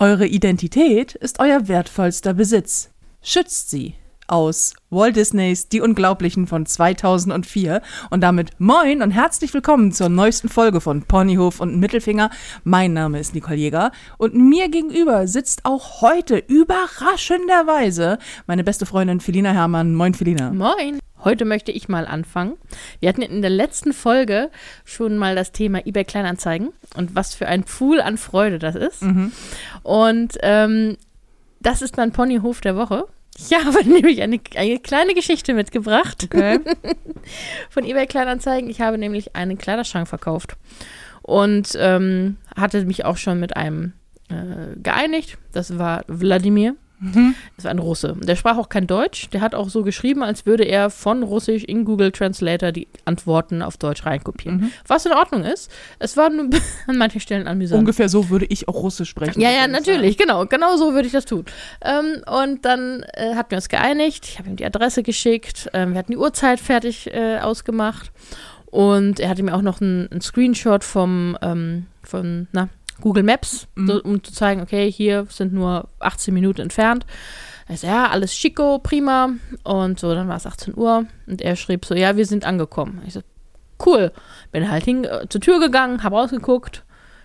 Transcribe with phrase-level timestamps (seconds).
[0.00, 2.90] Eure Identität ist euer wertvollster Besitz.
[3.20, 3.94] Schützt sie.
[4.28, 7.82] Aus Walt Disneys Die Unglaublichen von 2004.
[8.10, 12.30] Und damit moin und herzlich willkommen zur neuesten Folge von Ponyhof und Mittelfinger.
[12.62, 19.18] Mein Name ist Nicole Jäger und mir gegenüber sitzt auch heute überraschenderweise meine beste Freundin
[19.18, 19.96] Felina Herrmann.
[19.96, 20.52] Moin, Felina.
[20.52, 21.00] Moin.
[21.28, 22.56] Heute möchte ich mal anfangen.
[23.00, 24.50] Wir hatten in der letzten Folge
[24.86, 29.02] schon mal das Thema eBay Kleinanzeigen und was für ein Pool an Freude das ist.
[29.02, 29.32] Mhm.
[29.82, 30.96] Und ähm,
[31.60, 33.04] das ist mein Ponyhof der Woche.
[33.36, 36.60] Ich habe nämlich eine, eine kleine Geschichte mitgebracht Okay.
[37.68, 38.70] von eBay Kleinanzeigen.
[38.70, 40.56] Ich habe nämlich einen Kleiderschrank verkauft
[41.20, 43.92] und ähm, hatte mich auch schon mit einem
[44.30, 45.36] äh, geeinigt.
[45.52, 46.74] Das war Wladimir.
[47.00, 47.34] Mhm.
[47.56, 48.16] Das war ein Russe.
[48.20, 49.30] Der sprach auch kein Deutsch.
[49.30, 53.62] Der hat auch so geschrieben, als würde er von Russisch in Google Translator die Antworten
[53.62, 54.60] auf Deutsch reinkopieren.
[54.60, 54.70] Mhm.
[54.86, 55.70] Was in Ordnung ist.
[55.98, 56.48] Es war nur
[56.86, 57.78] an manchen Stellen amüsant.
[57.78, 59.40] Ungefähr so würde ich auch Russisch sprechen.
[59.40, 61.44] Ja, ja, natürlich, genau, genau so würde ich das tun.
[61.82, 65.92] Ähm, und dann äh, hatten wir uns geeinigt, ich habe ihm die Adresse geschickt, ähm,
[65.92, 68.10] wir hatten die Uhrzeit fertig äh, ausgemacht
[68.66, 72.68] und er hatte mir auch noch einen, einen Screenshot vom, ähm, von, na,
[73.00, 73.86] Google Maps, Mhm.
[73.86, 77.06] so, um zu zeigen, okay, hier sind nur 18 Minuten entfernt.
[77.68, 79.30] Er so, ja, alles schicko, prima.
[79.62, 83.02] Und so, dann war es 18 Uhr und er schrieb so, ja, wir sind angekommen.
[83.06, 83.20] Ich so,
[83.84, 84.12] cool.
[84.52, 86.84] Bin halt hin, äh, zur Tür gegangen, habe rausgeguckt.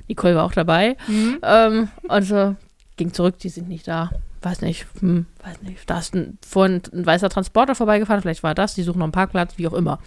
[0.09, 0.97] Nicole war auch dabei.
[1.07, 1.39] Mhm.
[1.43, 2.55] Ähm, und so
[2.97, 4.11] ging zurück, die sind nicht da.
[4.41, 5.89] Weiß nicht, hm, weiß nicht.
[5.89, 9.13] Da ist ein, vorhin ein weißer Transporter vorbeigefahren, vielleicht war das, die suchen noch einen
[9.13, 9.99] Parkplatz, wie auch immer.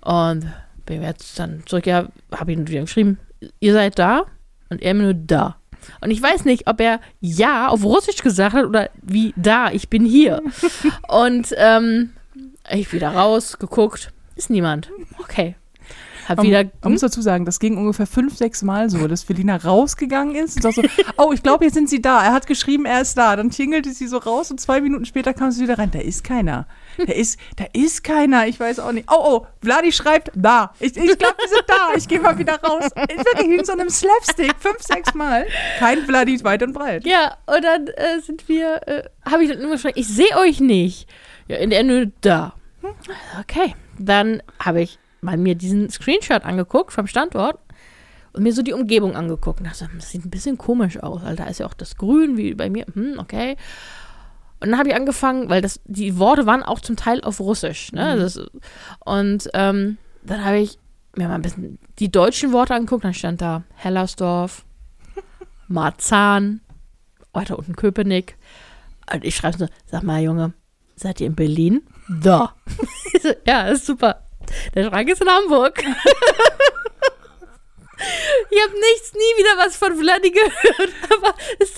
[0.00, 0.50] Und
[0.84, 3.18] bin jetzt dann zurück, ja, habe ihn wieder geschrieben,
[3.60, 4.24] ihr seid da?
[4.68, 5.56] Und er mir nur da.
[6.00, 9.88] Und ich weiß nicht, ob er ja auf Russisch gesagt hat oder wie da, ich
[9.88, 10.42] bin hier.
[11.08, 12.10] Und ähm,
[12.70, 14.90] ich wieder raus, geguckt, ist niemand.
[15.18, 15.54] Okay.
[16.28, 16.64] Hab wieder.
[16.82, 20.64] man muss dazu sagen, das ging ungefähr fünf, sechs Mal so, dass Felina rausgegangen ist
[20.64, 20.82] und so,
[21.18, 22.24] oh, ich glaube, jetzt sind sie da.
[22.24, 23.36] Er hat geschrieben, er ist da.
[23.36, 25.92] Dann tingelte sie so raus und zwei Minuten später kam sie wieder rein.
[25.92, 26.66] Da ist keiner.
[26.98, 28.46] Da ist, da ist keiner.
[28.46, 29.08] Ich weiß auch nicht.
[29.10, 30.72] Oh, oh, Vladi schreibt da.
[30.80, 31.88] Ich, ich glaube, die sind da.
[31.96, 32.90] Ich gehe mal wieder raus.
[33.08, 34.54] Ich wirklich in so einem Slapstick.
[34.58, 35.46] Fünf, sechs Mal.
[35.78, 37.04] Kein Vladi weit und breit.
[37.06, 40.60] Ja, und dann äh, sind wir, äh, habe ich dann immer geschrieben, ich sehe euch
[40.60, 41.08] nicht.
[41.48, 42.54] Ja, in der nur da.
[42.80, 42.90] Hm,
[43.40, 47.58] Okay, dann habe ich mal mir diesen Screenshot angeguckt vom Standort
[48.32, 49.60] und mir so die Umgebung angeguckt.
[49.60, 52.36] Und dachte, das sieht ein bisschen komisch aus, weil da ist ja auch das Grün
[52.36, 52.86] wie bei mir.
[52.94, 53.56] Hm, okay.
[54.60, 57.92] Und dann habe ich angefangen, weil das, die Worte waren auch zum Teil auf Russisch.
[57.92, 58.16] Ne?
[58.16, 58.40] Das,
[59.04, 60.78] und ähm, dann habe ich
[61.14, 63.04] mir mal ein bisschen die deutschen Worte angeguckt.
[63.04, 64.64] Dann stand da Hellersdorf,
[65.68, 66.60] Marzahn,
[67.32, 68.36] weiter unten Köpenick.
[69.12, 70.52] Und ich schreibe so, sag mal, Junge,
[70.96, 71.82] seid ihr in Berlin?
[72.08, 72.54] Da.
[73.44, 74.22] Ja, ist super.
[74.74, 75.82] Der Schrank ist in Hamburg.
[78.50, 80.92] Ich habe nichts, nie wieder was von Vladi gehört.
[81.10, 81.70] Aber Das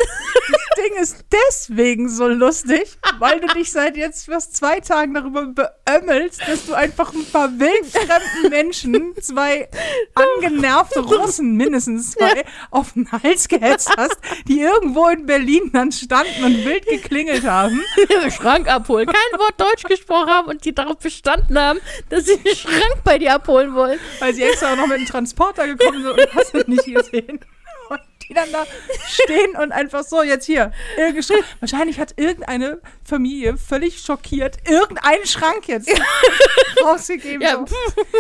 [0.77, 6.41] Ding ist deswegen so lustig, weil du dich seit jetzt fast zwei Tagen darüber beömmelst,
[6.47, 9.69] dass du einfach ein paar wildfremden Menschen, zwei
[10.15, 16.45] angenervte Russen, mindestens zwei, auf den Hals gehetzt hast, die irgendwo in Berlin dann standen
[16.45, 17.83] und wild geklingelt haben.
[18.23, 19.07] den Schrank abholen.
[19.07, 23.19] Kein Wort Deutsch gesprochen haben und die darauf bestanden haben, dass sie den Schrank bei
[23.19, 23.99] dir abholen wollen.
[24.21, 27.41] weil sie extra auch noch mit dem Transporter gekommen sind und hast du nicht gesehen.
[27.89, 28.67] Und die dann da
[29.09, 31.45] stehen und einfach so, jetzt hier, irgendein Schrank.
[31.61, 35.91] Wahrscheinlich hat irgendeine Familie völlig schockiert irgendeinen Schrank jetzt
[36.83, 37.41] rausgegeben.
[37.41, 37.75] Ja, so.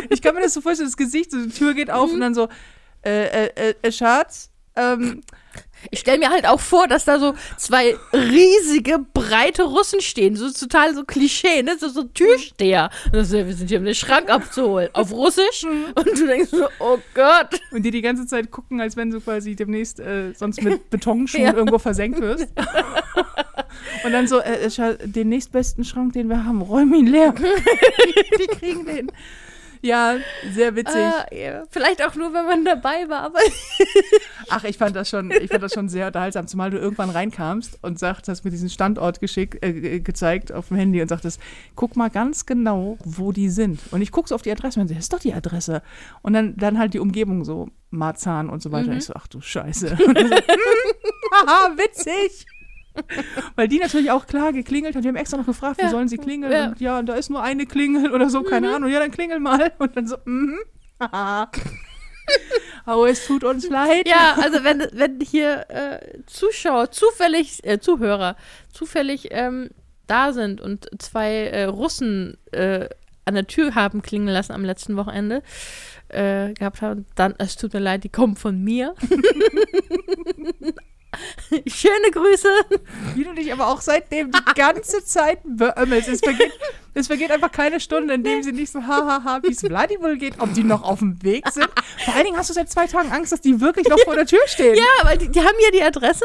[0.08, 2.34] Ich kann mir das so vorstellen, das Gesicht, so die Tür geht auf und dann
[2.34, 2.48] so,
[3.04, 5.22] äh, äh, äh, Schatz, ähm,
[5.90, 10.36] Ich stelle mir halt auch vor, dass da so zwei riesige, breite Russen stehen.
[10.36, 11.76] So total so Klischee, ne?
[11.78, 12.90] So, so Türsteher.
[13.12, 14.88] So, wir sind hier, um den Schrank abzuholen.
[14.92, 15.64] Auf Russisch.
[15.64, 17.60] Und du denkst so, oh Gott.
[17.70, 21.44] und die die ganze Zeit gucken, als wenn du quasi demnächst äh, sonst mit Betonschuhen
[21.44, 21.54] Ja.
[21.54, 22.48] irgendwo versenkt wirst.
[24.04, 27.32] und dann so, äh, Schatz, den nächstbesten Schrank, den wir haben, räum ihn leer.
[27.38, 29.12] die, die kriegen den.
[29.82, 30.16] Ja,
[30.52, 30.96] sehr witzig.
[31.30, 31.62] Äh, ja.
[31.70, 33.20] Vielleicht auch nur, wenn man dabei war.
[33.22, 33.38] Aber
[34.50, 37.78] Ach, ich fand das schon, ich fand das schon sehr unterhaltsam, zumal du irgendwann reinkamst
[37.82, 41.40] und sagt, hast mir diesen Standort geschick, äh, ge- gezeigt auf dem Handy und sagtest,
[41.76, 43.80] guck mal ganz genau, wo die sind.
[43.90, 45.82] Und ich gucke so auf die Adresse und das ist doch die Adresse.
[46.22, 48.90] Und dann, dann halt die Umgebung so, Marzahn und so weiter.
[48.90, 49.96] Und ich so, ach du Scheiße.
[50.06, 50.34] Und so,
[51.46, 52.46] Haha, witzig.
[53.56, 55.04] Weil die natürlich auch klar geklingelt hat.
[55.04, 55.90] Die haben extra noch gefragt, wie Ja.
[55.90, 56.52] sollen sie klingeln?
[56.52, 56.66] Ja.
[56.68, 58.90] Und ja, da ist nur eine Klingel oder so, keine Ahnung.
[58.90, 59.72] Ja, dann klingel mal.
[59.78, 60.58] Und dann so, mhm.
[61.00, 61.50] Haha.
[62.86, 64.06] Oh, es tut uns leid.
[64.06, 68.36] ja, also wenn, wenn hier äh, Zuschauer, zufällig, äh, Zuhörer,
[68.72, 69.70] zufällig ähm,
[70.06, 72.88] da sind und zwei äh, Russen äh,
[73.24, 75.42] an der Tür haben klingen lassen am letzten Wochenende
[76.08, 78.94] äh, gehabt haben, dann, es tut mir leid, die kommen von mir.
[81.66, 82.48] Schöne Grüße.
[83.14, 86.08] Wie du dich aber auch seitdem die ganze Zeit beömmelst.
[86.08, 86.52] Es vergeht,
[86.98, 90.34] es vergeht einfach keine Stunde, in dem sie nicht so hahaha, wie es Vladimir geht,
[90.40, 91.68] ob die noch auf dem Weg sind.
[92.04, 94.26] Vor allen Dingen hast du seit zwei Tagen Angst, dass die wirklich noch vor der
[94.26, 94.76] Tür stehen.
[94.76, 96.24] Ja, weil die, die haben ja die Adresse.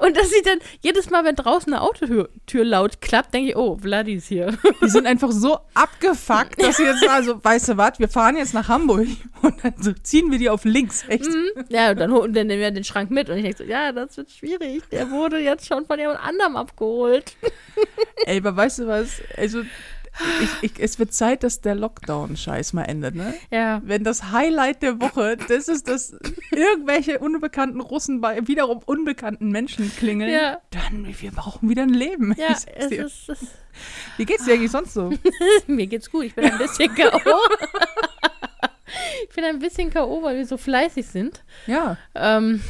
[0.00, 3.56] Und dass sie dann jedes Mal, wenn draußen eine Autotür Tür laut klappt, denke ich,
[3.56, 4.56] oh, Vladi ist hier.
[4.82, 8.54] Die sind einfach so abgefuckt, dass sie jetzt also, weißt du was, wir fahren jetzt
[8.54, 9.06] nach Hamburg
[9.42, 11.04] und dann so ziehen wir die auf links.
[11.08, 11.28] Echt?
[11.68, 13.28] Ja, und dann holen dann nehmen wir den Schrank mit.
[13.28, 14.82] Und ich denke so, ja, das wird schwierig.
[14.90, 17.36] Der wurde jetzt schon von jemand anderem abgeholt.
[18.26, 19.22] Ey, aber weißt du was?
[19.36, 19.62] Also,
[20.42, 23.34] ich, ich, es wird Zeit, dass der Lockdown-Scheiß mal endet, ne?
[23.50, 23.80] Ja.
[23.84, 26.16] Wenn das Highlight der Woche, das ist, dass
[26.50, 30.58] irgendwelche unbekannten Russen bei wiederum unbekannten Menschen klingeln, Ja.
[30.70, 32.34] dann, wir brauchen wieder ein Leben.
[32.38, 33.06] Ja, es dir.
[33.06, 33.38] ist, es
[34.16, 35.12] Wie geht's dir eigentlich sonst so?
[35.66, 36.24] Mir geht's gut.
[36.24, 37.38] Ich bin ein bisschen K.O.
[39.28, 41.44] ich bin ein bisschen K.O., weil wir so fleißig sind.
[41.66, 42.60] Ja, Ähm,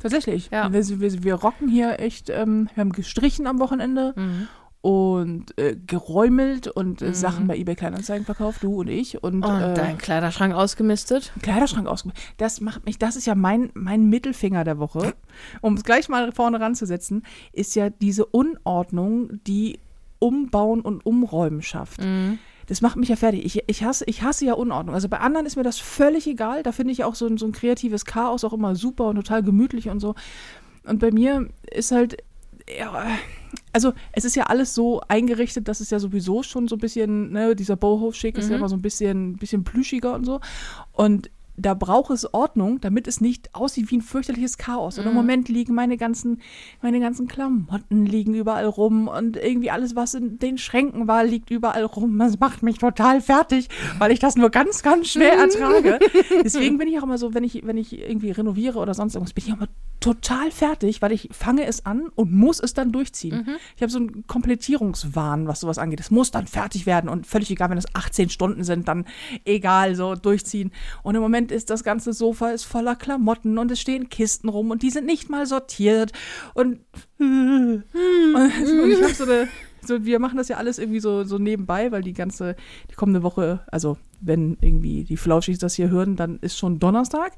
[0.00, 0.48] tatsächlich.
[0.50, 0.72] Ja.
[0.72, 4.48] Wir, wir, wir rocken hier echt, ähm, wir haben gestrichen am Wochenende mhm.
[4.82, 7.14] Und äh, geräumelt und äh, Mhm.
[7.14, 9.22] Sachen bei eBay Kleinanzeigen verkauft, du und ich.
[9.22, 11.32] Und, und äh, dein Kleiderschrank ausgemistet.
[11.42, 12.18] Kleiderschrank ausgesucht.
[12.38, 15.14] Das macht mich, das ist ja mein, mein Mittelfinger der Woche,
[15.60, 19.80] um es gleich mal vorne ranzusetzen, ist ja diese Unordnung, die
[20.18, 22.00] Umbauen und Umräumen schafft.
[22.02, 22.38] Mhm.
[22.66, 23.44] Das macht mich ja fertig.
[23.44, 24.94] Ich, ich, hasse, ich hasse ja Unordnung.
[24.94, 26.62] Also bei anderen ist mir das völlig egal.
[26.62, 29.42] Da finde ich auch so ein, so ein kreatives Chaos auch immer super und total
[29.42, 30.14] gemütlich und so.
[30.84, 32.18] Und bei mir ist halt,
[32.78, 33.06] ja,
[33.72, 37.32] also es ist ja alles so eingerichtet, dass es ja sowieso schon so ein bisschen,
[37.32, 38.60] ne, dieser Boho-Schick ist ja Mhm.
[38.62, 40.40] immer so ein bisschen, bisschen plüschiger und so.
[40.92, 44.98] Und da braucht es Ordnung, damit es nicht aussieht wie ein fürchterliches Chaos.
[44.98, 45.16] Und im Mhm.
[45.16, 46.40] Moment liegen meine ganzen,
[46.80, 51.50] meine ganzen Klamotten liegen überall rum und irgendwie alles, was in den Schränken war, liegt
[51.50, 52.18] überall rum.
[52.18, 53.68] Das macht mich total fertig,
[53.98, 55.98] weil ich das nur ganz, ganz schwer ertrage.
[56.42, 59.34] Deswegen bin ich auch immer so, wenn ich, wenn ich irgendwie renoviere oder sonst irgendwas,
[59.34, 59.68] bin ich auch immer
[60.00, 63.58] total fertig, weil ich fange es an und muss es dann durchziehen.
[63.76, 66.00] Ich habe so einen Komplettierungswahn, was sowas angeht.
[66.00, 69.04] Es muss dann fertig werden und völlig egal, wenn es 18 Stunden sind, dann
[69.44, 70.72] egal, so durchziehen.
[71.02, 74.70] Und im Moment ist das ganze Sofa ist voller Klamotten und es stehen Kisten rum
[74.70, 76.12] und die sind nicht mal sortiert
[76.54, 76.80] und,
[77.18, 79.48] und, und ich habe so eine
[79.84, 82.56] so, wir machen das ja alles irgendwie so, so nebenbei, weil die ganze,
[82.90, 87.32] die kommende Woche, also wenn irgendwie die Flauschis das hier hören, dann ist schon Donnerstag.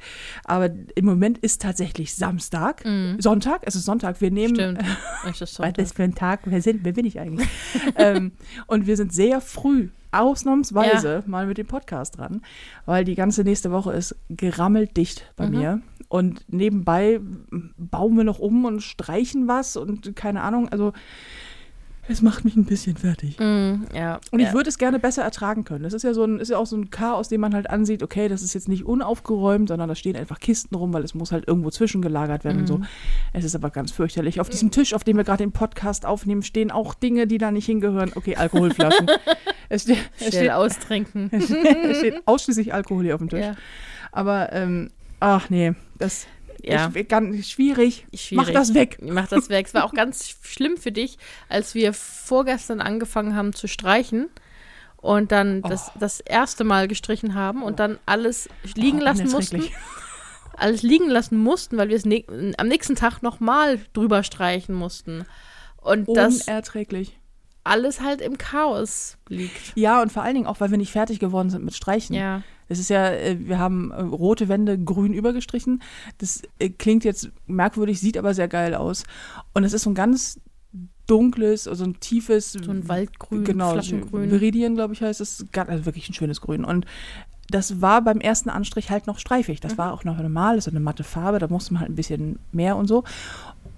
[0.45, 2.83] Aber im Moment ist tatsächlich Samstag.
[3.19, 4.21] Sonntag, es ist Sonntag.
[4.21, 4.55] Wir nehmen.
[4.57, 4.83] Stimmt.
[5.25, 6.41] Was ist das für ein Tag?
[6.45, 7.49] Wer, sind, wer bin ich eigentlich?
[7.97, 8.33] ähm,
[8.67, 12.43] und wir sind sehr früh, ausnahmsweise, mal mit dem Podcast dran,
[12.85, 15.59] weil die ganze nächste Woche ist gerammelt dicht bei Mhm.
[15.59, 15.83] mir.
[16.09, 17.21] Und nebenbei
[17.79, 20.69] bauen wir noch um und streichen was und keine Ahnung.
[20.69, 20.93] Also,
[22.09, 23.39] es macht mich ein bisschen fertig.
[23.39, 24.19] Mhm, ja.
[24.33, 24.49] Und ja.
[24.49, 25.85] ich würde es gerne besser ertragen können.
[25.85, 28.03] Das ist ja so ein, ist ja auch so ein Chaos, den man halt ansieht,
[28.03, 31.31] okay, das ist jetzt nicht unaufgeräumt, sondern da stehen einfach Kisten rum, weil es muss
[31.31, 32.79] halt irgendwo zwischengelagert werden und so.
[32.79, 32.87] Mhm.
[33.33, 34.41] Es ist aber ganz fürchterlich.
[34.41, 37.53] Auf diesem Tisch, auf dem wir gerade den Podcast aufnehmen, stehen auch Dinge, die da
[37.53, 38.11] nicht hingehören.
[38.17, 39.07] Okay, Alkoholflaschen.
[39.69, 41.31] es, steht, es, steht, austrinken.
[41.33, 43.41] es steht ausschließlich Alkohol hier auf dem Tisch.
[43.41, 43.55] ja.
[44.11, 44.91] Aber, ähm,
[45.21, 46.27] ach nee, das
[46.65, 46.87] Ja.
[46.95, 48.07] ist ganz schwierig.
[48.15, 48.47] Schwierig.
[48.47, 48.99] Mach das weg.
[49.03, 49.67] Mach das weg.
[49.67, 51.19] Es war auch ganz schlimm für dich,
[51.49, 54.29] als wir vorgestern angefangen haben zu streichen
[54.97, 55.99] und dann das, Oh.
[55.99, 59.65] das erste Mal gestrichen haben und dann alles liegen Oh, lassen mussten.
[60.57, 62.25] Alles liegen lassen mussten, weil wir es ne
[62.59, 65.25] am nächsten Tag nochmal drüber streichen mussten.
[65.79, 67.19] Und das Unerträglich.
[67.65, 69.73] alles halt im Chaos liegt.
[69.77, 72.15] Ja, und vor allen Dingen auch, weil wir nicht fertig geworden sind mit Streichen.
[72.15, 72.43] Ja.
[72.73, 75.83] Es ist ja, äh, wir haben äh, rote Wände grün übergestrichen.
[76.19, 79.05] Das äh, klingt jetzt merkwürdig, sieht aber sehr geil aus.
[79.55, 80.41] Und es ist so ein ganz
[81.07, 84.31] dunkles, also ein tiefes, So ein Waldgrün, genau, Flaschengrün.
[84.31, 85.45] Viridien, glaube ich, heißt es.
[85.55, 86.65] Also wirklich ein schönes Grün.
[86.65, 86.87] Und
[87.51, 89.59] das war beim ersten Anstrich halt noch streifig.
[89.59, 89.69] Mhm.
[89.69, 91.97] Das war auch noch normal, das ist eine matte Farbe, da musste man halt ein
[91.97, 93.05] bisschen mehr und so.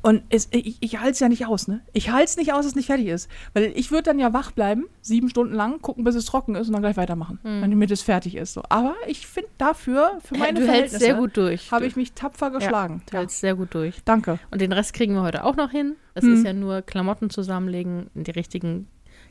[0.04, 1.80] Und es, ich, ich halte es ja nicht aus, ne?
[1.94, 3.30] Ich halte es nicht aus, dass es nicht fertig ist.
[3.54, 6.66] Weil ich würde dann ja wach bleiben, sieben Stunden lang, gucken, bis es trocken ist
[6.66, 8.52] und dann gleich weitermachen, damit es fertig ist.
[8.52, 8.62] So.
[8.68, 11.72] Aber ich finde dafür, für meine du Verhältnisse, sehr gut durch.
[11.72, 13.00] habe ich mich tapfer geschlagen.
[13.06, 13.96] Ja, du hältst sehr gut durch.
[14.04, 14.38] Danke.
[14.50, 15.96] Und den Rest kriegen wir heute auch noch hin.
[16.12, 16.34] Es Hm.
[16.34, 18.88] ist ja nur Klamotten zusammenlegen, in die richtigen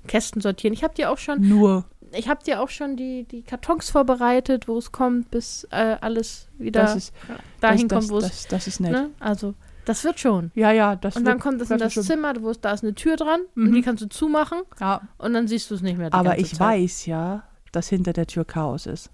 [0.07, 0.73] Kästen sortieren.
[0.73, 1.85] Ich habe dir auch schon, Nur.
[2.13, 6.47] ich habe dir auch schon die, die Kartons vorbereitet, wo es kommt, bis äh, alles
[6.57, 7.13] wieder Das ist,
[7.61, 8.41] dahin das, kommt, wo das, es.
[8.41, 8.91] das, das ist nett.
[8.91, 9.11] Ne?
[9.19, 9.53] Also,
[9.85, 10.51] das wird schon.
[10.55, 12.03] Ja, ja, das Und dann wird kommt es in das schön.
[12.03, 13.67] Zimmer, wo es, da ist eine Tür dran Mhm.
[13.67, 16.13] und die kannst du zumachen Ja, und dann siehst du es nicht mehr.
[16.13, 16.59] Aber ich Zeit.
[16.59, 19.09] weiß ja, dass hinter der Tür Chaos ist.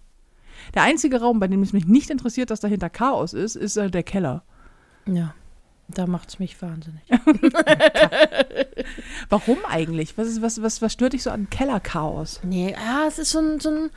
[0.74, 3.90] Der einzige Raum, bei dem es mich nicht interessiert, dass dahinter Chaos ist, ist äh,
[3.90, 4.44] der Keller.
[5.06, 5.34] Ja,
[5.88, 7.02] da macht es mich wahnsinnig.
[9.30, 10.18] Warum eigentlich?
[10.18, 12.40] Was, ist, was, was, was stört dich so an Kellerchaos?
[12.44, 13.90] Nee, ja, es ist so ein, so ein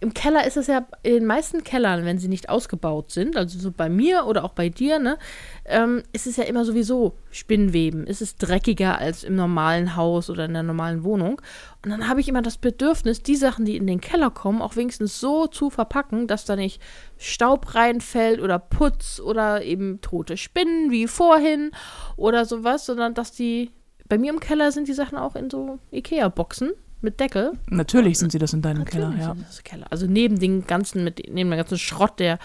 [0.00, 3.58] im Keller ist es ja, in den meisten Kellern, wenn sie nicht ausgebaut sind, also
[3.58, 5.18] so bei mir oder auch bei dir, ne,
[5.64, 8.06] ähm, ist es ja immer sowieso Spinnweben.
[8.06, 11.40] Es ist dreckiger als im normalen Haus oder in der normalen Wohnung.
[11.84, 14.76] Und dann habe ich immer das Bedürfnis, die Sachen, die in den Keller kommen, auch
[14.76, 16.80] wenigstens so zu verpacken, dass da nicht
[17.16, 21.72] Staub reinfällt oder Putz oder eben tote Spinnen wie vorhin
[22.16, 23.72] oder sowas, sondern dass die,
[24.08, 27.52] bei mir im Keller sind die Sachen auch in so Ikea-Boxen mit Deckel.
[27.68, 29.34] Natürlich sind sie das in deinem Natürlich Keller, ja.
[29.34, 29.86] sind das Keller.
[29.90, 32.38] Also neben den ganzen, mit, neben dem ganzen Schrott, der,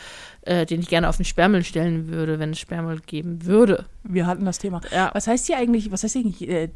[0.45, 3.85] äh, den ich gerne auf den Sperrmüll stellen würde, wenn es Sperrmüll geben würde.
[4.03, 4.81] Wir hatten das Thema.
[4.91, 5.12] Ja.
[5.13, 6.69] Was heißt hier eigentlich, was heißt hier eigentlich äh,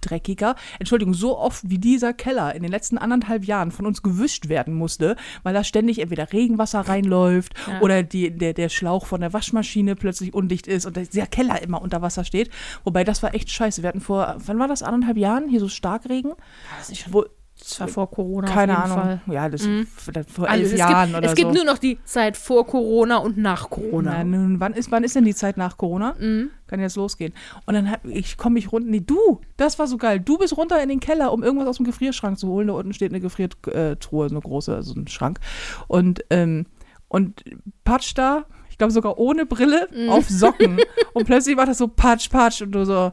[0.00, 0.54] dreckiger?
[0.78, 4.74] Entschuldigung, so oft wie dieser Keller in den letzten anderthalb Jahren von uns gewischt werden
[4.74, 7.80] musste, weil da ständig entweder Regenwasser reinläuft Ja.
[7.80, 11.80] oder die, der, der Schlauch von der Waschmaschine plötzlich undicht ist und der Keller immer
[11.80, 12.50] unter Wasser steht.
[12.84, 13.82] Wobei das war echt scheiße.
[13.82, 16.32] Wir hatten vor, wann war das, anderthalb Jahren hier so Starkregen?
[16.78, 17.24] Das ist schon Wo,
[17.58, 18.48] das war vor Corona.
[18.48, 18.98] keine Ahnung.
[18.98, 19.20] Fall.
[19.26, 19.86] Ja, das Mhm.
[19.86, 21.54] vor Also elf es Jahren gibt, oder es gibt so.
[21.54, 24.12] nur noch die Zeit vor Corona und nach Corona.
[24.18, 26.14] Na, nun, wann ist, wann ist denn die Zeit nach Corona?
[26.18, 26.50] Mhm.
[26.66, 27.32] Kann jetzt losgehen.
[27.66, 28.88] Und dann hab, ich komme ich runter.
[28.90, 30.20] Nee, du, das war so geil.
[30.20, 32.66] Du bist runter in den Keller, um irgendwas aus dem Gefrierschrank zu holen.
[32.68, 35.38] Da unten steht eine Gefriertruhe, so eine große, also ein Schrank.
[35.86, 36.66] Und, ähm,
[37.08, 37.44] und
[37.84, 40.10] Patsch da, ich glaube sogar ohne Brille, Mhm.
[40.10, 40.78] auf Socken.
[41.14, 42.60] und plötzlich war das so Patsch, Patsch.
[42.62, 43.12] Und du so,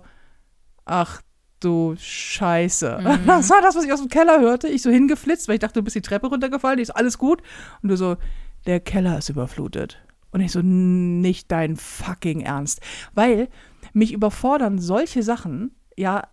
[0.86, 1.22] ach
[1.64, 3.00] du Scheiße.
[3.02, 3.20] Mhm.
[3.28, 4.68] Das war das, was ich aus dem Keller hörte.
[4.68, 6.80] Ich so hingeflitzt, weil ich dachte, du bist die Treppe runtergefallen.
[6.80, 7.42] Ich so, alles gut.
[7.82, 8.18] Und du so,
[8.66, 9.98] der Keller ist überflutet.
[10.32, 12.80] Und ich so, nicht dein fucking Ernst.
[13.14, 13.50] Weil
[13.94, 16.24] mich überfordern solche Sachen ja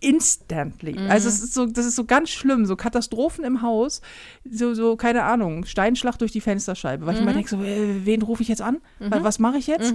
[0.00, 0.92] instantly.
[0.92, 1.10] Mhm.
[1.10, 4.02] Also es ist so, das ist so ganz schlimm, so Katastrophen im Haus,
[4.48, 7.06] so, so keine Ahnung, Steinschlag durch die Fensterscheibe.
[7.06, 8.78] Weil ich immer denke so, wen rufe ich jetzt an?
[8.98, 9.94] Wa- Was mache ich jetzt?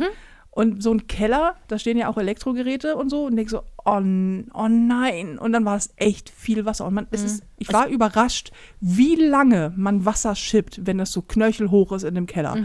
[0.55, 0.61] Mhm.
[0.61, 4.01] Und so ein Keller, da stehen ja auch Elektrogeräte und so und denke so, oh,
[4.53, 5.37] oh nein.
[5.37, 6.85] Und dann war es echt viel Wasser.
[6.85, 11.21] Und man, es ist, ich war überrascht, wie lange man Wasser schippt, wenn das so
[11.21, 12.57] knöchelhoch ist in dem Keller.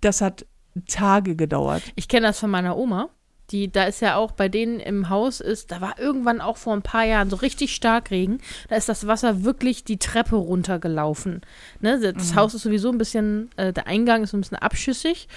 [0.00, 0.46] Das hat
[0.86, 1.82] Tage gedauert.
[1.96, 3.10] Ich kenne das von meiner Oma.
[3.50, 6.72] Die, da ist ja auch bei denen im Haus ist, da war irgendwann auch vor
[6.72, 8.38] ein paar Jahren so richtig stark Regen.
[8.70, 11.42] Da ist das Wasser wirklich die Treppe runtergelaufen.
[11.80, 12.14] Ne?
[12.14, 15.28] Das Haus ist sowieso ein bisschen, äh, der Eingang ist so ein bisschen abschüssig.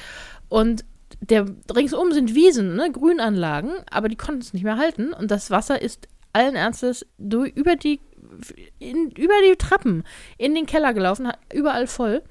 [0.47, 0.85] Und
[1.21, 2.91] der ringsum sind Wiesen, ne?
[2.91, 5.13] Grünanlagen, aber die konnten es nicht mehr halten.
[5.13, 8.01] Und das Wasser ist allen Ernstes durch, über, die,
[8.79, 10.03] in, über die Treppen
[10.37, 12.23] in den Keller gelaufen, überall voll.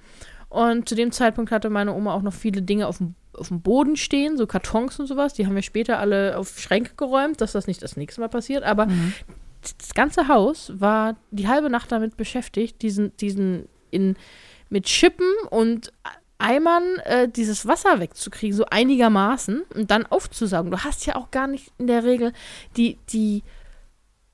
[0.49, 3.63] Und zu dem Zeitpunkt hatte meine Oma auch noch viele Dinge auf dem, auf dem
[3.63, 5.35] Boden stehen, so Kartons und sowas.
[5.35, 8.63] Die haben wir später alle auf Schränke geräumt, dass das nicht das nächste Mal passiert.
[8.63, 8.87] Aber
[9.63, 14.17] das ganze Haus war die halbe Nacht damit beschäftigt, diesen, diesen in,
[14.69, 15.93] mit Schippen und
[16.39, 20.71] Eimern äh, dieses Wasser wegzukriegen, so einigermaßen und dann aufzusaugen.
[20.71, 22.33] Du hast ja auch gar nicht in der Regel
[22.77, 23.43] die, die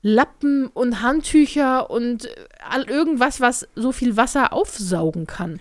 [0.03, 2.29] Lappen und Handtücher und äh,
[2.67, 5.59] all irgendwas, was so viel Wasser aufsaugen kann.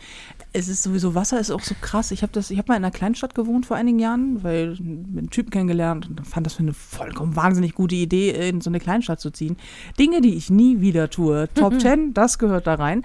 [0.52, 2.10] Es ist sowieso, Wasser ist auch so krass.
[2.10, 4.80] Ich habe das, ich habe mal in einer Kleinstadt gewohnt vor einigen Jahren, weil ich
[4.80, 8.80] einen Typen kennengelernt und fand das für eine vollkommen wahnsinnig gute Idee, in so eine
[8.80, 9.58] Kleinstadt zu ziehen.
[9.98, 11.48] Dinge, die ich nie wieder tue.
[11.54, 13.04] Top 10, das gehört da rein.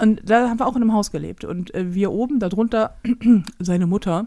[0.00, 1.44] Und da haben wir auch in einem Haus gelebt.
[1.44, 2.94] Und äh, wir oben, darunter
[3.58, 4.26] seine Mutter.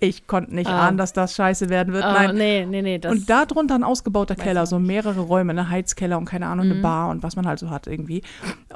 [0.00, 0.88] Ich konnte nicht Ah.
[0.88, 2.04] ahnen, dass das scheiße werden wird.
[2.04, 2.36] Ah, Nein.
[2.36, 3.00] nee, nee, nee.
[3.08, 6.74] Und da drunter ein ausgebauter Keller, so mehrere Räume, eine Heizkeller und keine Ahnung, eine
[6.76, 6.82] Mhm.
[6.82, 8.22] Bar und was man halt so hat irgendwie.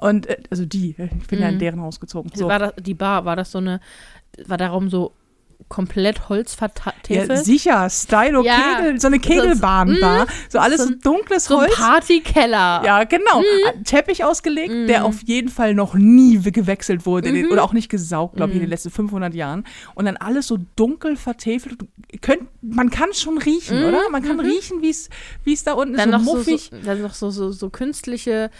[0.00, 1.58] Und äh, also die, ich bin ja in Mhm.
[1.60, 2.30] deren Haus gezogen.
[2.34, 2.48] So.
[2.48, 3.80] war das, die Bar, war das so eine,
[4.46, 5.12] war der Raum so
[5.68, 7.28] komplett holzvertäfelt?
[7.30, 8.76] Ja, sicher, Stylo, Ja.
[8.78, 10.26] Kegel, so eine Kegelbahnbar.
[10.48, 11.76] So alles So so ein- dunkles so ein Holz.
[11.76, 12.82] Partykeller.
[12.84, 13.42] Ja, genau.
[13.74, 17.64] Ein Teppich ausgelegt, der auf jeden Fall noch nie we- gewechselt wurde in den- oder
[17.64, 19.64] auch nicht gesaugt, glaube ich, in den letzten 500 Jahren.
[19.94, 21.78] Und dann alles so dunkel vertäfelt.
[22.20, 24.08] Könnt, man kann schon riechen, oder?
[24.10, 25.08] Man kann riechen, wie es
[25.44, 26.70] wie es da unten ist, Dann so noch so, muffig.
[26.70, 28.50] so, dann noch so, so, so künstliche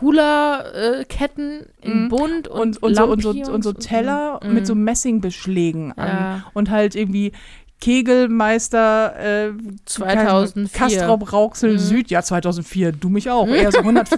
[0.00, 4.54] Hula-Ketten in bunt und, und, und, so, und, so, und so Teller Mhm.
[4.54, 6.08] mit so Messingbeschlägen an.
[6.08, 6.44] Ja.
[6.54, 7.32] Und halt irgendwie
[7.78, 9.52] Kegelmeister äh,
[9.84, 10.78] 2004.
[10.78, 11.78] Kastrop Rauxel Mhm.
[11.78, 14.08] Süd, ja 2004, du mich auch, eher so 100,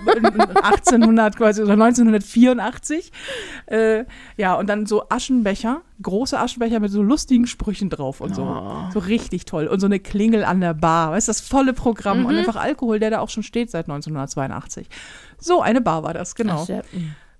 [0.63, 3.11] 1800 quasi, so 1984.
[3.67, 4.05] Äh,
[4.37, 8.43] ja, und dann so Aschenbecher, große Aschenbecher mit so lustigen Sprüchen drauf und so.
[8.45, 8.91] Oh.
[8.93, 9.67] So richtig toll.
[9.67, 12.27] Und so eine Klingel an der Bar, weißt du, das volle Programm Mhm.
[12.27, 14.87] und einfach Alkohol, der da auch schon steht seit 1982.
[15.40, 16.59] So eine Bar war das, genau.
[16.61, 16.83] Das, ja,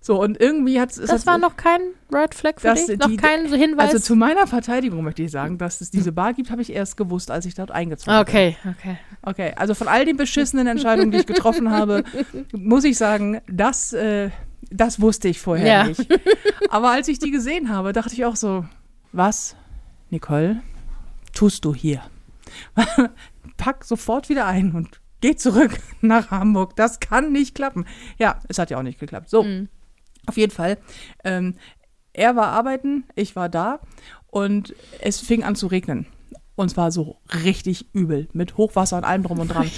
[0.01, 0.97] So, und irgendwie hat es.
[1.11, 1.81] das war noch kein
[2.13, 2.99] Red Flag für Das- dich?
[2.99, 3.87] Noch die- kein so Hinweis?
[3.93, 6.97] Also zu meiner Verteidigung möchte ich sagen, dass es diese Bar gibt, habe ich erst
[6.97, 8.21] gewusst, als ich dort eingezogen bin.
[8.23, 8.99] okay, okay.
[9.23, 12.05] Okay, also von all den beschissenen Entscheidungen, die ich getroffen habe,
[12.53, 14.31] muss ich sagen, das, äh,
[14.71, 15.85] das wusste ich vorher Ja.
[15.89, 16.07] nicht.
[16.71, 18.65] Aber als ich die gesehen habe, dachte ich auch so,
[19.13, 19.57] was,
[20.11, 20.61] Nicole,
[21.35, 22.03] tust du hier?
[23.57, 26.77] Pack sofort wieder ein und geh zurück nach Hamburg.
[26.77, 27.87] Das kann nicht klappen.
[28.19, 29.29] Ja, es hat ja auch nicht geklappt.
[29.31, 29.69] So, Mhm.
[30.27, 30.77] Auf jeden Fall.
[31.25, 31.55] Ähm,
[32.13, 33.81] er war arbeiten, ich war da
[34.27, 36.07] und es fing an zu regnen.
[36.55, 39.71] Und zwar so richtig übel, mit Hochwasser und allem drum und dran.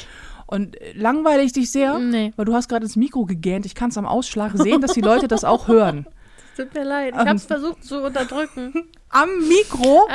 [0.46, 2.32] Und äh, langweilig dich sehr, Nee.
[2.36, 3.64] weil du hast gerade ins Mikro gegähnt.
[3.66, 6.06] Ich kann es am Ausschlag sehen, dass die Leute das auch hören.
[6.60, 7.28] Tut mir leid, ich Ähm.
[7.28, 8.72] hab's versucht zu unterdrücken.
[9.08, 10.06] Am Mikro?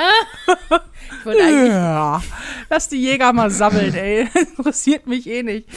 [1.20, 1.70] Ich wollte eigentlich.
[1.70, 2.22] Ja.
[2.70, 4.28] Lass die Jäger mal sammeln, ey.
[4.58, 5.68] Interessiert mich eh nicht.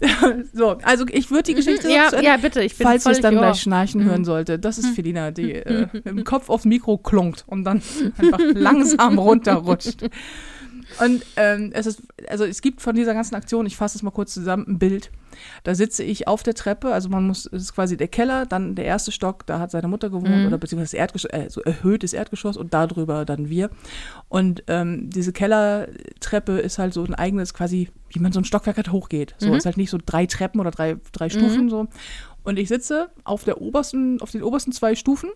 [0.52, 3.12] so, also ich würde die Geschichte ja, zu Ende- ja, bitte, ich bin falls ihr
[3.12, 4.58] es dann gleich schnarchen hören sollte.
[4.58, 7.80] Das ist Felina, die äh, im Kopf aufs Mikro klunkt und dann
[8.18, 10.02] einfach langsam runterrutscht.
[10.98, 14.10] Und ähm, es ist, also es gibt von dieser ganzen Aktion, ich fasse es mal
[14.10, 15.10] kurz zusammen, ein Bild.
[15.62, 18.74] Da sitze ich auf der Treppe, also man muss, es ist quasi der Keller, dann
[18.74, 20.46] der erste Stock, da hat seine Mutter gewohnt Mhm.
[20.46, 23.70] oder beziehungsweise das Erdgeschoss, äh, so erhöhtes Erdgeschoss und darüber dann wir.
[24.28, 28.76] Und ähm, diese Kellertreppe ist halt so ein eigenes, quasi, wie man so ein Stockwerk
[28.76, 29.34] halt hochgeht.
[29.38, 29.54] So Mhm.
[29.54, 31.86] ist halt nicht so drei Treppen oder drei, drei Stufen so.
[32.42, 35.30] Und ich sitze auf der obersten, auf den obersten zwei Stufen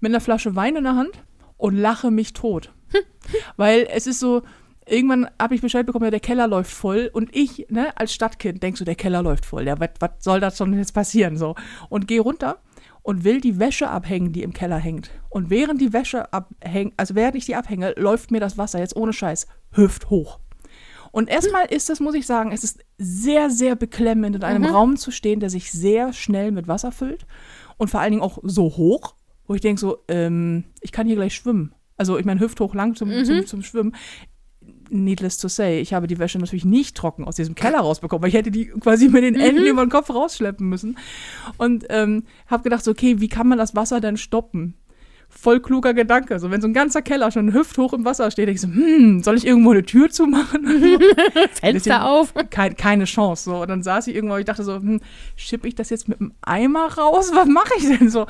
[0.00, 1.12] mit einer Flasche Wein in der Hand
[1.56, 2.72] und lache mich tot.
[3.56, 4.42] Weil es ist so,
[4.90, 7.10] irgendwann habe ich Bescheid bekommen, ja, der Keller läuft voll.
[7.12, 9.66] Und ich, ne, als Stadtkind, denkst du, der Keller läuft voll.
[9.66, 11.36] Ja, was soll das schon jetzt passieren?
[11.36, 11.54] So.
[11.88, 12.58] Und gehe runter
[13.02, 15.10] und will die Wäsche abhängen, die im Keller hängt.
[15.30, 18.96] Und während die Wäsche abhängt, also während ich die abhänge, läuft mir das Wasser jetzt
[18.96, 20.40] ohne Scheiß hüfthoch.
[21.10, 24.96] Und erstmal ist das, muss ich sagen, es ist sehr, sehr beklemmend, in einem Raum
[24.96, 27.26] zu stehen, der sich sehr schnell mit Wasser füllt.
[27.78, 29.14] Und vor allen Dingen auch so hoch,
[29.46, 31.74] wo ich denke so, ähm, ich kann hier gleich schwimmen.
[31.96, 33.96] Also ich meine, hüfthoch lang zum, zum, zum Schwimmen.
[34.90, 38.28] Needless to say, ich habe die Wäsche natürlich nicht trocken aus diesem Keller rausbekommen, weil
[38.28, 40.98] ich hätte die quasi mit den Enden über den Kopf rausschleppen müssen.
[41.56, 44.74] Und ähm, habe gedacht, so, okay, wie kann man das Wasser denn stoppen?
[45.30, 46.38] Voll kluger Gedanke.
[46.38, 49.22] So, wenn so ein ganzer Keller schon hüfthoch im Wasser steht, denke ich so, hm,
[49.22, 50.66] soll ich irgendwo eine Tür zumachen?
[51.52, 52.32] Fenster auf.
[52.48, 53.44] Kein, keine Chance.
[53.44, 53.60] So.
[53.60, 55.00] Und dann saß ich irgendwo, ich dachte so, hm,
[55.36, 57.30] schippe ich das jetzt mit dem Eimer raus?
[57.34, 58.26] Was mache ich denn so?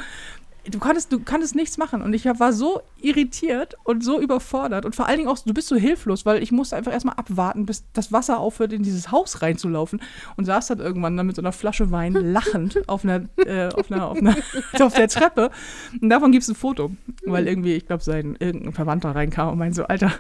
[0.71, 2.03] Du konntest, du konntest nichts machen.
[2.03, 4.85] Und ich war so irritiert und so überfordert.
[4.85, 7.67] Und vor allen Dingen auch, du bist so hilflos, weil ich musste einfach erstmal abwarten,
[7.67, 10.01] bis das Wasser aufhört, in dieses Haus reinzulaufen.
[10.37, 13.91] Und saß dann irgendwann dann mit so einer Flasche Wein lachend auf einer, äh, auf
[13.91, 14.37] einer, auf einer,
[14.81, 15.51] auf der Treppe.
[16.01, 16.91] Und davon gibt es ein Foto.
[17.25, 20.13] Weil irgendwie, ich glaube, sein irgendein Verwandter reinkam und meinte so, Alter,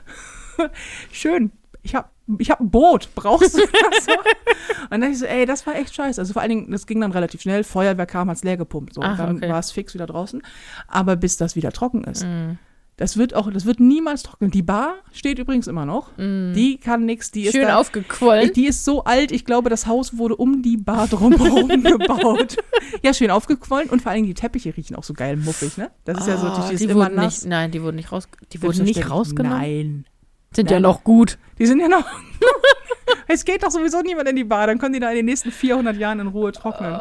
[1.13, 1.53] schön.
[1.83, 4.05] Ich habe ich hab ein Boot, brauchst du das?
[4.05, 4.13] So?
[4.13, 6.21] Und dann dachte ich so, ey, das war echt scheiße.
[6.21, 7.65] Also vor allen Dingen, das ging dann relativ schnell.
[7.65, 8.95] Feuerwehr kam, hat's leer gepumpt.
[8.95, 9.01] So.
[9.03, 9.49] Ach, dann okay.
[9.49, 10.43] war es fix wieder draußen.
[10.87, 12.59] Aber bis das wieder trocken ist, Mhm.
[12.97, 14.51] das wird auch, das wird niemals trocken.
[14.51, 16.11] Die Bar steht übrigens immer noch.
[16.19, 17.53] Die kann nix, die ist.
[17.53, 18.53] Schön da, aufgequollen.
[18.53, 22.57] die ist so alt, ich glaube, das Haus wurde um die Bar drumherum gebaut.
[23.03, 25.91] Ja, schön aufgequollen und vor allen Dingen die Teppiche riechen auch so geil muffig, ne?
[26.05, 27.43] Das ist ja so, Ah, die ist die immer wurden nass.
[27.43, 29.59] nicht, nein, die wurden nicht raus, die wurden nicht rausgenommen.
[29.59, 30.05] Nein.
[30.53, 30.83] Sind ja Nein.
[30.83, 31.39] noch gut.
[31.59, 32.05] Die sind ja noch.
[33.29, 35.51] es geht doch sowieso niemand in die Bar, dann können die da in den nächsten
[35.51, 36.99] 400 Jahren in Ruhe trocknen.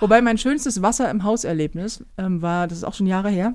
[0.00, 3.54] Wobei mein schönstes Wasser im Hauserlebnis ähm, war, das ist auch schon Jahre her.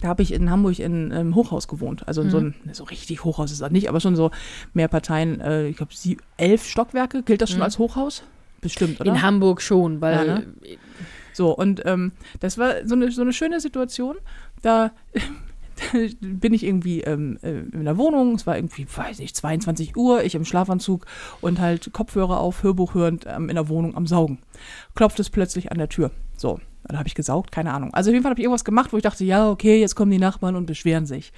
[0.00, 2.06] Da habe ich in Hamburg in einem Hochhaus gewohnt.
[2.08, 4.32] Also in so ein, so richtig Hochhaus ist das nicht, aber schon so
[4.72, 5.40] mehr Parteien.
[5.40, 5.92] Äh, ich glaube,
[6.36, 7.22] elf Stockwerke.
[7.22, 8.24] Gilt das schon als Hochhaus?
[8.60, 9.10] Bestimmt, oder?
[9.10, 10.46] In Hamburg schon, weil Ja, ne?
[11.32, 14.16] So, und ähm, das war so eine, so eine schöne Situation.
[14.62, 14.92] Da
[16.20, 20.22] bin ich irgendwie ähm, äh, in der Wohnung, es war irgendwie, weiß nicht, 22 Uhr,
[20.22, 21.06] ich im Schlafanzug
[21.40, 24.38] und halt Kopfhörer auf, Hörbuch hörend ähm, in der Wohnung am Saugen.
[24.94, 26.10] Klopft es plötzlich an der Tür.
[26.36, 27.92] So, dann habe ich gesaugt, keine Ahnung.
[27.94, 30.10] Also auf jeden Fall habe ich irgendwas gemacht, wo ich dachte, ja, okay, jetzt kommen
[30.10, 31.32] die Nachbarn und beschweren sich.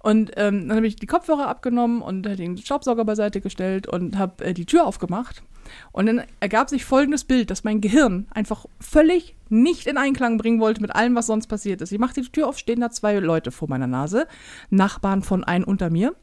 [0.00, 4.44] Und ähm, dann habe ich die Kopfhörer abgenommen und den Staubsauger beiseite gestellt und habe
[4.44, 5.42] äh, die Tür aufgemacht.
[5.92, 10.60] Und dann ergab sich folgendes Bild, dass mein Gehirn einfach völlig nicht in Einklang bringen
[10.60, 11.92] wollte mit allem, was sonst passiert ist.
[11.92, 14.26] Ich machte die Tür auf, stehen da zwei Leute vor meiner Nase,
[14.70, 16.14] Nachbarn von ein unter mir.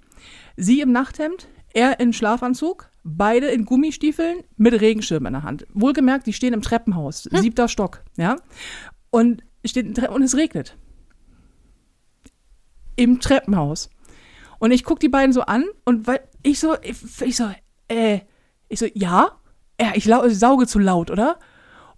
[0.55, 5.65] Sie im Nachthemd, er in Schlafanzug, beide in Gummistiefeln mit Regenschirm in der Hand.
[5.73, 8.37] Wohlgemerkt, die stehen im Treppenhaus, siebter Stock, ja.
[9.09, 10.77] Und, steht, und es regnet.
[12.95, 13.89] Im Treppenhaus.
[14.59, 17.49] Und ich gucke die beiden so an und weil ich so, ich, ich so,
[17.87, 18.19] äh,
[18.69, 19.31] ich so, ja,
[19.79, 21.39] ja ich lau sauge zu laut, oder?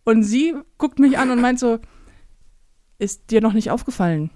[0.05, 1.79] Und sie guckt mich an und meint so,
[2.97, 4.29] ist dir noch nicht aufgefallen,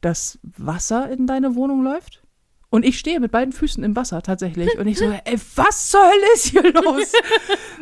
[0.00, 2.22] dass Wasser in deine Wohnung läuft?
[2.68, 4.78] Und ich stehe mit beiden Füßen im Wasser tatsächlich.
[4.78, 7.12] Und ich so, ey, was zur Hölle ist hier los?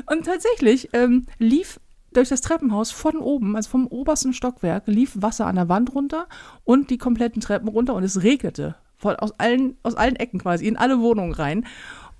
[0.06, 1.78] und tatsächlich ähm, lief
[2.12, 6.26] durch das Treppenhaus von oben, also vom obersten Stockwerk, lief Wasser an der Wand runter
[6.64, 8.76] und die kompletten Treppen runter und es regnete.
[8.96, 11.66] Von, aus, allen, aus allen Ecken quasi, in alle Wohnungen rein.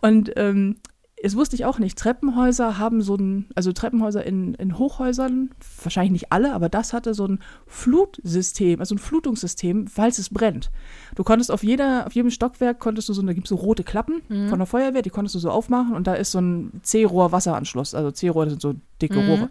[0.00, 0.76] Und ähm,
[1.22, 1.98] es wusste ich auch nicht.
[1.98, 5.50] Treppenhäuser haben so ein, also Treppenhäuser in, in Hochhäusern,
[5.82, 10.70] wahrscheinlich nicht alle, aber das hatte so ein Flutsystem, also ein Flutungssystem, falls es brennt.
[11.14, 13.84] Du konntest auf jeder, auf jedem Stockwerk konntest du so, da gibt es so rote
[13.84, 17.32] Klappen von der Feuerwehr, die konntest du so aufmachen und da ist so ein C-Rohr
[17.32, 17.94] Wasseranschluss.
[17.94, 19.50] Also C-Rohr, sind so dicke Rohre.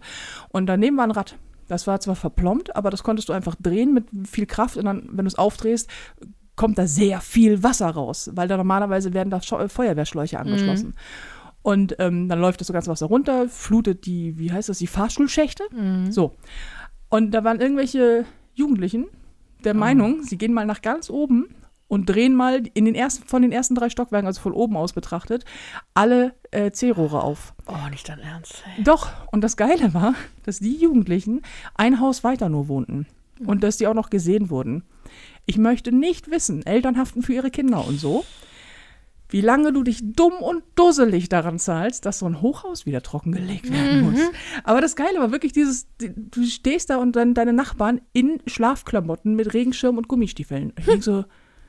[0.50, 1.36] Und daneben war ein Rad.
[1.68, 5.02] Das war zwar verplombt, aber das konntest du einfach drehen mit viel Kraft und dann,
[5.10, 5.88] wenn du es aufdrehst,
[6.56, 10.94] kommt da sehr viel Wasser raus, weil da normalerweise werden da Feuerwehrschläuche angeschlossen.
[11.68, 14.86] Und ähm, dann läuft das so ganze Wasser runter, flutet die, wie heißt das, die
[14.86, 15.64] Fahrstuhlschächte.
[16.08, 16.34] So.
[17.10, 19.04] Und da waren irgendwelche Jugendlichen
[19.64, 21.54] der Meinung, sie gehen mal nach ganz oben
[21.86, 24.94] und drehen mal in den ersten, von den ersten drei Stockwerken, also von oben aus
[24.94, 25.44] betrachtet,
[25.92, 27.52] alle äh, C-Rohre auf.
[27.66, 28.64] Oh, nicht dein Ernst.
[28.78, 28.84] ey.
[28.84, 31.42] Doch, und das Geile war, dass die Jugendlichen
[31.74, 33.06] ein Haus weiter nur wohnten
[33.44, 34.84] und dass die auch noch gesehen wurden.
[35.44, 38.24] Ich möchte nicht wissen, Eltern haften für ihre Kinder und so,
[39.30, 43.70] wie lange du dich dumm und dusselig daran zahlst, dass so ein Hochhaus wieder trockengelegt
[43.70, 44.20] werden muss.
[44.64, 48.40] Aber das Geile war wirklich dieses, die- du stehst da und dann deine Nachbarn in
[48.46, 50.72] Schlafklamotten mit Regenschirm und Gummistiefeln.
[50.78, 51.24] Ich denk so,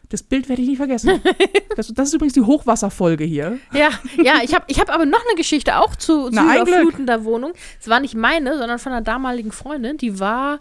[0.08, 1.22] das Bild werde ich nie vergessen.
[1.76, 3.58] Das, das ist übrigens die Hochwasserfolge hier.
[3.74, 3.90] Ja,
[4.22, 6.68] ja, ich habe ich hab aber noch eine Geschichte auch zu, zu Na, ein Glück.
[6.68, 7.54] Überfluten der Wohnung.
[7.80, 9.96] Es war nicht meine, sondern von einer damaligen Freundin.
[9.96, 10.60] Die war,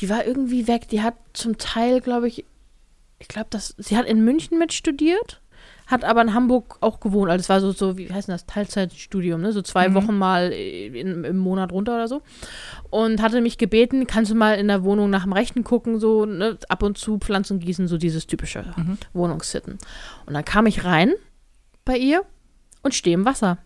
[0.00, 0.88] die war irgendwie weg.
[0.88, 2.46] Die hat zum Teil, glaube ich,
[3.18, 5.42] ich glaube, sie hat in München mitstudiert,
[5.86, 7.30] hat aber in Hamburg auch gewohnt.
[7.30, 9.52] Also es war so, so wie heißt das, Teilzeitstudium, ne?
[9.52, 12.22] So zwei Wochen mal in, im Monat runter oder so.
[12.90, 16.26] Und hatte mich gebeten, kannst du mal in der Wohnung nach dem Rechten gucken, so
[16.26, 16.58] ne?
[16.68, 18.64] ab und zu Pflanzen gießen, so dieses typische
[19.12, 19.78] Wohnungssitten.
[20.26, 21.14] Und dann kam ich rein
[21.84, 22.24] bei ihr
[22.82, 23.58] und stehe im Wasser.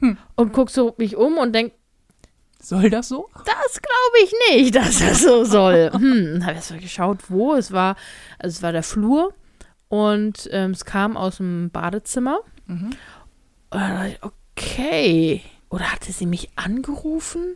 [0.00, 0.18] Hm.
[0.34, 1.72] Und guck so mich um und denk,
[2.60, 3.28] Soll das so?
[3.44, 5.90] das glaube ich nicht, dass das so soll.
[5.92, 7.54] Hm, dann habe ich erst mal geschaut, wo.
[7.54, 7.94] Es war,
[8.38, 9.34] also es war der Flur
[9.94, 12.40] und ähm, es kam aus dem Badezimmer.
[12.66, 12.90] Mhm.
[13.70, 15.40] Und dann dachte ich, okay.
[15.70, 17.54] Oder hatte sie mich angerufen?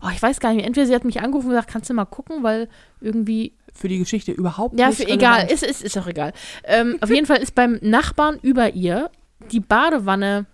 [0.00, 0.66] Oh, ich weiß gar nicht mehr.
[0.66, 2.68] Entweder sie hat mich angerufen und gesagt, kannst du mal gucken, weil
[3.00, 6.32] irgendwie Für die Geschichte überhaupt ja, nicht für, egal, ist, ist, ist auch egal.
[6.62, 9.10] Ähm, auf jeden Fall ist beim Nachbarn über ihr
[9.50, 10.46] die Badewanne,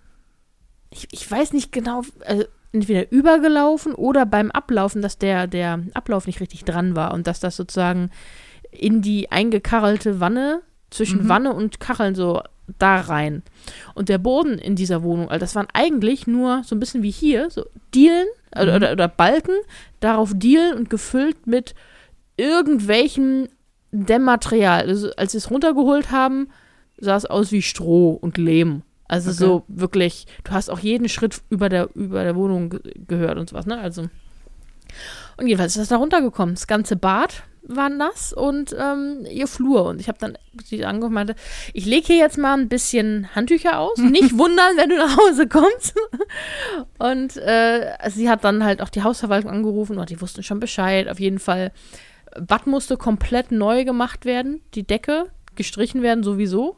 [0.89, 6.25] ich, ich weiß nicht genau, also entweder übergelaufen oder beim Ablaufen, dass der, der Ablauf
[6.25, 8.09] nicht richtig dran war und dass das sozusagen
[8.71, 11.29] in die eingekachtelte Wanne, zwischen Mhm.
[11.29, 12.41] Wanne und Kacheln so
[12.77, 13.41] da rein.
[13.95, 17.11] Und der Boden in dieser Wohnung, also das waren eigentlich nur so ein bisschen wie
[17.11, 18.75] hier, so Dielen oder, Mhm.
[18.77, 19.55] oder, oder Balken,
[19.99, 21.73] darauf Dielen und gefüllt mit
[22.37, 23.47] irgendwelchem
[23.91, 24.87] Dämmmaterial.
[24.87, 26.49] Also, als sie es runtergeholt haben,
[26.97, 28.83] sah es aus wie Stroh und Lehm.
[29.07, 29.39] Also Okay.
[29.39, 33.49] so wirklich, du hast auch jeden Schritt über der, über der Wohnung ge gehört und
[33.49, 33.79] sowas, ne?
[33.79, 34.03] Also.
[35.37, 36.53] Und jedenfalls ist das da runtergekommen.
[36.55, 39.85] Das ganze Bad war nass und ähm, ihr Flur.
[39.85, 41.35] Und ich habe dann sie angerufen und meinte,
[41.73, 43.97] ich lege hier jetzt mal ein bisschen Handtücher aus.
[43.99, 45.95] Nicht wundern, wenn du nach Hause kommst.
[46.97, 51.07] und äh, sie hat dann halt auch die Hausverwaltung angerufen und die wussten schon Bescheid.
[51.07, 51.71] Auf jeden Fall,
[52.39, 54.61] Bad musste komplett neu gemacht werden.
[54.73, 56.77] Die Decke gestrichen werden sowieso.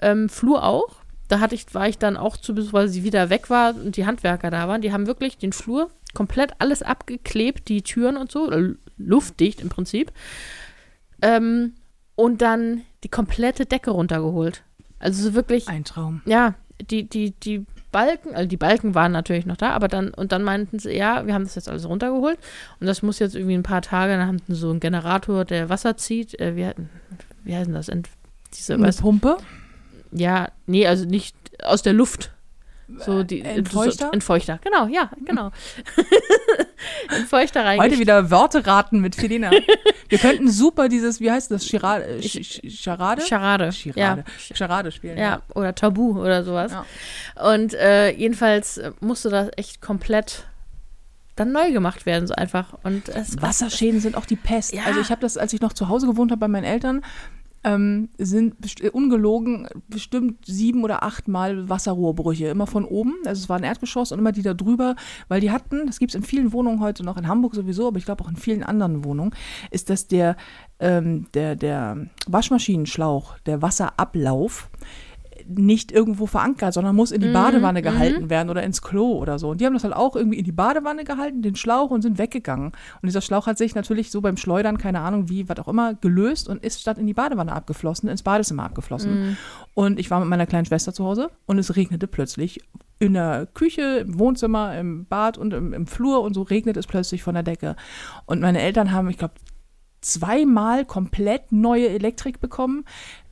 [0.00, 0.96] Ähm, Flur auch.
[1.28, 3.96] Da hatte ich, war ich dann auch zu Besuch, weil sie wieder weg war und
[3.96, 4.82] die Handwerker da waren.
[4.82, 8.74] Die haben wirklich den Flur komplett alles abgeklebt, die Türen und so, äh,
[9.04, 10.12] luftdicht im Prinzip.
[11.22, 11.74] Ähm,
[12.14, 14.62] und dann die komplette Decke runtergeholt.
[14.98, 16.20] Also so wirklich, Ein Traum.
[16.26, 16.54] ja,
[16.90, 20.42] die, die, die Balken, also die Balken waren natürlich noch da, aber dann, und dann
[20.44, 22.38] meinten sie, ja, wir haben das jetzt alles runtergeholt
[22.78, 25.68] und das muss jetzt irgendwie ein paar Tage, dann haben sie so einen Generator, der
[25.68, 26.70] Wasser zieht, äh, wie,
[27.44, 27.88] wie heißt denn das?
[27.88, 28.08] Ent,
[28.54, 29.38] diese, Eine weißt, Pumpe?
[30.12, 31.34] ja, nee, also nicht
[31.64, 32.32] aus der Luft.
[32.98, 34.06] So die Äh, Entfeuchter?
[34.06, 35.50] So, Entfeuchter, genau, ja, genau.
[37.16, 38.00] Entfeuchter Heute reingestellt.
[38.00, 39.50] wieder Wörter raten mit Felina.
[40.08, 42.04] Wir könnten super dieses, wie heißt das, Chirade?
[42.04, 43.22] äh, Charade?
[43.22, 43.72] Charade.
[43.72, 44.24] Charade.
[44.48, 44.56] Ja.
[44.56, 45.18] Charade spielen.
[45.18, 46.72] Ja, oder Tabu oder sowas.
[46.72, 47.52] Ja.
[47.52, 50.46] Und äh, jedenfalls äh, musste das echt komplett
[51.36, 52.74] dann neu gemacht werden, so einfach.
[52.82, 53.08] Und
[53.40, 54.72] Wasserschäden sind auch die Pest.
[54.74, 54.82] Ja.
[54.84, 57.02] Also ich habe das, als ich noch zu Hause gewohnt habe bei meinen Eltern,
[57.62, 63.14] ähm, sind best- äh, ungelogen bestimmt sieben oder acht Mal Wasserrohrbrüche, immer von oben.
[63.26, 64.96] Also es war ein Erdgeschoss und immer die da drüber,
[65.28, 67.98] weil die hatten, das gibt es in vielen Wohnungen heute noch, in Hamburg sowieso, aber
[67.98, 69.34] ich glaube auch in vielen anderen Wohnungen,
[69.70, 70.36] ist, dass der,
[70.78, 74.70] ähm, der, der Waschmaschinenschlauch, der Wasserablauf,
[75.58, 79.50] nicht irgendwo verankert, sondern muss in die Badewanne gehalten werden oder ins Klo oder so.
[79.50, 82.18] Und die haben das halt auch irgendwie in die Badewanne gehalten, den Schlauch und sind
[82.18, 82.68] weggegangen.
[82.68, 85.94] Und dieser Schlauch hat sich natürlich so beim Schleudern, keine Ahnung wie, was auch immer,
[85.94, 89.36] gelöst und ist statt in die Badewanne abgeflossen, ins Badezimmer abgeflossen.
[89.74, 92.60] Und ich war mit meiner kleinen Schwester zu Hause und es regnete plötzlich
[92.98, 96.86] in der Küche, im Wohnzimmer, im Bad und im, im Flur und so regnet es
[96.86, 97.76] plötzlich von der Decke.
[98.26, 99.34] Und meine Eltern haben, ich glaube,
[100.00, 102.84] zweimal komplett neue Elektrik bekommen.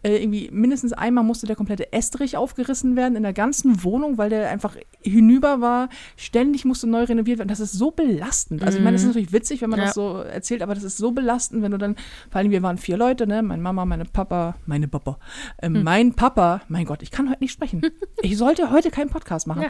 [0.02, 4.30] Äh, irgendwie mindestens einmal musste der komplette Estrich aufgerissen werden in der ganzen Wohnung, weil
[4.30, 5.88] der einfach hinüber war.
[6.16, 7.48] Ständig musste neu renoviert werden.
[7.48, 8.62] Das ist so belastend.
[8.62, 9.86] Also ich meine, das ist natürlich witzig, wenn man Ja.
[9.86, 11.96] das so erzählt, aber das ist so belastend, wenn du dann,
[12.30, 13.42] vor allem wir waren vier Leute, ne?
[13.42, 15.18] Meine Mama, meine Papa, meine Papa,
[15.58, 17.82] äh, mein Papa, mein Gott, ich kann heute nicht sprechen.
[18.22, 19.64] ich sollte heute keinen Podcast machen.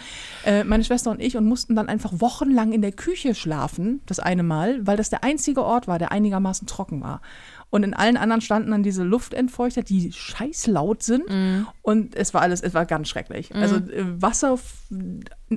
[0.44, 4.18] Äh, meine Schwester und ich und mussten dann einfach wochenlang in der Küche schlafen, das
[4.20, 7.22] eine Mal, weil das der einzige Ort war, der einigermaßen trocken war.
[7.70, 11.24] Und in allen anderen standen dann diese Luftentfeuchter, die scheißlaut sind.
[11.82, 13.54] Und es war alles, es war ganz schrecklich.
[13.54, 14.58] Also äh, Wasser,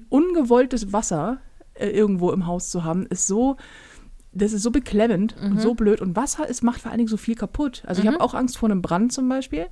[0.10, 1.40] ungewolltes Wasser
[1.74, 3.56] äh, irgendwo im Haus zu haben, ist so,
[4.34, 6.00] das ist so beklemmend und so blöd.
[6.00, 7.84] Und Wasser ist, macht vor allen Dingen so viel kaputt.
[7.86, 9.68] Also ich habe auch Angst vor einem Brand zum Beispiel.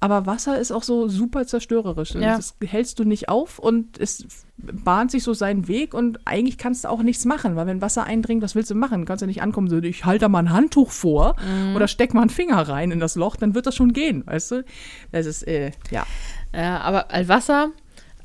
[0.00, 2.14] Aber Wasser ist auch so super zerstörerisch.
[2.14, 2.36] Ja.
[2.36, 4.26] Das hältst du nicht auf und es
[4.58, 8.04] bahnt sich so seinen Weg und eigentlich kannst du auch nichts machen, weil wenn Wasser
[8.04, 9.00] eindringt, was willst du machen?
[9.00, 11.36] Du kannst ja nicht ankommen, so ich halte da mal ein Handtuch vor
[11.74, 14.50] oder steck mal einen Finger rein in das Loch, dann wird das schon gehen, weißt
[14.50, 14.64] du?
[15.12, 16.06] Das ist, äh, ja.
[16.52, 17.70] Ja, aber also Wasser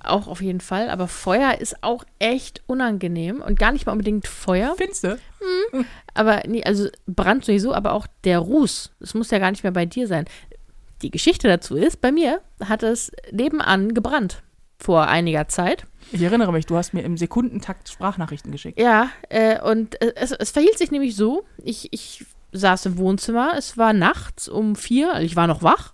[0.10, 0.90] auch auf jeden Fall.
[0.90, 4.74] Aber Feuer ist auch echt unangenehm und gar nicht mal unbedingt Feuer.
[4.78, 5.18] Findest du?
[6.14, 8.92] Aber nee, also Brand sowieso, aber auch der Ruß.
[9.00, 10.26] Das muss ja gar nicht mehr bei dir sein.
[11.02, 14.42] Die Geschichte dazu ist, bei mir hat es nebenan gebrannt
[14.78, 15.86] vor einiger Zeit.
[16.12, 18.80] Ich erinnere mich, du hast mir im Sekundentakt Sprachnachrichten geschickt.
[18.80, 23.54] Ja, äh, und äh, es, es verhielt sich nämlich so, ich, ich saß im Wohnzimmer,
[23.58, 25.94] es war nachts um vier, also ich war noch wach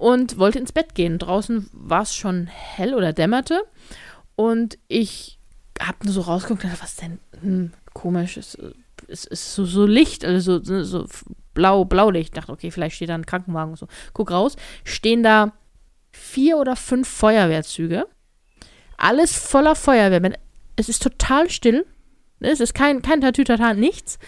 [0.00, 1.18] und wollte ins Bett gehen.
[1.18, 3.60] Draußen war es schon hell oder dämmerte
[4.34, 5.38] und ich
[5.78, 7.18] habe nur so rausgeguckt und dachte, was denn?
[7.42, 8.56] Hm, komisch, es,
[9.08, 11.06] es ist so, so Licht, also so, so
[11.52, 12.30] blau, Blaulicht.
[12.30, 13.88] Ich dachte, okay, vielleicht steht da ein Krankenwagen und so.
[14.14, 15.52] Guck raus, stehen da
[16.12, 18.06] vier oder fünf Feuerwehrzüge.
[18.96, 20.38] Alles voller Feuerwehrmänner.
[20.76, 21.84] Es ist total still.
[22.38, 24.18] Ne, Es ist kein, kein Tatütata, nichts.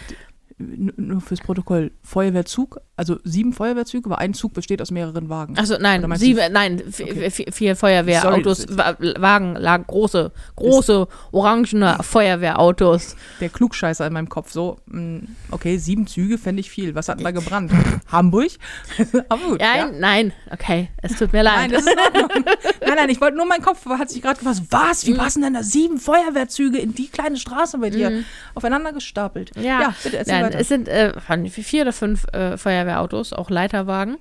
[0.59, 5.57] Nur fürs Protokoll, Feuerwehrzug, also sieben Feuerwehrzüge, aber ein Zug besteht aus mehreren Wagen.
[5.59, 7.29] Also nein, sieben, nein, Okay.
[7.29, 13.17] vi- vier Feuerwehrautos, Wagen, lagen große, große, orangene Feuerwehrautos.
[13.41, 16.95] Der Klugscheißer in meinem Kopf, so, mh, okay, sieben Züge fände ich viel.
[16.95, 17.73] Was hat da gebrannt?
[18.13, 18.51] Hamburg?
[19.29, 19.61] aber gut.
[19.61, 19.91] Nein, ja.
[19.99, 21.71] nein, okay, es tut mir leid.
[21.71, 21.97] Nein, das ist
[22.87, 25.55] nein, nein, ich wollte nur, mein Kopf hat sich gerade gefasst, was, wie passen denn
[25.55, 28.23] da sieben Feuerwehrzüge in die kleine Straße bei dir
[28.55, 29.51] aufeinander gestapelt?
[29.57, 30.61] Ja, bitte erzähl Nein, weiter.
[30.61, 31.13] es sind äh,
[31.49, 32.57] vier oder fünf äh,
[32.93, 34.19] Feuerwehrautos, auch Leiterwagen.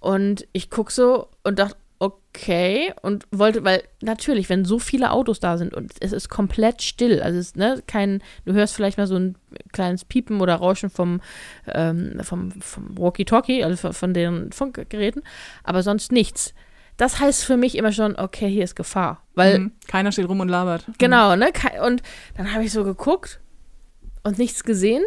[0.00, 5.40] Und ich gucke so und dachte, okay, und wollte, weil natürlich, wenn so viele Autos
[5.40, 8.98] da sind und es ist komplett still, also es ist ne, kein, du hörst vielleicht
[8.98, 9.36] mal so ein
[9.72, 11.22] kleines Piepen oder Rauschen vom,
[11.66, 15.22] ähm, vom, vom Walkie-Talkie, also von, von den Funkgeräten,
[15.64, 16.52] aber sonst nichts.
[16.98, 19.22] Das heißt für mich immer schon, okay, hier ist Gefahr.
[19.34, 19.72] Weil Mhm.
[19.88, 20.84] Keiner steht rum und labert.
[20.98, 21.50] Genau, ne?
[21.52, 22.02] Kei- Und
[22.36, 23.40] dann habe ich so geguckt
[24.22, 25.02] und nichts gesehen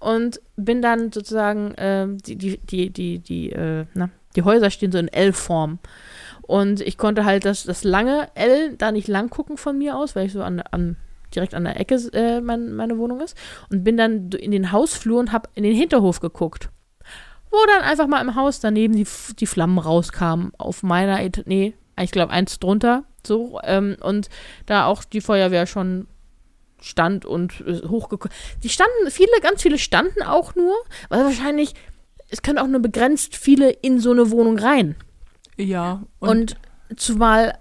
[0.00, 4.92] und bin dann sozusagen, ähm, die, die, die, die, die, äh, na, die Häuser stehen
[4.92, 5.78] so in L-Form.
[6.42, 10.16] Und ich konnte halt das, das lange L da nicht lang gucken von mir aus,
[10.16, 10.96] weil ich so an, an
[11.34, 13.36] direkt an der Ecke äh, mein, meine Wohnung ist.
[13.70, 16.70] Und bin dann in den Hausflur und habe in den Hinterhof geguckt.
[17.50, 19.06] Wo dann einfach mal im Haus daneben die,
[19.38, 20.52] die Flammen rauskamen.
[20.58, 23.04] Auf meiner, Et nee, ich glaube eins drunter.
[23.26, 24.28] So, ähm, und
[24.66, 26.06] da auch die Feuerwehr schon
[26.80, 28.34] stand und äh, hochgekommen.
[28.62, 30.74] Die standen, viele, ganz viele standen auch nur,
[31.08, 31.74] weil wahrscheinlich,
[32.28, 34.96] es können auch nur begrenzt viele in so eine Wohnung rein.
[35.56, 36.56] Ja, Und,
[36.96, 37.58] zumal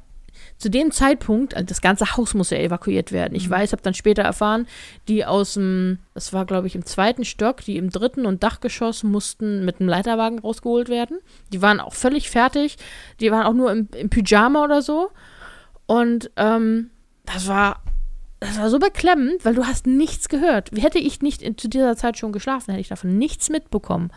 [0.59, 3.31] zu dem Zeitpunkt, also das ganze Haus muss ja evakuiert werden.
[3.31, 3.37] Mhm.
[3.37, 4.67] Ich weiß, habe dann später erfahren,
[5.07, 9.03] die aus dem, das war glaube ich im zweiten Stock, die im dritten und Dachgeschoss
[9.03, 11.19] mussten mit einem Leiterwagen rausgeholt werden.
[11.53, 12.75] Die waren auch völlig fertig.
[13.21, 15.11] Die waren auch nur im, im Pyjama oder so.
[15.85, 16.89] Und ähm,
[17.25, 17.81] das war,
[18.39, 20.71] das war so beklemmend, weil du hast nichts gehört.
[20.77, 24.11] Hätte ich nicht zu dieser Zeit schon geschlafen, hätte ich davon nichts mitbekommen.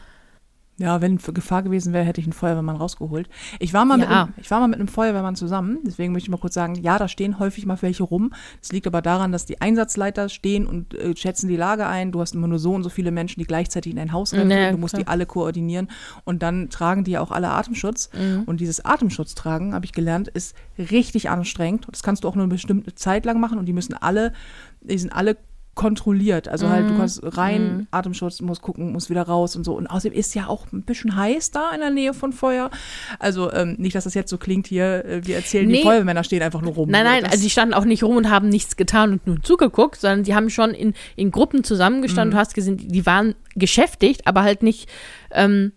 [0.79, 3.29] Ja, wenn für Gefahr gewesen wäre, hätte ich einen Feuerwehrmann rausgeholt.
[3.61, 4.23] Ich war mal, mit, Ja.
[4.25, 6.99] einem, ich war mal mit einem Feuerwehrmann zusammen, deswegen möchte ich mal kurz sagen, ja,
[6.99, 8.33] da stehen häufig mal welche rum.
[8.61, 12.11] Das liegt aber daran, dass die Einsatzleiter stehen und äh, schätzen die Lage ein.
[12.11, 14.51] Du hast immer nur so und so viele Menschen, die gleichzeitig in ein Haus rennen.
[14.51, 15.05] Ja, du musst klar.
[15.05, 15.89] die alle koordinieren
[16.25, 18.09] und dann tragen die ja auch alle Atemschutz.
[18.47, 21.87] Und dieses Atemschutz tragen, habe ich gelernt, ist richtig anstrengend.
[21.91, 24.33] Das kannst du auch nur eine bestimmte Zeit lang machen und die müssen alle,
[24.81, 25.37] die sind alle
[25.75, 26.49] kontrolliert.
[26.49, 29.73] Also halt, du kannst rein, Atemschutz, musst gucken, musst wieder raus und so.
[29.75, 32.71] Und außerdem ist ja auch ein bisschen heiß da in der Nähe von Feuer.
[33.19, 35.83] Also ähm, nicht, dass das jetzt so klingt hier, äh, wir erzählen, die Nee.
[35.83, 36.91] Feuerwehrmänner stehen einfach nur rum.
[36.91, 39.43] Nein, nein, Das- also die standen auch nicht rum und haben nichts getan und nur
[39.43, 42.33] zugeguckt, sondern die haben schon in, in Gruppen zusammengestanden.
[42.33, 44.91] Du hast gesehen, die- die waren geschäftigt, aber halt nicht,
[45.31, 45.73] ähm,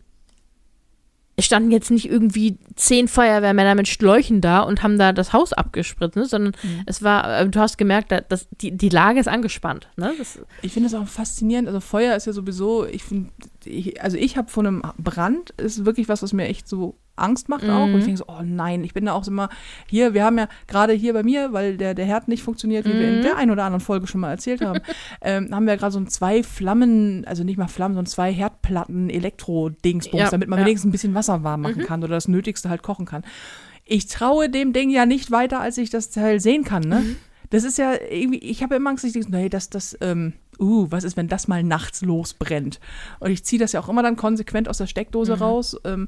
[1.37, 5.51] es standen jetzt nicht irgendwie zehn Feuerwehrmänner mit Schläuchen da und haben da das Haus
[5.51, 6.25] abgespritzt, ne?
[6.25, 6.53] sondern
[6.85, 9.89] es war, äh, du hast gemerkt, da- dass die, die Lage ist angespannt.
[9.97, 10.13] Ne?
[10.17, 11.67] Das, Ich finde es auch faszinierend.
[11.67, 13.31] Also Feuer ist ja sowieso, ich finde,
[13.99, 17.69] also ich habe von einem Brand ist wirklich was, was mir echt so Angst macht
[17.69, 17.86] auch.
[17.86, 17.99] Und Mhm.
[17.99, 19.49] ich denke so, oh nein, ich bin da auch immer,
[19.89, 22.97] hier, wir haben ja gerade hier bei mir, weil der, der Herd nicht funktioniert, wie
[22.99, 23.21] wir in Mhm.
[23.21, 24.82] der einen oder anderen Folge schon mal erzählt haben,
[25.21, 29.10] ähm, haben wir gerade so ein zwei Flammen, also nicht mal Flammen, sondern zwei Herdplatten
[29.10, 30.65] Elektro-Dingsbums, Ja, damit man ja.
[30.65, 33.23] wenigstens ein bisschen Wasser warm machen kann oder das Nötigste halt kochen kann.
[33.86, 37.01] Ich traue dem Ding ja nicht weiter, als ich das Teil sehen kann, ne?
[37.01, 37.15] Mhm.
[37.51, 40.88] Das ist ja irgendwie, ich habe immer Angst, ich denke, nee, das, das, ähm, uh,
[40.89, 42.80] was ist, wenn das mal nachts losbrennt?
[43.19, 45.41] Und ich ziehe das ja auch immer dann konsequent aus der Steckdose Mhm.
[45.41, 45.78] raus.
[45.86, 46.08] Ähm,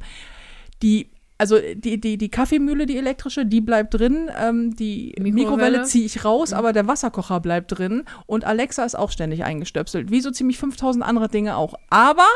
[0.82, 4.30] die, also die, die, die Kaffeemühle, die elektrische, die bleibt drin.
[4.40, 5.34] Ähm, die Mikrowelle?
[5.34, 8.04] Mikrowelle ziehe ich raus, aber der Wasserkocher bleibt drin.
[8.26, 10.12] Und Alexa ist auch ständig eingestöpselt.
[10.12, 11.76] Wie so ziemlich 5000 andere Dinge auch.
[11.90, 12.28] Aber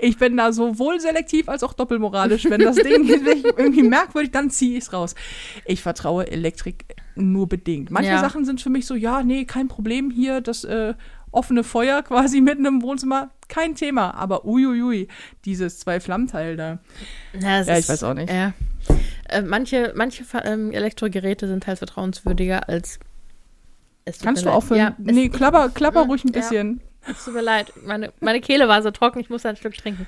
[0.00, 2.44] ich bin da sowohl selektiv als auch doppelmoralisch.
[2.44, 3.08] Wenn das Ding
[3.56, 5.14] irgendwie merkwürdig, dann ziehe ich es raus.
[5.66, 6.84] Ich vertraue Elektrik
[7.16, 7.90] nur bedingt.
[7.90, 8.20] Manche Ja.
[8.20, 10.94] Sachen sind für mich so, ja, nee, kein Problem hier, das äh,
[11.30, 14.14] offene Feuer quasi mitten im Wohnzimmer, kein Thema.
[14.14, 15.08] Aber uiuiui,
[15.44, 16.78] dieses Zwei-Flammenteil da.
[17.38, 18.30] Ja, es Ja, ich ist- weiß auch nicht.
[18.32, 18.52] Ja.
[19.28, 22.98] Äh, manche manche ähm, Elektrogeräte sind halt vertrauenswürdiger als.
[24.22, 24.78] Kannst du aufhören?
[24.80, 26.80] Ja, nee, klapper, klapper Mm, ruhig ein bisschen.
[27.06, 27.70] es tut mir leid.
[27.84, 30.06] Meine, meine Kehle war so trocken, ich musste ein Stück trinken.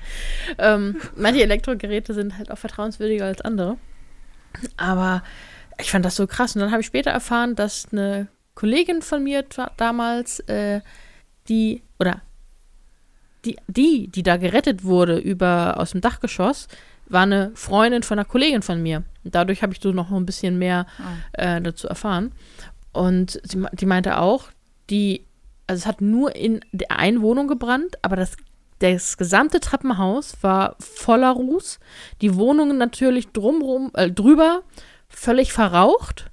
[0.57, 3.77] Ähm, manche Elektrogeräte sind halt auch vertrauenswürdiger als andere.
[4.77, 5.21] Aber
[5.79, 6.55] ich fand das so krass.
[6.55, 9.45] Und dann habe ich später erfahren, dass eine Kollegin von mir
[9.77, 10.81] damals, äh,
[11.47, 12.21] die, oder
[13.45, 16.67] die, die, die da gerettet wurde über aus dem Dachgeschoss,
[17.07, 19.03] war eine Freundin von einer Kollegin von mir.
[19.23, 20.85] Und dadurch habe ich so noch ein bisschen mehr
[21.33, 22.31] äh, dazu erfahren.
[22.93, 24.45] Und sie, die meinte auch,
[24.89, 25.25] die,
[25.67, 28.37] also es hat nur in der einen Wohnung gebrannt, aber das,
[28.79, 31.79] das gesamte Treppenhaus war voller Ruß.
[32.21, 34.61] Die Wohnungen natürlich drumrum, äh, drüber
[35.09, 36.27] völlig verraucht.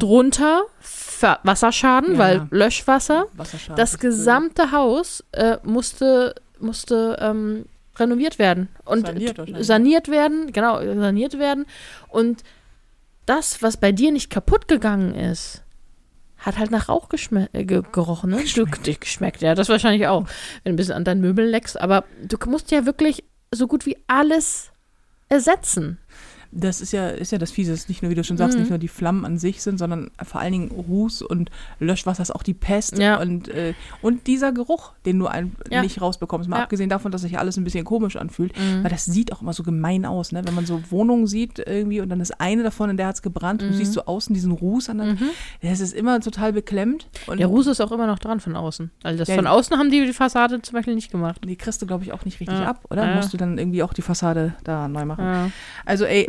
[0.00, 2.46] Drunter Ver Wasserschaden, Ja, weil.
[2.50, 3.26] Löschwasser.
[3.34, 3.76] Wasserschaden.
[3.76, 11.38] Das gesamte Haus äh, musste, musste ähm, renoviert werden und Saniert saniert werden, genau, saniert
[11.38, 11.66] werden.
[12.08, 12.42] Und
[13.26, 15.62] das, was bei dir nicht kaputt gegangen ist,
[16.38, 17.08] hat halt nach Rauch
[17.52, 18.36] äh, ge gerochen, ne?
[18.54, 19.00] Du, geschmeckt.
[19.00, 20.22] geschmeckt, ja, das wahrscheinlich auch,
[20.62, 21.80] wenn du ein bisschen an deinen Möbeln leckst.
[21.80, 24.70] Aber du musst ja wirklich so gut wie alles
[25.28, 25.98] ersetzen.
[26.52, 28.62] Das ist ja, ist ja das Fiese, dass nicht nur, wie du schon sagst, Mhm.
[28.62, 32.34] nicht nur die Flammen an sich sind, sondern vor allen Dingen Ruß und Löschwasser ist
[32.34, 33.20] auch die Pest Ja.
[33.20, 35.82] und, äh, und dieser Geruch, den du ein, Ja.
[35.82, 36.48] nicht rausbekommst.
[36.48, 36.62] Mal Ja.
[36.64, 38.82] abgesehen davon, dass sich alles ein bisschen komisch anfühlt, Mhm.
[38.82, 40.42] weil das sieht auch immer so gemein aus, ne?
[40.44, 43.22] Wenn man so Wohnungen sieht irgendwie und dann ist eine davon, in der hat es
[43.22, 43.78] gebrannt und du Mhm.
[43.78, 45.18] siehst so außen diesen Ruß an der, Mhm.
[45.62, 47.06] das ist immer total beklemmt.
[47.28, 48.90] Und Der Ruß ist auch immer noch dran von außen.
[49.04, 51.40] Also das von außen haben die die Fassade zum Beispiel nicht gemacht.
[51.46, 53.14] die kriegst du, glaube ich, auch nicht richtig ab, oder?
[53.14, 55.52] Musst du dann irgendwie auch die Fassade da neu machen.
[55.86, 56.28] Also ey,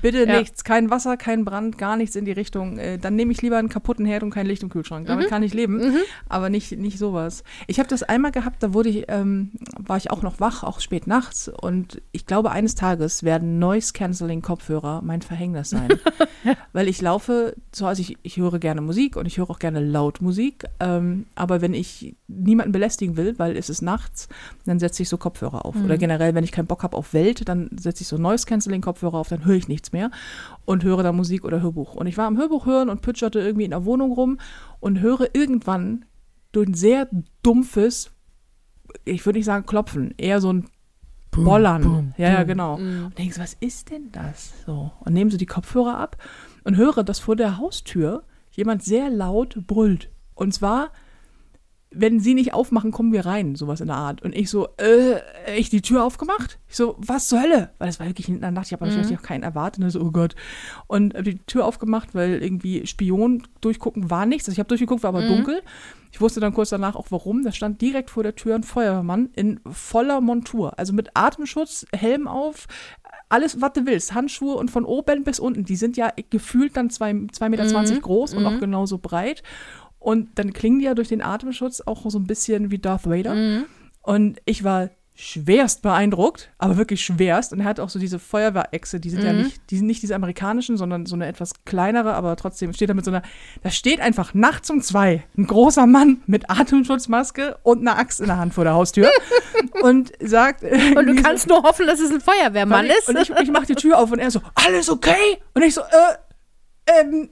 [0.00, 0.38] bitte Ja.
[0.38, 2.78] nichts, kein Wasser, kein Brand, gar nichts in die Richtung.
[2.78, 5.06] Äh, dann nehme ich lieber einen kaputten Herd und kein Licht im Kühlschrank.
[5.06, 5.96] Damit kann ich leben, Mhm.
[6.28, 7.42] aber nicht, nicht sowas.
[7.66, 10.80] Ich habe das einmal gehabt, da wurde ich, ähm, war ich auch noch wach, auch
[10.80, 11.48] spät nachts.
[11.48, 15.88] Und ich glaube, eines Tages werden Noise-Canceling-Kopfhörer mein Verhängnis sein.
[16.72, 19.80] Weil ich laufe, so, also ich, ich höre gerne Musik und ich höre auch gerne
[19.80, 20.64] laut Musik.
[20.80, 24.28] Ähm, aber wenn ich niemanden belästigen will, weil es ist nachts,
[24.64, 25.76] dann setze ich so Kopfhörer auf.
[25.76, 29.28] Oder generell, wenn ich keinen Bock habe auf Welt, dann setze ich so Noise-Canceling-Kopfhörer auf,
[29.28, 30.10] dann höre ich nichts mehr
[30.64, 31.94] und höre da Musik oder Hörbuch.
[31.94, 34.38] Und ich war am Hörbuch hören und pütscherte irgendwie in der Wohnung rum
[34.80, 36.04] und höre irgendwann
[36.52, 37.08] durch ein sehr
[37.42, 38.10] dumpfes,
[39.04, 40.68] ich würde nicht sagen klopfen, eher so ein
[41.30, 42.14] Bollern.
[42.18, 42.76] ja, ja, genau.
[42.76, 43.06] Mhm.
[43.06, 44.52] Und denkst, was ist denn das?
[44.66, 44.92] So.
[45.00, 46.16] Und nehmen so die Kopfhörer ab
[46.64, 50.10] und höre, dass vor der Haustür jemand sehr laut brüllt.
[50.34, 50.90] Und zwar,
[51.94, 54.22] wenn sie nicht aufmachen, kommen wir rein, sowas in der Art.
[54.22, 55.20] Und ich so, äh,
[55.56, 56.58] ich die Tür aufgemacht?
[56.68, 57.70] Ich so, was zur Hölle?
[57.78, 59.82] Weil das war wirklich hinten an der Nacht, ich habe natürlich auch keinen erwartet.
[59.82, 60.34] Und so, oh Gott.
[60.86, 64.48] Und hab die Tür aufgemacht, weil irgendwie Spion durchgucken war nichts.
[64.48, 65.62] Also ich habe durchgeguckt, war aber dunkel.
[66.12, 67.42] Ich wusste dann kurz danach auch warum.
[67.42, 70.78] Da stand direkt vor der Tür ein Feuerwehrmann in voller Montur.
[70.78, 72.66] Also mit Atemschutz, Helm auf,
[73.32, 74.12] alles, was du willst.
[74.12, 75.64] Handschuhe und von oben bis unten.
[75.64, 79.42] Die sind ja gefühlt dann 2,20 Meter groß und auch genauso breit.
[80.02, 83.34] Und dann klingen die ja durch den Atemschutz auch so ein bisschen wie Darth Vader.
[83.34, 83.64] Mhm.
[84.02, 87.52] Und ich war schwerst beeindruckt, aber wirklich schwerst.
[87.52, 90.14] Und er hat auch so diese Feuerwehrechse, die sind ja nicht, die sind nicht diese
[90.14, 93.22] amerikanischen, sondern so eine etwas kleinere, aber trotzdem steht da mit so einer,
[93.62, 98.26] da steht einfach nachts um zwei ein großer Mann mit Atemschutzmaske und einer Axt in
[98.26, 99.10] der Hand vor der Haustür
[99.82, 100.62] und sagt.
[100.62, 103.08] Und du irgendwie so- kannst nur hoffen, dass es ein Feuerwehrmann ich, ist.
[103.10, 105.38] Und ich, ich mach die Tür auf und er so, alles okay?
[105.54, 107.30] Und ich so, äh, ähm,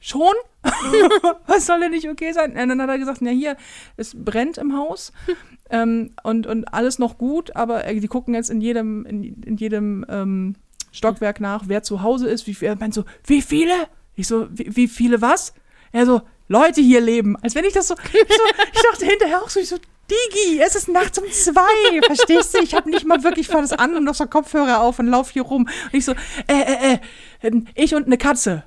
[0.00, 0.34] schon?
[1.46, 2.52] Was soll denn nicht okay sein?
[2.56, 3.56] Und dann hat er gesagt, na hier,
[3.96, 5.12] es brennt im Haus
[5.70, 9.56] ähm, und, und alles noch gut, aber äh, die gucken jetzt in jedem, in, in
[9.56, 10.54] jedem ähm,
[10.92, 12.46] Stockwerk nach, wer zu Hause ist.
[12.46, 13.74] Wie, er meint so, wie viele?
[14.14, 15.54] Ich so, wie, wie viele was?
[15.90, 17.36] Er so, Leute hier leben.
[17.36, 19.78] Als wenn ich das so, ich, so, ich dachte hinterher auch so, ich so,
[20.10, 22.00] Digi, es ist nachts um zwei.
[22.04, 22.58] Verstehst du?
[22.62, 25.42] Ich habe nicht mal wirklich das an und noch so Kopfhörer auf und lauf hier
[25.42, 25.62] rum.
[25.62, 26.12] Und ich so,
[26.46, 26.98] äh, äh,
[27.40, 28.64] äh, ich und eine Katze.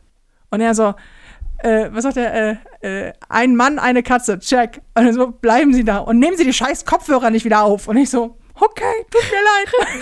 [0.49, 0.95] Und er so,
[1.60, 2.60] äh, was sagt er?
[2.82, 4.82] Äh, äh, ein Mann, eine Katze, check.
[4.95, 7.88] Und so, bleiben Sie da und nehmen Sie die scheiß Kopfhörer nicht wieder auf.
[7.88, 9.97] Und ich so, okay, tut mir leid.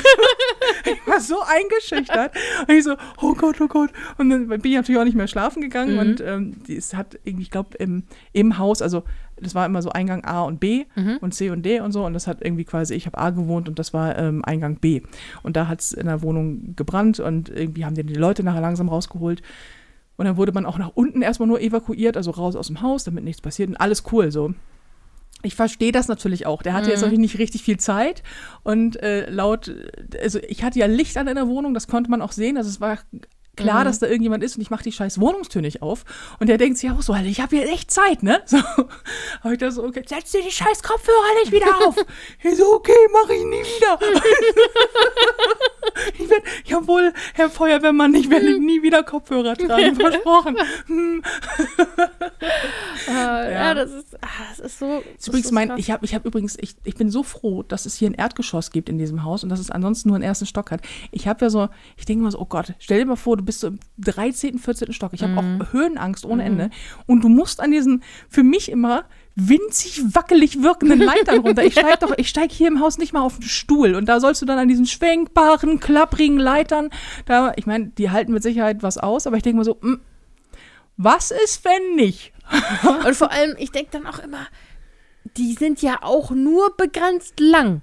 [0.98, 2.36] ich war so eingeschüchtert.
[2.68, 3.92] Und ich so, oh Gott, oh Gott.
[4.18, 5.94] Und dann bin ich natürlich auch nicht mehr schlafen gegangen.
[5.94, 6.00] Mhm.
[6.00, 9.04] Und ähm, die, es hat irgendwie, ich glaube, im, im Haus, also
[9.42, 11.18] das war immer so Eingang A und B Mhm.
[11.20, 12.06] und C und D und so.
[12.06, 15.02] Und das hat irgendwie quasi, ich habe A gewohnt und das war ähm, Eingang B.
[15.42, 18.62] Und da hat es in der Wohnung gebrannt und irgendwie haben die die Leute nachher
[18.62, 19.42] langsam rausgeholt.
[20.18, 23.04] Und dann wurde man auch nach unten erstmal nur evakuiert, also raus aus dem Haus,
[23.04, 23.70] damit nichts passiert.
[23.70, 24.54] Und alles cool so.
[25.42, 26.62] Ich verstehe das natürlich auch.
[26.62, 27.06] Der hatte jetzt Mhm.
[27.08, 28.24] natürlich nicht richtig viel Zeit.
[28.64, 29.74] Und äh, laut,
[30.22, 32.56] also ich hatte ja Licht an in der Wohnung, das konnte man auch sehen.
[32.58, 33.00] Also es war
[33.56, 33.86] klar, Mhm.
[33.86, 36.04] dass da irgendjemand ist und ich mache die scheiß Wohnungstür nicht auf.
[36.40, 38.42] Und der denkt sich auch so, Alter, ich habe hier echt Zeit, ne?
[38.54, 38.58] So.
[39.42, 41.96] Aber ich dachte so, okay, setz dir die scheiß Kopfhörer nicht wieder auf.
[42.44, 44.00] ich so, okay, mache ich nie wieder.
[46.20, 50.58] ich werd, jawohl, Herr Feuerwehrmann, ich werde nie wieder Kopfhörer tragen, versprochen.
[50.88, 51.24] Hm.
[53.08, 53.74] Äh, ja.
[53.74, 55.02] das ist, ah, das ist so.
[55.04, 57.64] Das ist übrigens so mein, ich habe ich hab übrigens, ich, ich bin so froh,
[57.64, 60.24] dass es hier ein Erdgeschoss gibt in diesem Haus und dass es ansonsten nur einen
[60.24, 60.82] ersten Stock hat.
[61.12, 63.43] Ich habe ja so, ich denke mal so, oh Gott, stell dir mal vor, du
[63.44, 64.94] bist so im 13., 14.
[64.94, 65.14] Stock.
[65.14, 65.62] Ich habe Mhm.
[65.62, 66.70] auch Höhenangst ohne Ende.
[67.06, 71.64] Und du musst an diesen, für mich immer winzig wackelig wirkenden Leitern runter.
[71.64, 74.20] Ich steig doch, ich steig hier im Haus nicht mal auf den Stuhl und da
[74.20, 76.90] sollst du dann an diesen schwenkbaren, klapprigen Leitern,
[77.26, 79.96] da, ich meine, die halten mit Sicherheit was aus, aber ich denke mal so, mm,
[80.98, 82.32] was ist, wenn nicht?
[83.08, 84.46] Und vor allem, ich denke dann auch immer,
[85.38, 87.82] die sind ja auch nur begrenzt lang.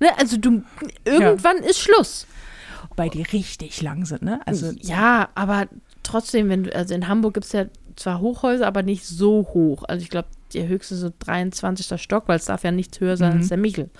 [0.00, 0.08] Ne?
[0.18, 0.64] Also du,
[1.04, 2.26] irgendwann ist Schluss.
[2.96, 4.40] Weil die richtig lang sind, ne?
[4.46, 5.66] Also, ja, aber
[6.02, 7.66] trotzdem, wenn du, also in Hamburg gibt es ja
[7.96, 9.84] zwar Hochhäuser, aber nicht so hoch.
[9.86, 12.00] Also ich glaube, der höchste so 23.
[12.00, 13.38] Stock, weil es darf ja nichts höher sein Mhm.
[13.40, 13.90] als der Michel.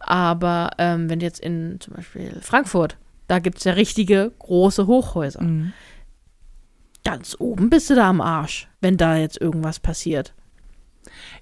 [0.00, 2.96] Aber ähm, wenn du jetzt in zum Beispiel Frankfurt,
[3.28, 5.42] da gibt es ja richtige große Hochhäuser.
[5.42, 5.72] mm.
[7.04, 10.34] Ganz oben bist du da am Arsch, wenn da jetzt irgendwas passiert.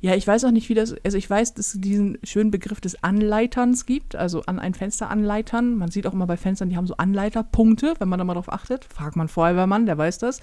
[0.00, 2.80] Ja, ich weiß auch nicht, wie das, also ich weiß, dass es diesen schönen Begriff
[2.80, 5.76] des Anleiterns gibt, also an ein Fenster anleitern.
[5.76, 8.52] Man sieht auch immer bei Fenstern, die haben so Anleiterpunkte, wenn man da mal drauf
[8.52, 8.84] achtet.
[8.84, 10.40] Fragt man Feuerwehrmann, der weiß das.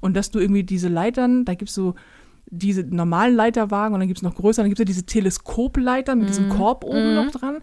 [0.00, 1.94] Und dass du irgendwie diese Leitern, da gibt es so
[2.46, 6.18] diese normalen Leiterwagen und dann gibt es noch größere, dann gibt es ja diese Teleskopleitern
[6.18, 7.58] mit diesem Korb oben noch dran.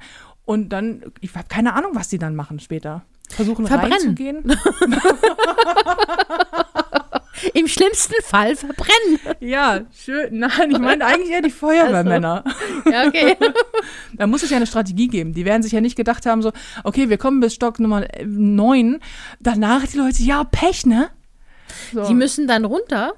[0.45, 3.03] Und dann, ich habe keine Ahnung, was die dann machen später.
[3.29, 3.93] Versuchen Verbrennen.
[3.93, 4.43] reinzugehen.
[7.53, 9.19] Im schlimmsten Fall verbrennen.
[9.39, 10.39] Ja, schön.
[10.39, 12.43] Nein, ich meine eigentlich eher die Feuerwehrmänner.
[12.89, 13.37] Ja, okay.
[14.13, 15.33] Da muss es ja eine Strategie geben.
[15.33, 16.51] Die werden sich ja nicht gedacht haben, so,
[16.83, 18.99] okay, wir kommen bis Stock Nummer 9.
[19.39, 21.09] Danach die Leute, ja, Pech, ne?
[21.93, 22.05] So.
[22.07, 23.13] Die müssen dann runter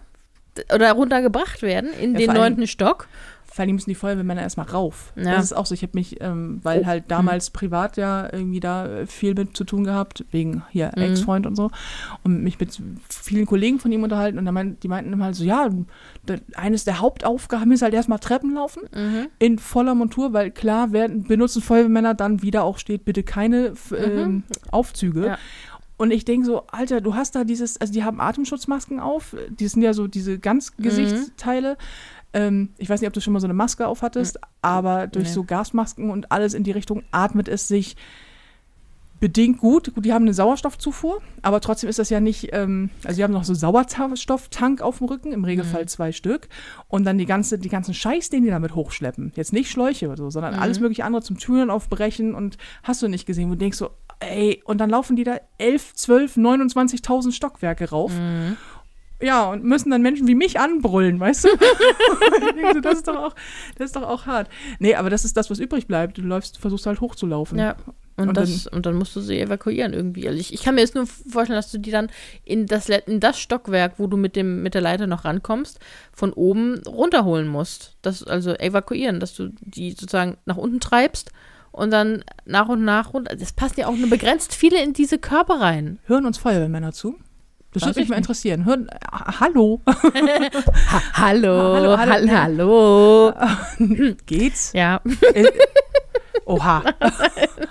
[0.74, 3.08] oder runtergebracht werden in Ja, den neunten Stock.
[3.56, 5.14] Vor allem müssen die Feuerwehrmänner erstmal rauf.
[5.16, 5.36] Ja.
[5.36, 5.76] Das ist auch so.
[5.76, 6.86] Ich habe mich, ähm, weil Oh.
[6.88, 11.04] halt damals privat ja irgendwie da äh, viel mit zu tun gehabt, wegen hier Mhm.
[11.04, 11.70] Ex-Freund und so,
[12.24, 12.76] und mich mit
[13.10, 15.70] vielen Kollegen von ihm unterhalten und da meint, die meinten immer halt so, ja,
[16.26, 19.28] da, eines der Hauptaufgaben ist halt erstmal Treppen laufen Mhm.
[19.38, 24.41] in voller Montur, weil klar werden, benutzen Feuerwehrmänner dann wieder auch steht, bitte keine ähm,
[24.72, 25.20] Aufzüge.
[25.20, 25.26] Mhm.
[25.26, 25.38] Ja.
[25.95, 29.68] Und ich denke so, Alter, du hast da dieses, also die haben Atemschutzmasken auf, die
[29.68, 30.39] sind ja so diese
[31.28, 31.32] Mhm.
[32.34, 35.30] Ähm, ich weiß nicht, ob du schon mal so eine Maske aufhattest, aber durch Mhm.
[35.30, 35.34] Nee.
[35.36, 37.96] so Gasmasken und alles in die Richtung atmet es sich
[39.20, 39.94] bedingt gut.
[39.96, 43.32] Gut, die haben eine Sauerstoffzufuhr, aber trotzdem ist das ja nicht, ähm, also die haben
[43.32, 45.46] noch so Sauerstofftank auf dem Rücken, im Mhm.
[45.46, 46.50] Regelfall zwei Stück.
[46.90, 49.32] Und dann die, ganze, die ganzen Scheiß, den die damit hochschleppen.
[49.36, 50.60] Jetzt nicht Schläuche oder so, sondern Mhm.
[50.60, 53.92] alles mögliche andere zum Türen aufbrechen und hast du nicht gesehen, wo du denkst so,
[54.20, 58.12] ey, und dann laufen die da 11, 12, 29.000 Stockwerke rauf.
[58.14, 58.58] Mhm.
[59.22, 61.49] Ja, und müssen dann Menschen wie mich anbrüllen, weißt du?
[62.74, 63.36] so, das ist doch auch,
[63.78, 64.49] das ist doch auch hart.
[64.80, 66.18] Nee, aber das ist das, was übrig bleibt.
[66.18, 67.57] Du läufst, versuchst halt hochzulaufen.
[67.57, 67.76] Ja.
[68.16, 70.28] Und, Und das, und dann musst du sie evakuieren irgendwie.
[70.28, 72.09] Also ich, ich kann mir jetzt nur vorstellen, dass du die dann
[72.43, 75.80] in das, in das Stockwerk, wo du mit, dem, mit der Leiter noch rankommst,
[76.11, 77.97] von oben runterholen musst.
[78.03, 81.32] Das, also evakuieren, dass du die sozusagen nach unten treibst
[81.72, 83.36] und dann nach und nach runter.
[83.36, 85.97] Das passt ja auch nur begrenzt viele in diese Körper rein.
[86.05, 87.16] Hören uns Feuerwehrmänner zu?
[87.74, 88.66] Das würde mich ich mal interessieren.
[88.66, 93.34] Ha hallo, Ha hallo, Hallo, hallo.
[93.80, 94.72] hallo, geht's?
[94.74, 95.02] Ja.
[95.34, 95.46] Äh,
[96.46, 96.84] Oha.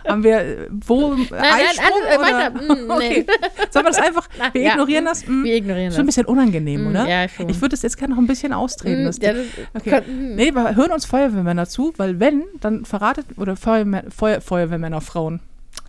[0.09, 2.21] Haben wir, äh, wo, nein, Eisprung alles, äh, oder?
[2.21, 2.99] weiter.
[2.99, 3.27] Nee.
[3.27, 3.27] Okay.
[3.71, 4.71] Sollen wir das einfach, wir Ja.
[4.73, 5.27] ignorieren das?
[5.27, 5.45] Mm.
[5.45, 6.15] Wir ignorieren Schon ein das.
[6.17, 7.07] bisschen unangenehm, Mm, oder?
[7.07, 7.49] ja, schon.
[7.51, 9.03] Ich würde das jetzt gerne noch ein bisschen austreten.
[9.05, 9.91] Mm, das ja, das Okay.
[9.91, 15.01] könnten- Nee, aber hören uns Feuerwehrmänner zu, weil wenn, dann verratet, oder Feuerwehr, Feuer, Feuerwehrmänner
[15.03, 15.41] Frauen.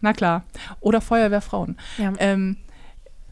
[0.02, 0.44] Na klar.
[0.82, 1.78] Oder Feuerwehrfrauen.
[1.98, 2.12] Ja.
[2.20, 2.58] Ähm,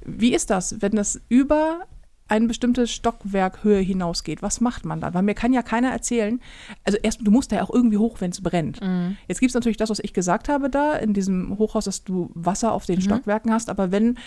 [0.05, 1.81] wie ist das, wenn das über
[2.27, 5.13] eine bestimmte Stockwerkhöhe hinausgeht, was macht man dann?
[5.13, 6.39] Weil mir kann ja keiner erzählen,
[6.85, 8.81] also erst, du musst da ja auch irgendwie hoch, wenn es brennt.
[8.81, 9.17] Mhm.
[9.27, 12.29] Jetzt gibt es natürlich das, was ich gesagt habe da, in diesem Hochhaus, dass du
[12.33, 13.01] Wasser auf den Mhm.
[13.01, 14.17] Stockwerken hast, aber wenn,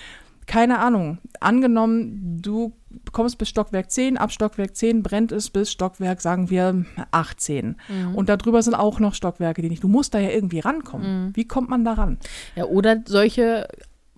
[0.47, 2.75] keine Ahnung, angenommen, du
[3.13, 7.77] kommst bis Stockwerk 10, ab Stockwerk 10 brennt es bis Stockwerk, sagen wir, 18.
[7.89, 8.15] Mhm.
[8.15, 9.83] Und darüber sind auch noch Stockwerke, die nicht.
[9.83, 11.29] Du musst da ja irgendwie rankommen.
[11.29, 11.37] Mhm.
[11.37, 12.19] Wie kommt man da ran?
[12.55, 13.67] Ja, oder solche,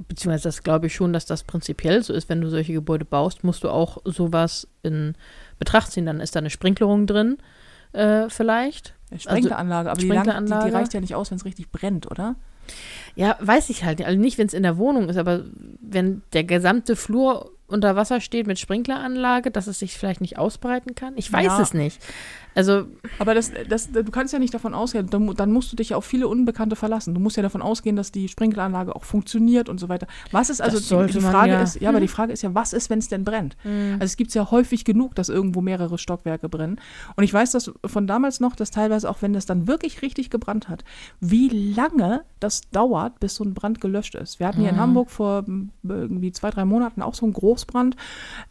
[0.09, 3.44] beziehungsweise das glaube ich schon, dass das prinzipiell so ist, wenn du solche Gebäude baust,
[3.44, 5.14] musst du auch sowas in
[5.59, 6.07] Betracht ziehen.
[6.07, 7.38] Dann ist da eine Sprinklerung drin,
[7.92, 8.94] äh, vielleicht.
[9.16, 10.74] Sprinkleranlage, aber die, lang, die, die Sprinkleranlage.
[10.74, 12.34] reicht ja nicht aus, wenn es richtig brennt, oder?
[13.14, 13.99] Ja, weiß ich halt.
[14.01, 14.09] nicht.
[14.09, 15.44] Also nicht, wenn es in der Wohnung ist, aber
[15.80, 20.94] wenn der gesamte Flur unter Wasser steht mit Sprinkleranlage, dass es sich vielleicht nicht ausbreiten
[20.94, 21.14] kann.
[21.16, 21.61] Ich weiß Ja.
[21.62, 22.01] es nicht.
[22.57, 22.86] Also,
[23.18, 25.90] Aber das, das, du kannst ja nicht davon ausgehen, dann, mu- dann musst du dich
[25.90, 27.14] ja auf viele Unbekannte verlassen.
[27.14, 30.07] Du musst ja davon ausgehen, dass die Sprinkleranlage auch funktioniert und so weiter.
[30.32, 31.62] Was ist also die, die man Frage ja.
[31.62, 33.57] ist, ja, aber die Frage ist ja, was ist, wenn es denn brennt?
[33.64, 36.80] Also es gibt ja häufig genug, dass irgendwo mehrere Stockwerke brennen.
[37.14, 40.30] Und ich weiß das von damals noch, dass teilweise auch, wenn das dann wirklich richtig
[40.30, 40.82] gebrannt hat,
[41.20, 44.40] wie lange das dauert, bis so ein Brand gelöscht ist.
[44.40, 45.44] Wir hatten hier in Hamburg vor
[45.86, 47.96] irgendwie zwei, drei Monaten auch so einen Großbrand,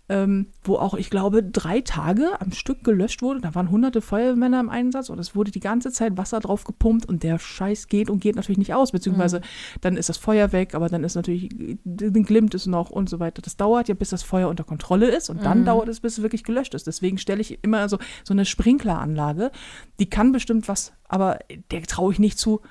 [0.08, 3.42] ähm, wo auch, ich glaube, drei Tage am Stück gelöscht wurde.
[3.42, 7.08] Da waren hunderte Feuerwehrmänner im Einsatz und es wurde die ganze Zeit Wasser drauf gepumpt
[7.08, 9.42] und der Scheiß geht und geht natürlich nicht aus, beziehungsweise
[9.82, 11.50] dann ist das Feuer weg, aber dann ist natürlich,
[11.84, 13.42] dann glimmt es noch und so weiter.
[13.42, 16.24] Das dauert ja, bis das Feuer unter Kontrolle ist und dann dauert es, bis es
[16.24, 16.86] wirklich gelöscht ist.
[16.86, 19.52] Deswegen stelle ich immer so, so eine Sprinkleranlage,
[20.00, 21.40] die kann bestimmt was, aber
[21.72, 22.62] der traue ich nicht zu.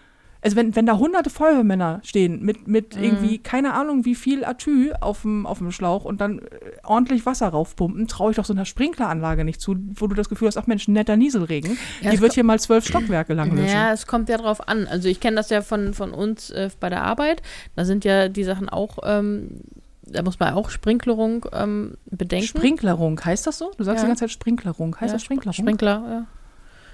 [0.44, 4.92] Also wenn, wenn da hunderte Feuerwehrmänner stehen mit, mit irgendwie, keine Ahnung, wie viel Atü
[5.00, 6.42] auf dem, auf dem Schlauch und dann äh,
[6.82, 10.48] ordentlich Wasser raufpumpen, traue ich doch so einer Sprinkleranlage nicht zu, wo du das Gefühl
[10.48, 11.78] hast, ach Mensch, netter Nieselregen.
[12.02, 13.70] Ja, die wird hier mal zwölf Stockwerke lang löschen.
[13.72, 14.86] ja, es kommt ja drauf an.
[14.86, 17.40] Also ich kenne das ja von, von uns äh, bei der Arbeit.
[17.74, 19.62] Da sind ja die Sachen auch, ähm,
[20.02, 22.46] da muss man auch Sprinklerung ähm, bedenken.
[22.48, 23.72] Sprinklerung, heißt das so?
[23.78, 24.04] Du sagst Ja.
[24.04, 24.94] die ganze Zeit Sprinklerung.
[24.96, 25.54] Heißt ja, das Sprinklerung?
[25.54, 26.26] Sprinkler, ja.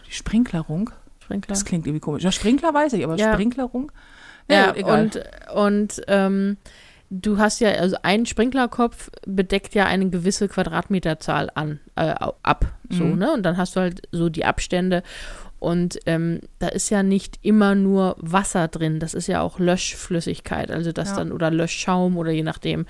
[0.06, 0.90] Die Sprinklerung?
[1.30, 1.52] Sprinkler.
[1.54, 2.22] Das klingt irgendwie komisch.
[2.24, 3.32] Ja, Sprinkler weiß ich, aber Ja.
[3.34, 3.92] Sprinklerung?
[4.50, 5.02] Ja, egal.
[5.04, 5.22] und,
[5.54, 6.56] und ähm,
[7.08, 13.04] du hast ja, also ein Sprinklerkopf bedeckt ja eine gewisse Quadratmeterzahl an, äh, ab, so,
[13.04, 13.18] Mhm.
[13.18, 13.32] ne?
[13.32, 15.02] Und dann hast du halt so die Abstände.
[15.60, 20.70] Und ähm, da ist ja nicht immer nur Wasser drin, das ist ja auch Löschflüssigkeit,
[20.70, 21.16] also das Ja.
[21.16, 22.86] dann oder Löschschaum oder je nachdem.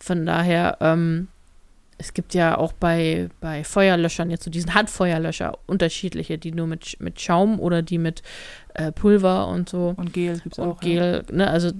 [0.00, 1.28] Von daher, ähm,
[1.98, 6.96] es gibt ja auch bei, bei Feuerlöschern jetzt so diesen Handfeuerlöscher unterschiedliche, die nur mit,
[7.00, 8.22] mit Schaum oder die mit
[8.74, 10.82] äh, Pulver und so Und Gel gibt es auch.
[10.82, 10.88] ja.
[10.88, 11.70] Gel, ne, also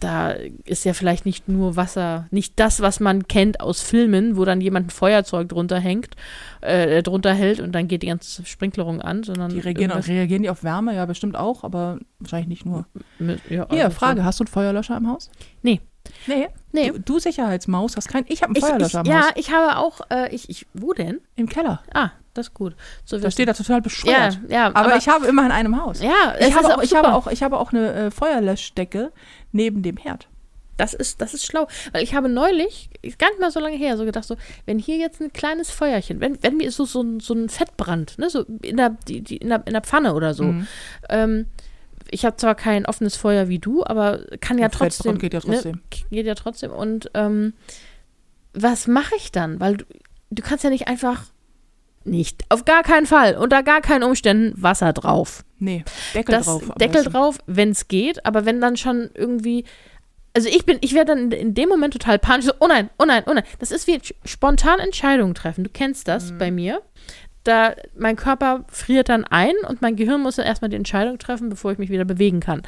[0.00, 0.30] da
[0.64, 4.60] ist ja vielleicht nicht nur Wasser, nicht das, was man kennt aus Filmen, wo dann
[4.60, 6.10] jemand ein Feuerzeug drunter hängt,
[6.60, 10.42] äh, drunter hält und dann geht die ganze Sprinklerung an, sondern Die reagieren, irgendwas reagieren
[10.42, 10.94] die auf Wärme?
[10.94, 12.86] Ja, bestimmt auch, aber wahrscheinlich nicht nur.
[13.18, 15.30] mit, ja, Hier, also Frage, hast du einen Feuerlöscher im Haus?
[15.62, 15.80] Nee.
[16.26, 16.48] Nee?
[16.72, 16.90] Nee.
[16.90, 18.26] Du, du Sicherheitsmaus hast keinen.
[18.28, 20.92] Ich habe einen Ich, ich, Feuerlöscher im ja, ich habe auch, äh, ich, ich, wo
[20.92, 21.20] denn?
[21.36, 21.82] Im Keller.
[21.92, 22.74] Ah, das ist gut.
[23.04, 24.40] So Da steht da total ja, bescheuert.
[24.48, 26.00] ja, aber, ich habe immerhin einen im Haus.
[26.00, 29.12] ja, Ich habe, auch, ich, habe auch, ich habe auch eine äh, Feuerlöschdecke
[29.52, 30.28] neben dem Herd.
[30.76, 31.68] Das ist, das ist schlau.
[31.92, 34.36] Weil ich habe neulich, gar nicht mal so lange her, so gedacht, so,
[34.66, 38.18] wenn hier jetzt ein kleines Feuerchen, wenn, wenn mir so, so, ein, so ein Fettbrand,
[38.18, 40.44] ne, so in der, die, die, in der, in der Pfanne oder so.
[40.44, 40.66] Mhm.
[41.08, 41.46] Ähm,
[42.10, 45.18] ich habe zwar kein offenes Feuer wie du, aber kann ja trotzdem.
[45.18, 45.72] geht ja trotzdem.
[45.72, 45.80] Ne,
[46.10, 46.70] geht ja trotzdem.
[46.70, 47.54] Und ähm,
[48.52, 49.60] was mache ich dann?
[49.60, 49.84] Weil du,
[50.30, 51.24] du kannst ja nicht einfach.
[52.06, 52.44] Nicht.
[52.50, 53.36] Auf gar keinen Fall.
[53.36, 56.62] Unter gar keinen Umständen Wasser drauf Nee, Deckel das drauf.
[56.78, 57.12] Deckel besten.
[57.12, 59.64] drauf, wenn es geht, aber wenn dann schon irgendwie
[60.36, 62.90] also ich bin, ich werde dann in, in dem Moment total panisch, so, oh nein,
[62.98, 63.44] oh nein, oh nein.
[63.60, 65.62] Das ist wie spontan Entscheidungen treffen.
[65.64, 66.38] Du kennst das Mhm.
[66.38, 66.82] bei mir.
[67.44, 71.48] Da mein Körper friert dann ein und mein Gehirn muss dann erstmal die Entscheidung treffen,
[71.48, 72.62] bevor ich mich wieder bewegen kann.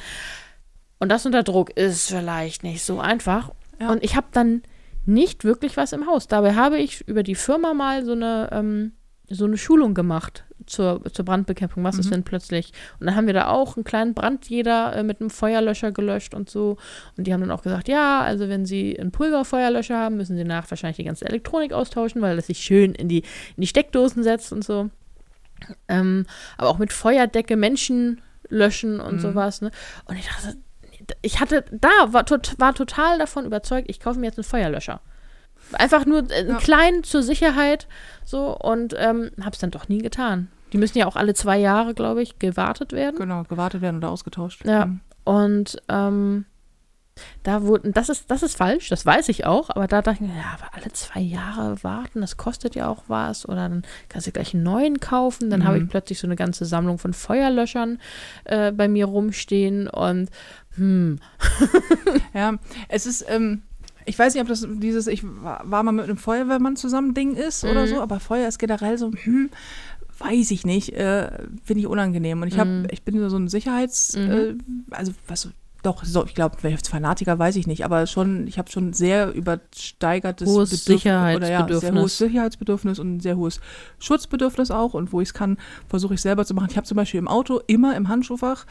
[0.98, 3.50] Und das unter Druck ist vielleicht nicht so einfach.
[3.80, 3.90] Ja.
[3.90, 4.62] Und ich habe dann
[5.04, 6.26] nicht wirklich was im Haus.
[6.26, 8.92] Dabei habe ich über die Firma mal so eine, ähm,
[9.28, 11.84] so eine Schulung gemacht zur, zur Brandbekämpfung.
[11.84, 12.10] Was ist, Mhm.
[12.12, 12.72] wenn plötzlich.
[12.98, 16.34] Und dann haben wir da auch einen kleinen Brand jeder äh, mit einem Feuerlöscher gelöscht
[16.34, 16.76] und so.
[17.16, 20.44] Und die haben dann auch gesagt, ja, also wenn sie einen Pulverfeuerlöscher haben, müssen sie
[20.44, 23.18] nach wahrscheinlich die ganze Elektronik austauschen, weil das sich schön in die,
[23.56, 24.90] in die Steckdosen setzt und so.
[25.88, 26.26] Ähm,
[26.58, 29.20] aber auch mit Feuerdecke Menschen löschen und Mhm.
[29.20, 29.60] sowas.
[29.60, 29.70] Ne?
[30.06, 30.56] Und ich dachte,
[31.22, 35.00] ich hatte da, war, tot, war total davon überzeugt, ich kaufe mir jetzt einen Feuerlöscher.
[35.72, 36.56] Einfach nur äh, einen Ja.
[36.58, 37.86] kleinen zur Sicherheit
[38.24, 40.48] so und ähm, habe es dann doch nie getan.
[40.72, 43.16] Die müssen ja auch alle zwei Jahre, glaube ich, gewartet werden.
[43.16, 44.64] Genau, gewartet werden oder ausgetauscht.
[44.66, 44.86] Ja.
[44.86, 45.00] Mhm.
[45.24, 46.44] Und ähm,
[47.44, 50.28] da wurden, das ist, das ist falsch, das weiß ich auch, aber da dachte ich,
[50.28, 53.48] mir, ja, aber alle zwei Jahre warten, das kostet ja auch was.
[53.48, 55.48] Oder dann kannst du gleich einen neuen kaufen.
[55.50, 55.84] Dann habe Mhm.
[55.84, 57.98] ich plötzlich so eine ganze Sammlung von Feuerlöschern
[58.44, 60.28] äh, bei mir rumstehen und
[60.76, 61.18] hm,
[62.34, 62.54] Ja,
[62.88, 63.62] es ist, ähm,
[64.06, 67.64] Ich weiß nicht, ob das dieses, ich war, mal mit einem Feuerwehrmann zusammen Ding ist
[67.64, 67.86] oder Mhm.
[67.88, 69.50] so, aber Feuer ist generell so, hm,
[70.18, 71.30] weiß ich nicht, äh,
[71.64, 72.40] finde ich unangenehm.
[72.40, 72.86] Und ich habe, Mhm.
[72.90, 74.54] ich bin so ein Sicherheits, äh,
[74.90, 75.48] also was,
[75.86, 76.56] doch, so, ich glaube,
[76.88, 81.30] Fanatiker, weiß ich nicht, aber schon, ich habe schon sehr übersteigertes Hohes Bedürf- Oder ja,
[81.38, 82.02] sehr Sicherheitsbedürfnis.
[82.02, 83.60] hohes Sicherheitsbedürfnis und ein sehr hohes
[83.98, 84.94] Schutzbedürfnis auch.
[84.94, 85.56] Und wo ich es kann,
[85.88, 86.68] versuche ich selber zu machen.
[86.70, 88.66] Ich habe zum Beispiel im Auto immer im Handschuhfach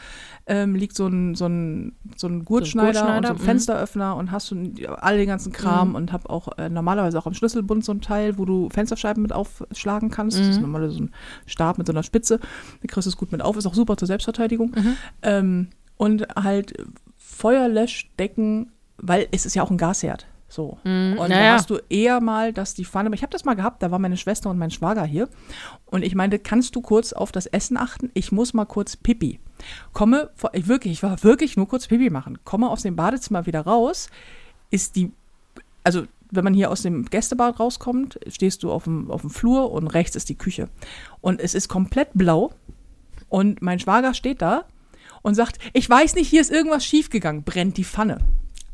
[0.46, 3.44] ähm, liegt so ein, so ein, so ein Gurtschneider, Gurtschneider, und so ein mhm.
[3.44, 5.94] Fensteröffner und hast du all den ganzen Kram Mhm.
[5.94, 9.32] und habe auch äh, normalerweise auch am Schlüsselbund so ein Teil, wo du Fensterscheiben mit
[9.32, 10.38] aufschlagen kannst.
[10.38, 10.62] Das ist Mhm.
[10.62, 11.10] normal so ein
[11.46, 12.38] Stab mit so einer Spitze.
[12.38, 13.56] Da kriegst du es gut mit auf.
[13.56, 14.74] Ist auch super zur Selbstverteidigung.
[15.22, 16.74] Ähm, und halt
[17.16, 20.26] Feuerlöschdecken, weil es ist ja auch ein Gasherd.
[20.48, 20.78] So.
[20.84, 21.16] Mhm.
[21.18, 21.50] Und Naja.
[21.50, 23.98] da hast du eher mal, dass die Pfanne, ich habe das mal gehabt, da war
[23.98, 25.28] meine Schwester und mein Schwager hier.
[25.86, 28.10] Und ich meinte, kannst du kurz auf das Essen achten?
[28.14, 29.40] Ich muss mal kurz Pipi.
[29.92, 32.38] Komme, ich wirklich, ich war wirklich nur kurz Pipi machen.
[32.44, 34.08] Komme aus dem Badezimmer wieder raus,
[34.70, 35.12] ist die,
[35.82, 39.72] also wenn man hier aus dem Gästebad rauskommt, stehst du auf dem, auf dem Flur
[39.72, 40.68] und rechts ist die Küche.
[41.20, 42.52] Und es ist komplett blau.
[43.28, 44.64] Und mein Schwager steht da
[45.26, 48.18] und sagt, ich weiß nicht, hier ist irgendwas schiefgegangen, brennt die Pfanne.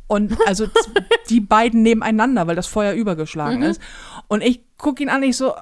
[0.07, 0.66] Und also
[1.30, 3.80] die beiden nebeneinander, weil das Feuer übergeschlagen ist.
[4.28, 5.55] Und ich gucke ihn an, ich so,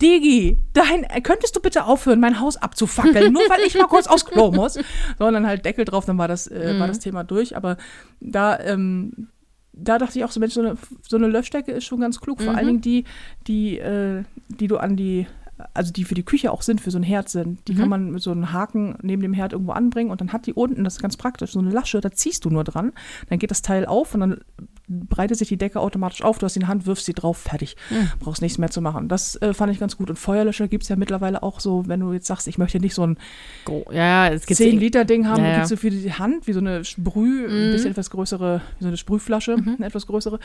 [0.00, 4.24] Digi, dein, könntest du bitte aufhören, mein Haus abzufackeln, nur weil ich mal kurz aufs
[4.24, 4.78] Klo muss.
[5.18, 7.56] Sondern halt Deckel drauf, dann war das, äh, war das Thema durch.
[7.56, 7.76] Aber
[8.20, 9.30] da, ähm,
[9.72, 12.40] da dachte ich auch so, Mensch, so eine, so eine Löschdecke ist schon ganz klug.
[12.40, 13.02] Vor allen Dingen die,
[13.48, 15.26] die, äh, die du an die,
[15.74, 17.66] also die für die Küche auch sind, für so ein Herd sind.
[17.68, 20.46] Die kann man mit so einem Haken neben dem Herd irgendwo anbringen und dann hat
[20.46, 22.92] die unten, das ist ganz praktisch, so eine Lasche, da ziehst du nur dran.
[23.28, 24.40] Dann geht das Teil auf und dann
[24.88, 26.38] breitet sich die Decke automatisch auf.
[26.38, 27.76] Du hast die in der Hand, wirfst sie drauf, fertig.
[28.20, 29.08] Brauchst nichts mehr zu machen.
[29.08, 30.10] Das äh, fand ich ganz gut.
[30.10, 32.94] Und Feuerlöscher gibt es ja mittlerweile auch so, wenn du jetzt sagst, ich möchte nicht
[32.94, 33.18] so ein
[33.64, 35.54] Gro- Ja, es gibt 10 Liter Ding haben, Ja, ja.
[35.56, 38.88] gibt's so für die Hand, wie so eine Sprüh, ein bisschen etwas größere, wie so
[38.88, 40.38] eine Sprühflasche, eine etwas größere.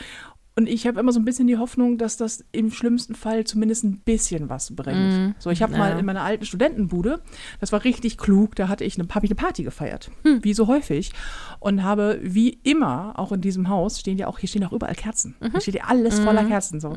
[0.54, 3.84] Und ich habe immer so ein bisschen die Hoffnung, dass das im schlimmsten Fall zumindest
[3.84, 5.34] ein bisschen was bringt.
[5.38, 5.98] So, ich habe mal Ja.
[5.98, 7.22] in meiner alten Studentenbude,
[7.58, 10.10] das war richtig klug, da hatte ich eine, habe ich eine Party gefeiert,
[10.42, 11.12] wie so häufig.
[11.58, 14.94] Und habe wie immer, auch in diesem Haus, stehen ja auch, hier stehen auch überall
[14.94, 15.34] Kerzen.
[15.52, 16.94] Hier steht ja alles voller Kerzen so.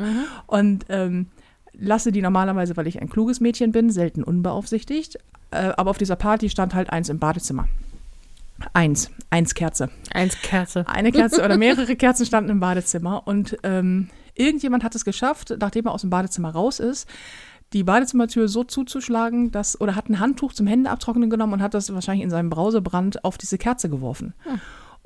[0.48, 1.28] Und ähm,
[1.74, 5.18] lasse die normalerweise, weil ich ein kluges Mädchen bin, selten unbeaufsichtigt.
[5.52, 7.68] Äh, aber auf dieser Party stand halt eins im Badezimmer.
[8.74, 9.90] Eins, eins Kerze.
[10.14, 10.88] Eins Kerze.
[10.88, 15.88] Eine Kerze oder mehrere Kerzen standen im Badezimmer und ähm, irgendjemand hat es geschafft, nachdem
[15.88, 17.08] er aus dem Badezimmer raus ist,
[17.74, 21.94] die Badezimmertür so zuzuschlagen, dass, oder hat ein Handtuch zum Händeabtrocknen genommen und hat das
[21.94, 24.34] wahrscheinlich in seinem Brausebrand auf diese Kerze geworfen.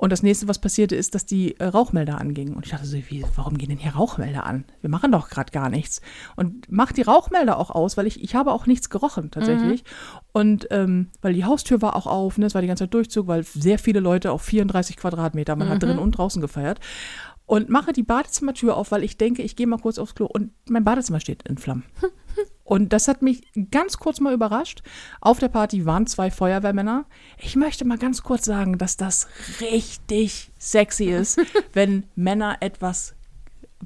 [0.00, 2.54] Und das nächste, was passierte, ist, dass die äh, Rauchmelder angingen.
[2.54, 4.64] Und ich dachte so, wie, warum gehen denn hier Rauchmelder an?
[4.80, 6.00] Wir machen doch gerade gar nichts.
[6.36, 9.84] Und mach die Rauchmelder auch aus, weil ich, ich habe auch nichts gerochen tatsächlich.
[10.32, 12.46] Und ähm, weil die Haustür war auch auf, ne?
[12.46, 15.82] es war die ganze Zeit Durchzug, weil sehr viele Leute auf 34 Quadratmeter, man hat
[15.82, 16.80] drin und draußen gefeiert.
[17.44, 20.52] Und mache die Badezimmertür auf, weil ich denke, ich gehe mal kurz aufs Klo und
[20.66, 21.84] mein Badezimmer steht in Flammen.
[22.70, 23.42] Und das hat mich
[23.72, 24.84] ganz kurz mal überrascht.
[25.20, 27.04] Auf der Party waren zwei Feuerwehrmänner.
[27.36, 29.26] Ich möchte mal ganz kurz sagen, dass das
[29.60, 31.40] richtig sexy ist,
[31.72, 33.16] wenn Männer etwas,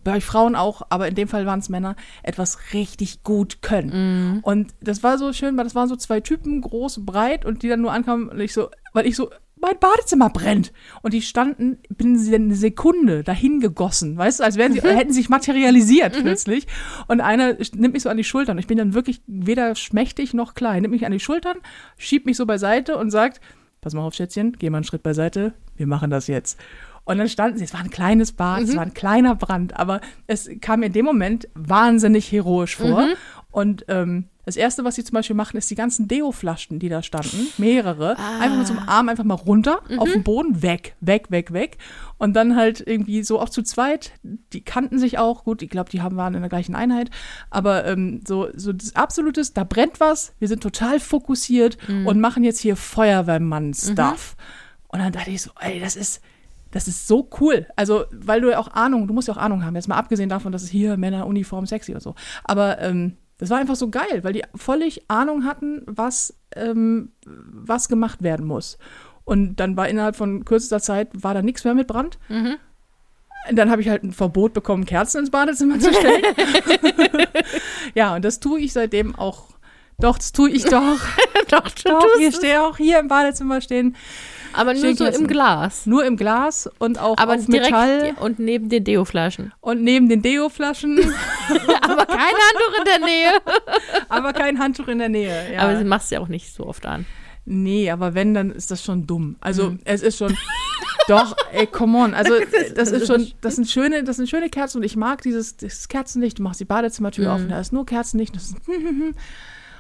[0.02, 4.40] bei Frauen auch, aber in dem Fall waren es Männer, etwas richtig gut können.
[4.42, 7.68] Und das war so schön, weil das waren so zwei Typen, groß, breit, und die
[7.68, 9.30] dann nur ankamen und ich so, weil ich so,
[9.64, 10.72] mein Badezimmer brennt.
[11.02, 15.28] Und die standen binnen eine Sekunde dahin gegossen, weißt du, als wären sie, hätten sich
[15.28, 16.66] materialisiert plötzlich.
[17.08, 18.58] Und einer nimmt mich so an die Schultern.
[18.58, 20.82] Ich bin dann wirklich weder schmächtig noch klein.
[20.82, 21.56] Nimmt mich an die Schultern,
[21.96, 23.40] schiebt mich so beiseite und sagt,
[23.80, 26.58] pass mal auf, Schätzchen, geh mal einen Schritt beiseite, wir machen das jetzt.
[27.06, 30.00] Und dann standen sie, es war ein kleines Bad, es war ein kleiner Brand, aber
[30.26, 33.08] es kam mir in dem Moment wahnsinnig heroisch vor.
[33.54, 37.04] Und ähm, das Erste, was sie zum Beispiel machen, ist die ganzen Deo-Flaschen, die da
[37.04, 41.30] standen, mehrere, einfach mit so einem Arm einfach mal runter auf den Boden, weg, weg,
[41.30, 41.78] weg, weg.
[42.18, 45.88] Und dann halt irgendwie so auch zu zweit, die kannten sich auch, gut, ich glaube,
[45.88, 47.10] die haben, waren in der gleichen Einheit,
[47.48, 52.42] aber ähm, so, so das Absolutes, da brennt was, wir sind total fokussiert und machen
[52.42, 54.34] jetzt hier Feuerwehrmann-Stuff.
[54.88, 56.20] Und dann dachte ich so, ey, das ist,
[56.72, 57.68] das ist so cool.
[57.76, 59.76] Also, weil du ja auch Ahnung, du musst ja auch Ahnung haben.
[59.76, 62.16] Jetzt mal abgesehen davon, dass es hier Männer, Uniform, sexy und so.
[62.42, 67.88] Aber ähm, das war einfach so geil, weil die völlig Ahnung hatten, was, ähm, was
[67.88, 68.78] gemacht werden muss.
[69.24, 72.18] Und dann war innerhalb von kürzester Zeit, war da nichts mehr mit Brand.
[73.50, 76.24] Dann habe ich halt ein Verbot bekommen, Kerzen ins Badezimmer zu stellen.
[77.94, 79.50] ja, und das tue ich seitdem auch.
[79.98, 80.98] Doch, das tue ich doch.
[81.48, 82.36] Doch, doch, ich es.
[82.36, 83.94] stehe auch hier im Badezimmer stehen.
[84.56, 85.86] Aber nur so im Glas.
[85.86, 89.52] Nur im Glas und auch Aber auf direkt Metall und neben den Deo-Flaschen.
[89.60, 90.98] und neben den Deo-Flaschen,
[91.82, 93.32] Aber kein Handtuch in der Nähe.
[94.08, 95.52] aber kein Handtuch in der Nähe.
[95.52, 95.60] Ja.
[95.60, 97.04] Aber sie machst ja auch nicht so oft an.
[97.46, 99.36] Nee, aber wenn, dann ist das schon dumm.
[99.40, 99.80] Also Mhm.
[99.84, 100.34] es ist schon.
[101.08, 102.14] Doch, ey, come on.
[102.14, 102.32] Also
[102.74, 105.88] das ist schon, das sind schöne, das sind schöne Kerzen und ich mag dieses, dieses
[105.88, 106.38] Kerzenlicht.
[106.38, 107.30] Du machst die Badezimmertür Mhm.
[107.30, 108.34] auf und da ist nur Kerzenlicht.
[108.34, 108.56] Das ist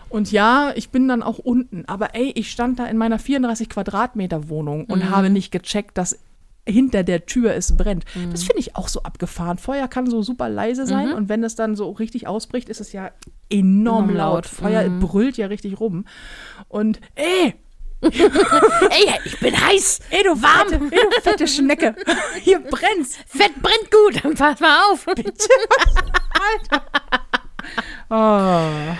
[0.08, 1.84] und ja, ich bin dann auch unten.
[1.86, 5.10] Aber ey, ich stand da in meiner 34 Quadratmeter Wohnung und Mhm.
[5.10, 6.18] habe nicht gecheckt, dass
[6.66, 8.04] hinter der Tür es brennt.
[8.14, 8.30] Mhm.
[8.30, 9.58] Das finde ich auch so abgefahren.
[9.58, 12.92] Feuer kann so super leise sein und wenn es dann so richtig ausbricht, ist es
[12.92, 13.10] ja
[13.50, 14.16] enorm Enorm laut.
[14.34, 14.46] laut.
[14.46, 15.00] Feuer Mhm.
[15.00, 16.06] brüllt ja richtig rum.
[16.68, 17.54] Und ey,
[18.04, 18.10] Ey,
[19.24, 20.00] ich bin heiß.
[20.10, 20.78] ey du warm, ey,
[21.10, 21.94] du fette Schnecke,
[22.42, 23.16] hier brennt's.
[23.26, 24.22] Fett brennt gut.
[24.24, 25.06] Dann pass mal auf.
[28.10, 28.94] Oh.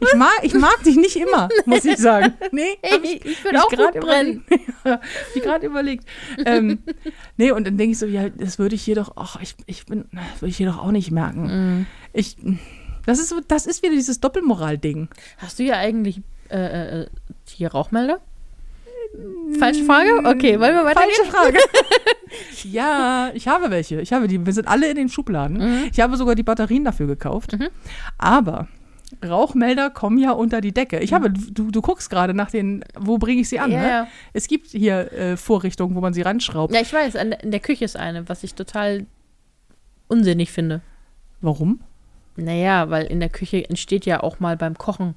[0.00, 2.34] Ich mag, ich mag dich nicht immer, muss ich sagen.
[2.52, 4.44] Nee, ich hab würde auch gut brennen.
[5.34, 6.04] ich gerade überlegt.
[6.44, 6.78] Ähm,
[7.36, 9.86] nee, und dann denke ich so, ja, das würde ich hier doch, ach, ich, ich
[9.86, 11.46] bin, das würde ich hier doch auch nicht merken.
[11.46, 11.86] Mhm.
[12.12, 12.36] Ich,
[13.06, 15.08] das ist das ist wieder dieses Doppelmoral-Ding.
[15.38, 17.06] Hast du ja eigentlich äh, äh,
[17.46, 18.20] hier Rauchmelder?
[19.58, 20.10] Falsche Frage?
[20.24, 21.10] Okay, wollen wir weitergehen?
[21.24, 21.58] Falsche Frage.
[22.64, 24.00] ja, ich habe welche.
[24.00, 24.44] Ich habe die.
[24.44, 25.58] Wir sind alle in den Schubladen.
[25.58, 25.88] Mhm.
[25.92, 27.56] Ich habe sogar die Batterien dafür gekauft.
[28.18, 28.68] Aber
[29.24, 30.98] Rauchmelder kommen ja unter die Decke.
[30.98, 33.70] Ich habe, du, du guckst gerade nach den, wo bringe ich sie an?
[33.70, 33.88] Ja, ne?
[33.88, 34.08] ja.
[34.32, 36.74] Es gibt hier äh, Vorrichtungen, wo man sie ranschraubt.
[36.74, 39.06] Ja, ich weiß, in der Küche ist eine, was ich total
[40.08, 40.82] unsinnig finde.
[41.40, 41.80] Warum?
[42.36, 45.14] Naja, weil in der Küche entsteht ja auch mal beim Kochen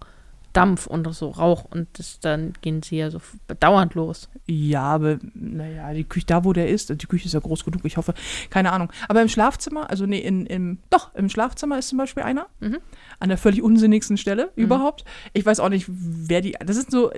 [0.53, 3.19] Dampf und so Rauch und das, dann gehen sie ja so
[3.59, 4.29] dauernd los.
[4.47, 7.81] Ja, aber naja, die Küche, da wo der ist, die Küche ist ja groß genug,
[7.85, 8.13] ich hoffe,
[8.49, 8.91] keine Ahnung.
[9.07, 12.47] Aber im Schlafzimmer, also nee, in, im, doch, im Schlafzimmer ist zum Beispiel einer.
[12.59, 12.77] Mhm.
[13.19, 15.05] An der völlig unsinnigsten Stelle überhaupt.
[15.33, 17.11] Ich weiß auch nicht, wer die, das ist so,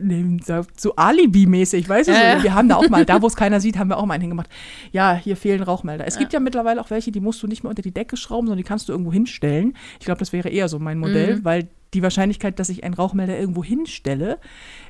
[0.78, 2.14] so Alibi-mäßig, weißt du?
[2.14, 2.44] Ja, so, ja.
[2.44, 4.22] Wir haben da auch mal, da wo es keiner sieht, haben wir auch mal einen
[4.22, 4.50] hingemacht.
[4.92, 6.06] Ja, hier fehlen Rauchmelder.
[6.06, 8.48] Es gibt ja mittlerweile auch welche, die musst du nicht mehr unter die Decke schrauben,
[8.48, 9.76] sondern die kannst du irgendwo hinstellen.
[10.00, 11.46] Ich glaube, das wäre eher so mein Modell, Mhm.
[11.46, 14.40] weil die Wahrscheinlichkeit, dass ich einen Rauchmelder irgendwo hinstelle,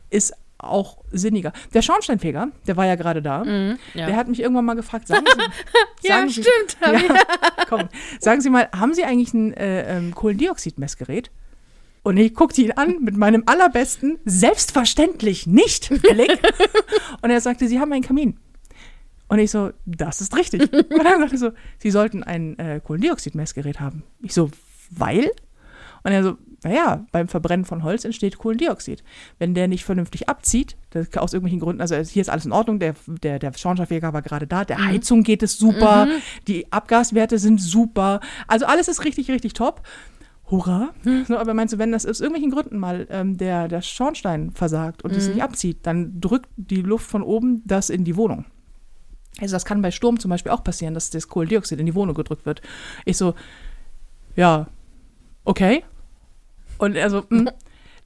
[0.10, 1.52] ist auch sinniger.
[1.74, 3.44] Der Schornsteinfeger, der war ja gerade da.
[3.44, 4.08] Mhm, ja.
[4.08, 5.42] Der hat mich irgendwann mal gefragt, sagen Sie,
[6.08, 6.78] ja, sagen Sie, stimmt.
[6.82, 7.16] ja,
[7.70, 7.90] komm,
[8.20, 11.32] sagen Sie mal, haben Sie eigentlich ein äh, ähm, Kohlendioxidmessgerät?
[12.04, 16.40] Und ich guckte ihn an mit meinem allerbesten, selbstverständlich nicht Blick.
[17.22, 18.38] Und er sagte, Sie haben einen Kamin.
[19.30, 20.62] Und ich so, das ist richtig.
[20.62, 24.04] Und dann sagte er so, Sie sollten ein äh, Kohlendioxidmessgerät haben.
[24.22, 24.52] Ich so,
[24.90, 25.32] weil?
[26.04, 29.04] Und er so, naja, beim Verbrennen von Holz entsteht Kohlendioxid.
[29.40, 32.80] Wenn der nicht vernünftig abzieht, das, aus irgendwelchen Gründen, also hier ist alles in Ordnung,
[32.80, 36.08] der, der, der Schornsteinfeger war gerade da, der Heizung geht es super,
[36.48, 39.82] die Abgaswerte sind super, also alles ist richtig, richtig top.
[40.52, 40.94] Hurra.
[41.28, 45.04] So, aber meinst du, wenn das aus irgendwelchen Gründen mal ähm, der, der Schornstein versagt
[45.04, 48.46] und es nicht abzieht, dann drückt die Luft von oben das in die Wohnung.
[49.40, 52.14] Also das kann bei Sturm zum Beispiel auch passieren, dass das Kohlendioxid in die Wohnung
[52.14, 52.62] gedrückt wird.
[53.06, 53.34] Ich so,
[54.36, 54.68] ja,
[55.44, 55.84] okay.
[56.84, 57.50] Und er so, hm,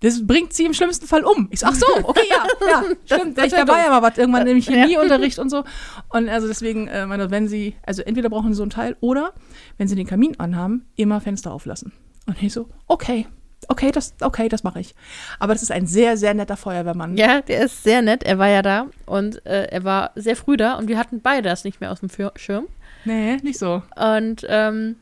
[0.02, 1.48] das bringt sie im schlimmsten Fall um.
[1.52, 3.38] Ich so, ach so, okay, ja, ja, stimmt.
[3.38, 5.64] das ich, wär da war ja mal was, irgendwann nämlich Chemieunterricht und so.
[6.10, 9.34] Und also deswegen, äh, meine, wenn sie, also entweder brauchen sie so ein Teil oder,
[9.80, 11.92] wenn sie den Kamin anhaben, immer Fenster auflassen.
[12.28, 13.26] Und ich so, okay,
[13.68, 14.94] okay, das, okay, das mache ich.
[15.40, 17.18] Aber das ist ein sehr, sehr netter Feuerwehrmann.
[17.18, 18.22] Ja, der ist sehr nett.
[18.22, 21.50] Er war ja da und äh, er war sehr früh da und wir hatten beide
[21.50, 22.68] das nicht mehr aus dem Schirm.
[23.06, 23.82] Nee, nicht so.
[23.96, 24.98] Und ähm,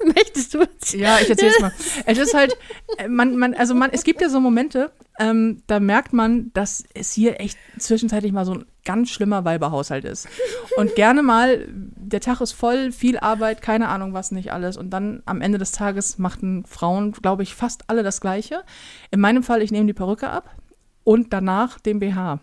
[0.04, 0.92] möchtest du uns?
[0.92, 1.72] Ja, ich erzähl's mal.
[2.06, 2.56] Es ist halt,
[2.98, 6.84] äh, man, man, also man, es gibt ja so Momente, ähm, da merkt man, dass
[6.94, 10.28] es hier echt zwischenzeitlich mal so ein ganz schlimmer Weiberhaushalt ist.
[10.76, 14.76] Und gerne mal, der Tag ist voll, viel Arbeit, keine Ahnung was nicht alles.
[14.76, 18.62] Und dann am Ende des Tages machten Frauen, glaube ich, fast alle das Gleiche.
[19.10, 20.56] In meinem Fall, ich nehme die Perücke ab
[21.04, 22.40] und danach den BH.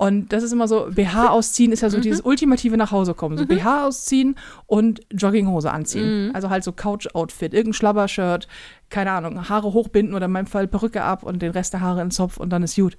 [0.00, 3.36] Und das ist immer so, BH ausziehen ist ja so dieses ultimative nach Hause kommen.
[3.36, 4.34] So BH ausziehen
[4.64, 6.30] und Jogginghose anziehen.
[6.34, 8.48] Also halt so Couch-Outfit, irgendein Schlabbershirt,
[8.88, 12.00] keine Ahnung, Haare hochbinden oder in meinem Fall Perücke ab und den Rest der Haare
[12.00, 12.96] in den Zopf und dann ist gut.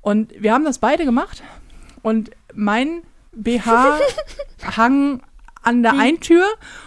[0.00, 1.42] Und wir haben das beide gemacht
[2.00, 3.98] und mein BH
[4.78, 5.20] hang
[5.60, 6.46] an der einen Tür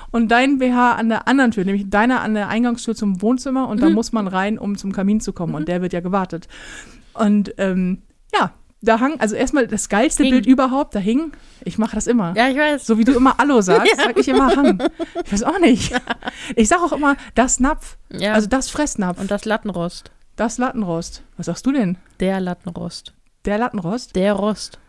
[0.10, 3.84] und dein BH an der anderen Tür, nämlich deiner an der Eingangstür zum Wohnzimmer und
[3.84, 6.48] da muss man rein, um zum Kamin zu kommen und der wird ja gewartet.
[7.14, 8.02] Und ähm,
[8.34, 8.52] ja,
[8.86, 10.32] da hang, also erstmal das geilste Hing.
[10.34, 11.32] Bild überhaupt, da hing,
[11.64, 12.34] ich mache das immer.
[12.36, 12.86] Ja, ich weiß.
[12.86, 14.04] So wie du immer Allo sagst, Ja.
[14.04, 14.82] sag ich immer Hang.
[15.26, 15.94] Ich weiß auch nicht.
[16.56, 18.34] Ich sag auch immer das Napf, Ja.
[18.34, 20.12] also das Fressnapf, und das Lattenrost.
[20.36, 21.24] das Lattenrost.
[21.38, 21.98] Was sagst du denn?
[22.20, 23.14] Der Lattenrost.
[23.46, 24.16] Der Lattenrost?
[24.16, 24.80] Der Rost.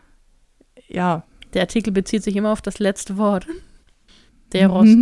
[0.88, 1.22] Ja.
[1.54, 3.46] Der Artikel bezieht sich immer auf das letzte Wort.
[4.52, 4.88] Der Rost.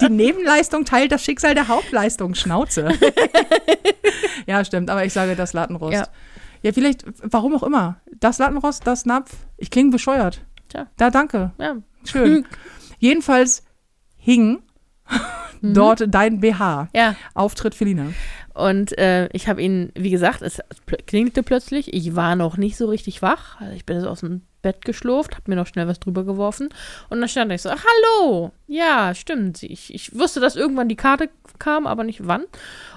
[0.00, 2.34] Die Nebenleistung teilt das Schicksal der Hauptleistung.
[2.34, 2.90] Schnauze.
[4.46, 5.94] ja, stimmt, aber ich sage das Lattenrost.
[5.94, 6.06] Ja.
[6.62, 6.72] Ja.
[6.72, 8.00] vielleicht, warum auch immer.
[8.20, 9.34] Das Lattenrost, das Napf.
[9.56, 10.44] Ich klinge bescheuert.
[10.68, 10.86] Tja.
[10.96, 11.52] Da, danke.
[11.58, 11.76] Ja.
[12.04, 12.46] Schön.
[12.98, 13.64] Jedenfalls
[14.16, 14.62] hing
[15.62, 16.88] dort dein BH.
[16.94, 17.14] ja.
[17.34, 18.06] Auftritt Felina.
[18.54, 20.60] Und äh, ich habe ihn, wie gesagt, es
[21.06, 21.92] klingelte plötzlich.
[21.94, 23.60] Ich war noch nicht so richtig wach.
[23.60, 26.68] Also ich bin so aus dem Bett geschlurft, habe mir noch schnell was drüber geworfen.
[27.10, 28.52] Und dann stand ich so, ach, hallo.
[28.68, 29.62] Ja, stimmt.
[29.62, 31.28] Ich, ich wusste, dass irgendwann die Karte
[31.58, 32.44] kam, aber nicht wann.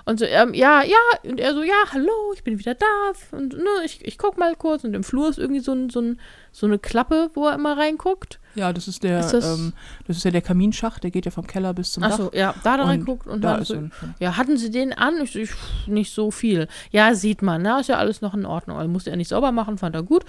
[0.08, 0.98] Und so, ähm, ja, ja.
[1.30, 2.86] Und er so, ja, hallo, ich bin wieder da.
[3.32, 4.84] Und ne, ich, ich guck mal kurz.
[4.84, 6.20] Und im Flur ist irgendwie so, ein, so, ein,
[6.52, 8.40] so eine Klappe, wo er immer reinguckt.
[8.54, 9.74] Ja, das ist der, Ist das- ähm,
[10.08, 12.12] das ist ja der Kaminschacht, der geht ja vom Keller bis zum Dach.
[12.12, 13.26] Achso, ja, da da Und reinguckt.
[13.28, 13.90] Und da dann ist so,
[14.20, 15.20] Ja, hatten sie den an?
[15.24, 15.50] Ich, so, ich,
[15.88, 16.68] nicht so viel.
[16.92, 18.78] Ja, sieht man, na, ist ja alles noch in Ordnung.
[18.78, 20.24] Er musste er nicht sauber machen, fand er gut.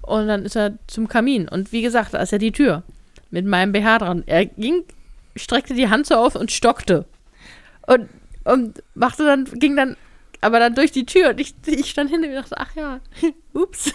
[0.00, 1.48] Und dann ist er zum Kamin.
[1.50, 2.82] Und wie gesagt, da ist ja die Tür
[3.30, 4.22] mit meinem BH dran.
[4.26, 4.84] Er ging,
[5.36, 7.04] streckte die Hand so auf und stockte.
[7.86, 8.08] Und,
[8.44, 9.96] und machte dann, ging dann
[10.40, 13.00] aber dann durch die Tür und ich, ich stand hinter mir und dachte, ach ja,
[13.52, 13.92] ups.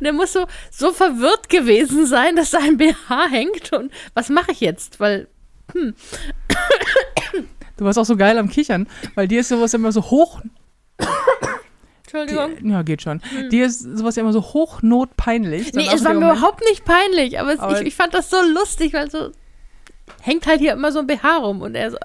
[0.00, 4.52] Und er muss so, so verwirrt gewesen sein, dass sein BH hängt und was mache
[4.52, 5.00] ich jetzt?
[5.00, 5.28] Weil
[7.76, 10.40] Du warst auch so geil am Kichern, weil dir ist sowas immer so hoch.
[12.04, 12.56] Entschuldigung.
[12.62, 13.20] Die, ja, geht schon.
[13.50, 15.74] Dir ist sowas ja immer so hochnotpeinlich.
[15.74, 18.40] Nee, es war mir überhaupt nicht peinlich, aber, es, Aber- ich, ich fand das so
[18.40, 19.30] lustig, weil so
[20.26, 22.00] hängt halt hier immer so ein BH rum und er so, äh,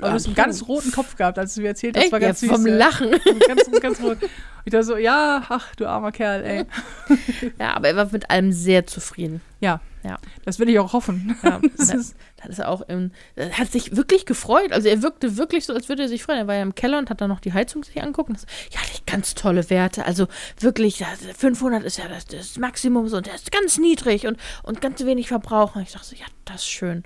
[0.00, 2.04] Aber hast einen ganz roten Kopf gehabt, als du mir erzählt hast.
[2.04, 2.12] Echt?
[2.12, 2.56] war ganz ja, süß.
[2.56, 2.66] vom.
[2.66, 3.10] Lachen.
[3.46, 4.18] Ganz, ganz rot.
[4.64, 6.66] Ich dachte so, ja, ach, du armer Kerl, ey.
[7.58, 9.40] Ja, aber er war mit allem sehr zufrieden.
[9.60, 10.18] Ja, Ja.
[10.44, 11.36] das will ich auch hoffen.
[11.42, 12.16] Ja, das, ist-
[12.46, 14.72] das ist auch im, er hat sich wirklich gefreut.
[14.72, 16.38] Also er wirkte wirklich so, als würde er sich freuen.
[16.38, 18.30] Er war ja im Keller und hat dann noch die Heizung sich angeguckt.
[18.30, 20.04] Und das, ja, die ganz tolle Werte.
[20.06, 20.26] Also
[20.58, 24.36] wirklich, ja, 500 ist ja das, das Maximum so und der ist ganz niedrig und,
[24.62, 25.76] und ganz wenig Verbrauch.
[25.76, 27.04] Und ich dachte so, ja, das ist schön.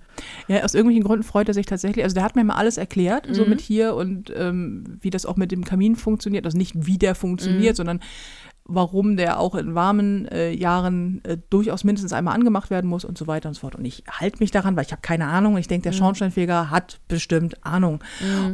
[0.49, 2.05] Ja, aus irgendwelchen Gründen freut er sich tatsächlich.
[2.05, 3.35] Also der hat mir mal alles erklärt, Mhm.
[3.35, 6.45] so mit hier und ähm, wie das auch mit dem Kamin funktioniert.
[6.47, 7.17] Also nicht wie der Mhm.
[7.17, 8.01] funktioniert, sondern
[8.67, 13.19] warum der auch in warmen äh, Jahren äh, durchaus mindestens einmal angemacht werden muss und
[13.19, 13.75] so weiter und so fort.
[13.75, 15.59] Und ich halte mich daran, weil ich habe keine Ahnung.
[15.59, 15.97] Ich denke, der Mhm.
[15.99, 18.03] Schornsteinfeger hat bestimmt Ahnung.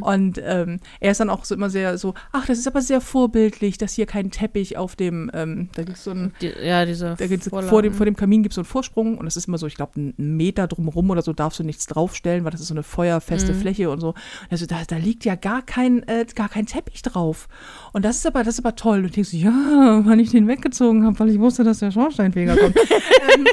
[0.01, 2.99] Und ähm, er ist dann auch so immer sehr so, ach, das ist aber sehr
[2.99, 6.85] vorbildlich, dass hier kein Teppich auf dem, ähm, da gibt es so ein Die, ja,
[6.85, 9.37] diese da gibt's, vor, dem, vor dem Kamin gibt es so einen Vorsprung und es
[9.37, 12.51] ist immer so, ich glaube, einen Meter drumherum oder so darfst du nichts draufstellen, weil
[12.51, 14.13] das ist so eine feuerfeste Fläche und so.
[14.49, 17.47] Also da, da liegt ja gar kein, äh, gar kein Teppich drauf.
[17.93, 18.99] Und das ist aber, das ist aber toll.
[18.99, 21.91] Und ich denke so, ja, weil ich den weggezogen habe, weil ich wusste, dass der
[21.91, 22.75] Schornsteinfeger kommt.
[23.35, 23.45] ähm,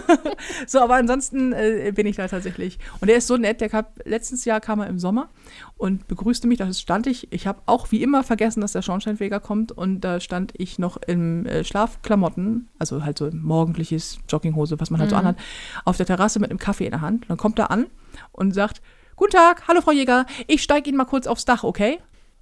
[0.66, 2.78] so, aber ansonsten äh, bin ich da tatsächlich.
[3.00, 5.28] Und er ist so nett, der kam, letztes Jahr kam er im Sommer
[5.76, 7.32] und begrüßte mich, da stand ich.
[7.32, 10.96] Ich habe auch wie immer vergessen, dass der Schornsteinfeger kommt und da stand ich noch
[10.96, 15.36] im äh, Schlafklamotten, also halt so morgendliches Jogginghose, was man halt so anhat,
[15.84, 17.22] auf der Terrasse mit einem Kaffee in der Hand.
[17.22, 17.86] Und dann kommt er an
[18.32, 18.80] und sagt,
[19.18, 22.00] Guten Tag, hallo Frau Jäger, ich steige Ihnen mal kurz aufs Dach, okay?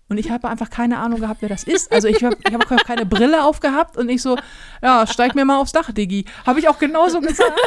[0.09, 1.91] Und ich habe einfach keine Ahnung gehabt, wer das ist.
[1.91, 4.37] Also ich habe ich hab keine Brille aufgehabt und ich so,
[4.83, 6.27] ja, steig mir mal aufs Dach, Diggi.
[6.47, 7.59] Habe ich auch genauso gesagt.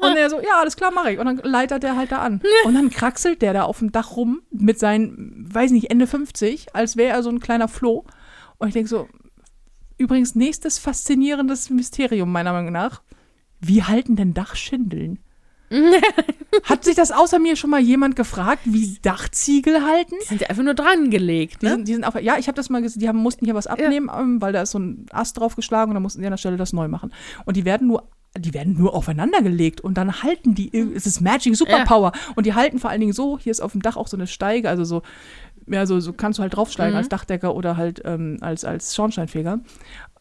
[0.00, 1.18] Und er so, ja, alles klar, mache ich.
[1.18, 2.40] Und dann leitet er halt da an.
[2.64, 6.74] Und dann kraxelt der da auf dem Dach rum mit seinen, weiß nicht, Ende 50,
[6.74, 8.04] als wäre er so ein kleiner Floh.
[8.58, 9.08] Und ich denke so,
[9.98, 13.02] übrigens, nächstes faszinierendes Mysterium meiner Meinung nach.
[13.60, 15.20] Wie halten denn Dachschindeln?
[16.64, 20.16] Hat sich das außer mir schon mal jemand gefragt, wie Dachziegel halten?
[20.22, 21.72] Die sind ja einfach nur dran gelegt, Die, ne?
[21.72, 23.66] sind, die sind auch, ja, ich habe das mal gesehen, die haben, mussten hier was
[23.66, 26.38] abnehmen, ähm, weil da ist so ein Ast draufgeschlagen und dann mussten die an der
[26.38, 27.12] Stelle das neu machen.
[27.44, 31.20] Und die werden nur, die werden nur aufeinander gelegt und dann halten die, es ist
[31.20, 34.08] Magic Superpower und die halten vor allen Dingen so, hier ist auf dem Dach auch
[34.08, 35.02] so eine Steige, also so,
[35.66, 36.98] ja, so, so kannst du halt draufsteigen Mhm.
[36.98, 39.60] als Dachdecker oder halt ähm, als, als Schornsteinfeger,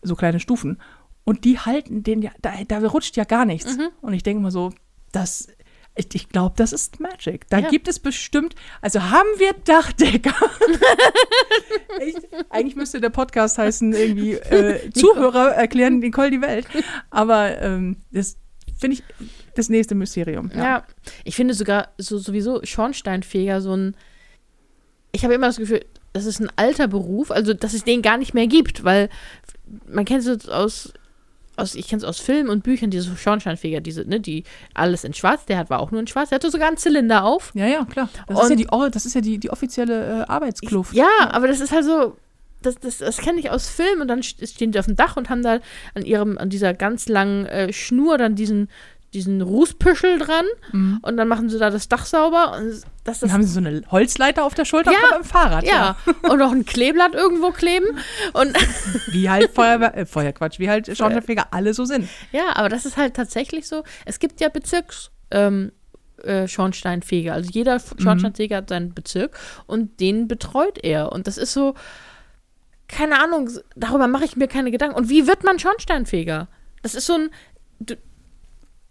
[0.04, 0.80] so kleine Stufen.
[1.24, 3.78] Und die halten den ja, da, da rutscht ja gar nichts.
[3.78, 3.88] Mhm.
[4.02, 4.72] Und ich denke mal so,
[5.12, 5.47] das,
[5.95, 7.47] ich, ich glaube, das ist Magic.
[7.49, 7.70] Da Ja.
[7.70, 10.34] gibt es bestimmt, also haben wir Dachdecker.
[12.05, 12.16] ich,
[12.49, 16.68] eigentlich müsste der Podcast heißen, irgendwie äh, Zuhörer erklären Nicole die Welt.
[17.10, 18.38] Aber ähm, das
[18.78, 19.03] finde ich
[19.55, 20.51] das nächste Mysterium.
[20.55, 20.86] Ja.
[21.26, 23.95] ich finde sogar so sowieso Schornsteinfeger so ein.
[25.12, 25.84] Ich habe immer das Gefühl,
[26.14, 29.10] das ist ein alter Beruf, also dass es den gar nicht mehr gibt, weil
[29.88, 30.93] man kennt es aus,
[31.62, 34.43] aus ich kenne es aus Filmen und Büchern, diese Schornsteinfeger, diese, ne, die
[34.74, 37.24] alles in Schwarz, der hat war auch nur in Schwarz, der hatte sogar einen Zylinder
[37.24, 37.51] auf.
[37.53, 38.10] Ja, ja, klar.
[38.28, 40.93] Das ist ja die, oh, das ist ja die, die offizielle äh, Arbeitskluft.
[40.93, 42.18] Ja, aber das ist halt so.
[42.62, 45.16] Das, das, das kenne ich aus Filmen und dann st- stehen die auf dem Dach
[45.16, 45.60] und haben da
[45.95, 48.68] an ihrem, an dieser ganz langen äh, Schnur dann diesen,
[49.14, 50.45] diesen Rußpüschel dran
[51.01, 53.60] und dann machen sie da das Dach sauber und das, das Dann haben sie so
[53.60, 55.66] eine Holzleiter auf der Schulter Ja, einem Fahrrad.
[55.66, 55.97] ja,
[56.30, 57.88] und noch ein Kleeblatt irgendwo kleben
[58.34, 58.55] und
[59.12, 62.07] Wie halt Feuerwehr, äh, Feuerquatsch, wie halt Schornsteinfeger alle so sind.
[62.32, 63.84] ja, aber das ist halt tatsächlich so.
[64.05, 65.72] Es gibt ja Bezirks ähm,
[66.24, 69.38] äh, Schornsteinfeger, also jeder F- Schornsteinfeger hat seinen Bezirk
[69.68, 71.76] und den betreut er und das ist so
[72.88, 74.95] keine Ahnung, darüber mache ich mir keine Gedanken.
[74.95, 76.47] Und wie wird man Schornsteinfeger?
[76.82, 77.30] Das ist so ein
[77.80, 77.95] du,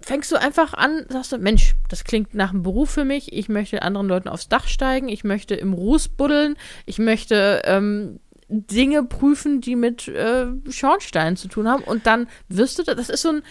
[0.09, 3.49] fängst du einfach an, sagst du, Mensch, das klingt nach einem Beruf für mich, ich
[3.49, 6.57] möchte anderen Leuten aufs Dach steigen, ich möchte im Ruß buddeln,
[6.87, 12.79] ich möchte ähm, Dinge prüfen, die mit äh, Schornsteinen zu tun haben und dann wirst
[12.79, 13.43] du, da- das ist so ein,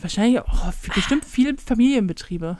[0.00, 2.58] Wahrscheinlich auch f- bestimmt viele Familienbetriebe.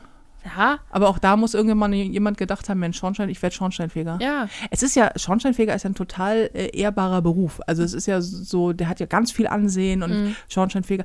[0.56, 4.18] ja, Aber auch da muss irgendwann jemand gedacht haben, Mensch, Schornstein, ich werde Schornsteinfeger.
[4.22, 7.60] ja, Es ist ja, Schornsteinfeger ist ja ein total äh, ehrbarer Beruf.
[7.66, 10.36] Also es ist ja so, der hat ja ganz viel Ansehen und Mhm.
[10.48, 11.04] Schornsteinfeger.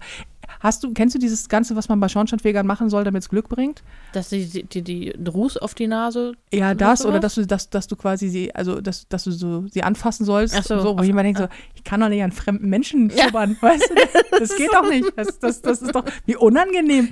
[0.61, 3.49] Hast du, kennst du dieses Ganze, was man bei Schornsteinfegern machen soll, damit es Glück
[3.49, 3.81] bringt?
[4.13, 7.69] dass die, die, die, die Ruß auf die Nase, Ja, das oder dass du, dass,
[7.69, 10.55] dass du quasi sie, also dass, dass du so sie anfassen sollst.
[10.55, 13.09] Ach so, so wo auf- jemand denkt so, ich kann doch nicht an fremden Menschen
[13.09, 13.25] Ja.
[13.25, 13.95] schubbern, weißt du?
[14.39, 15.11] Das geht doch nicht.
[15.15, 17.09] Das, das, das ist doch wie unangenehm.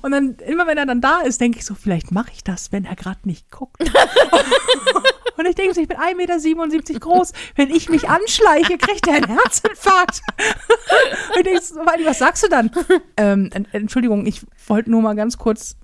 [0.00, 2.72] Und dann, immer wenn er dann da ist, denke ich so, vielleicht mache ich das,
[2.72, 3.76] wenn er gerade nicht guckt.
[5.36, 7.32] Und ich denke ich bin 1,77 Meter groß.
[7.56, 10.20] Wenn ich mich anschleiche, kriegt er einen Herzinfarkt.
[11.36, 12.70] Und ich denke was sagst du dann?
[13.16, 15.76] Ähm, en- Entschuldigung, ich wollte nur mal ganz kurz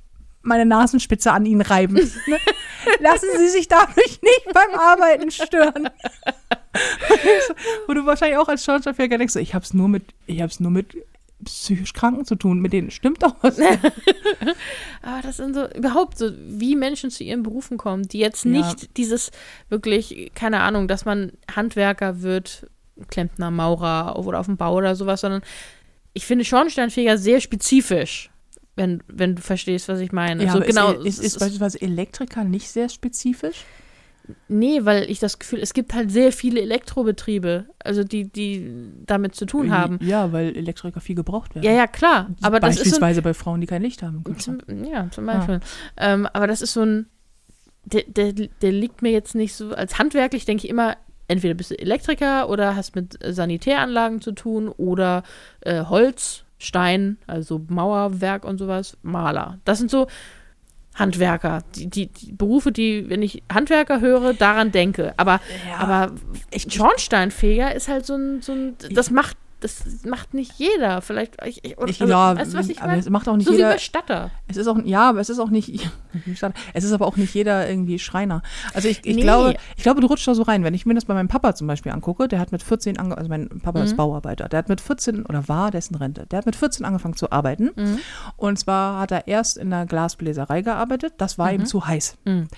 [0.43, 1.95] meine Nasenspitze an ihn reiben.
[1.95, 2.39] Ne?
[3.01, 5.91] Lassen Sie sich dadurch nicht beim Arbeiten stören.
[7.87, 10.97] Wo du wahrscheinlich auch als Schornsteinfeger denkst, ich hab's nur mit, ich hab's nur mit
[11.45, 13.59] psychisch Kranken zu tun, mit denen stimmt doch was.
[15.03, 18.51] Aber das sind so überhaupt so, wie Menschen zu ihren Berufen kommen, die jetzt Ja.
[18.51, 19.31] nicht dieses
[19.69, 22.67] wirklich, keine Ahnung, dass man Handwerker wird,
[23.09, 25.43] Klempner, Maurer oder auf dem Bau oder sowas, sondern
[26.13, 28.31] ich finde Schornsteinfeger sehr spezifisch,
[28.75, 30.45] wenn, wenn du verstehst, was ich meine.
[30.45, 30.91] Ja, so aber genau.
[30.93, 33.65] ist, ist, es ist beispielsweise Elektriker nicht sehr spezifisch?
[34.49, 38.71] Nee, weil ich das Gefühl, es gibt halt sehr viele Elektrobetriebe, also die, die
[39.07, 39.99] damit zu tun haben.
[40.03, 41.65] Ja, weil Elektriker viel gebraucht werden.
[41.65, 42.29] Ja, ja, klar.
[42.43, 44.23] Aber das ist so ein Beispielsweise bei Frauen, die kein Licht haben.
[44.39, 45.61] Zum, ja, zum Beispiel.
[45.97, 47.07] Ähm, aber das ist so ein,
[47.85, 50.97] der, der, der liegt mir jetzt nicht so, als handwerklich denke ich immer,
[51.29, 55.23] entweder bist du Elektriker oder hast mit äh, Sanitäranlagen zu tun oder
[55.61, 59.59] äh, Holz, Stein, also Mauerwerk und sowas, Maler.
[59.65, 60.09] Das sind so
[60.99, 65.15] Handwerker, die, die, die Berufe, die, wenn ich Handwerker höre, daran denke.
[65.17, 65.77] Aber, Ja.
[65.79, 66.13] aber
[66.57, 71.01] Schornsteinfeger ist halt so ein, so ein das macht, das macht nicht jeder.
[71.03, 73.01] Vielleicht, ich, ich, oder, Ich, also, ja, weißt du, was ich aber meine?
[73.01, 73.73] es macht auch nicht So wie jeder.
[73.75, 74.31] Bestatter.
[74.47, 75.69] Es ist auch, ja, aber es ist auch nicht,
[76.75, 78.43] es ist aber auch nicht jeder irgendwie Schreiner.
[78.75, 79.23] Also ich, ich Nee.
[79.23, 80.65] glaube, ich glaube, du rutschst da so rein.
[80.65, 83.17] Wenn ich mir das bei meinem Papa zum Beispiel angucke, der hat mit 14 ange
[83.19, 83.85] also mein Papa Mhm.
[83.85, 87.17] ist Bauarbeiter, der hat mit 14 oder war, in Rente, der hat mit 14 angefangen
[87.17, 87.71] zu arbeiten.
[87.77, 87.99] Mhm.
[88.37, 92.17] Und zwar hat er erst in der Glasbläserei gearbeitet, das war ihm zu heiß.
[92.25, 92.49] Mhm.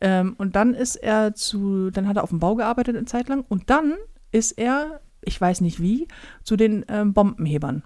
[0.00, 3.28] Ähm, und dann ist er zu, dann hat er auf dem Bau gearbeitet eine Zeit
[3.28, 3.94] lang und dann
[4.32, 6.08] ist er, ich weiß nicht wie,
[6.42, 7.82] zu den ähm, Bombenhebern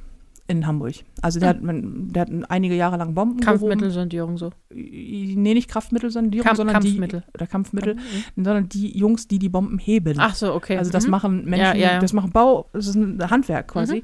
[0.51, 0.95] in Hamburg.
[1.23, 3.41] Also der, hat, man- der hat einige Jahre lang Bomben.
[3.41, 4.51] Kampfmittelsondierung so.
[4.71, 7.21] Nee, nicht Kraftmittelsondierung, Kamp- sondern Kampfmittel.
[7.27, 7.97] die oder Kampfmittel,
[8.37, 10.17] sondern die Jungs, die die Bomben heben.
[10.19, 10.77] Ach so, okay.
[10.77, 11.11] Also das Mhm.
[11.11, 13.97] machen Menschen, Ja, ja, das machen Bau, das ist ein Handwerk quasi.
[13.97, 14.03] Mhm.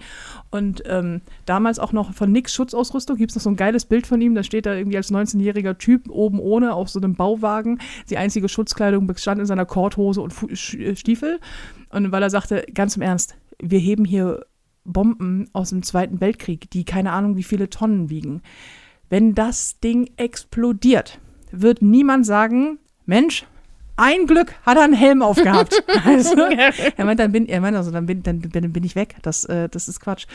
[0.50, 4.06] Und ähm, damals auch noch von Nix Schutzausrüstung gibt es noch so ein geiles Bild
[4.06, 7.78] von ihm, da steht er irgendwie als 19-jähriger Typ oben ohne auf so einem Bauwagen.
[8.10, 11.38] Die einzige Schutzkleidung bestand in seiner Korthose und Fu äh, Stiefel.
[11.90, 14.44] Und weil er sagte, ganz im Ernst, wir heben hier
[14.86, 18.42] Bomben aus dem Zweiten Weltkrieg, die keine Ahnung wie viele Tonnen wiegen.
[19.08, 21.20] Wenn das Ding explodiert,
[21.52, 23.46] wird niemand sagen, Mensch,
[23.96, 25.72] ein Glück hat er einen Helm aufgehabt.
[25.72, 25.82] Du?
[26.96, 29.16] Er meint, dann bin, er meint also, dann bin, dann, bin, bin ich weg.
[29.22, 30.26] Das, äh, das ist Quatsch.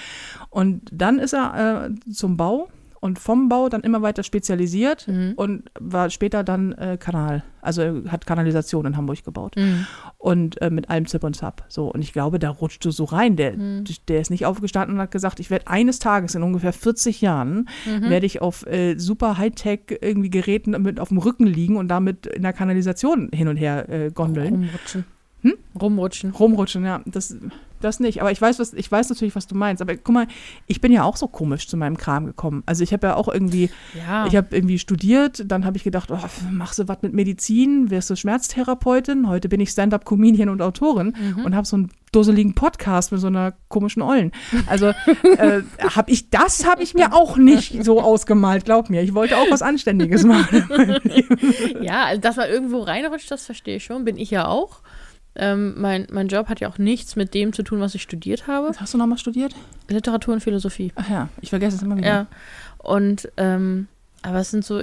[0.49, 2.69] Und dann ist er äh, zum Bau
[3.01, 5.33] und vom Bau dann immer weiter spezialisiert Mhm.
[5.35, 7.43] und war später dann äh, Kanal.
[7.61, 9.55] Also hat Kanalisation in Hamburg gebaut.
[9.57, 9.85] Mhm.
[10.17, 11.65] Und äh, mit allem Zip und Zap.
[11.67, 13.35] So, und ich glaube, da rutscht du so rein.
[13.35, 13.83] Der, Mhm.
[14.07, 17.67] der ist nicht aufgestanden und hat gesagt, ich werde eines Tages in ungefähr 40 Jahren
[17.85, 18.09] Mhm.
[18.09, 22.27] werde ich auf äh, super Hightech irgendwie Geräten mit auf dem Rücken liegen und damit
[22.27, 24.53] in der Kanalisation hin und her äh, gondeln.
[24.53, 25.05] Rumrutschen.
[25.41, 25.53] Hm?
[25.79, 26.29] Rumrutschen.
[26.31, 27.35] Rumrutschen, ja, das,
[27.83, 28.21] das nicht.
[28.21, 29.81] Aber ich weiß, was, ich weiß natürlich, was du meinst.
[29.81, 30.27] Aber guck mal,
[30.67, 32.63] ich bin ja auch so komisch zu meinem Kram gekommen.
[32.65, 33.69] Also ich habe ja auch irgendwie,
[34.07, 34.25] Ja.
[34.27, 36.17] ich habe irgendwie studiert, dann habe ich gedacht, oh,
[36.51, 39.27] machst du was mit Medizin, wirst du Schmerztherapeutin.
[39.27, 41.45] Heute bin ich Stand-up-Comedian und Autorin Mhm.
[41.45, 44.31] und habe so einen dusseligen Podcast mit so einer komischen Ollen.
[44.67, 44.87] Also
[45.37, 45.61] äh,
[45.95, 49.01] habe ich, das habe ich mir auch nicht so ausgemalt, glaub mir.
[49.01, 50.65] Ich wollte auch was Anständiges machen.
[51.81, 54.03] ja, also dass man irgendwo reinrutscht, das verstehe ich schon.
[54.03, 54.79] Bin ich ja auch.
[55.35, 58.47] Ähm, mein, mein Job hat ja auch nichts mit dem zu tun, was ich studiert
[58.47, 58.67] habe.
[58.69, 59.55] Was hast du nochmal studiert?
[59.87, 60.91] Literatur und Philosophie.
[60.95, 62.07] Ach ja, ich vergesse es immer wieder.
[62.07, 62.27] Ja.
[62.79, 63.87] Und, ähm,
[64.23, 64.81] aber es sind so,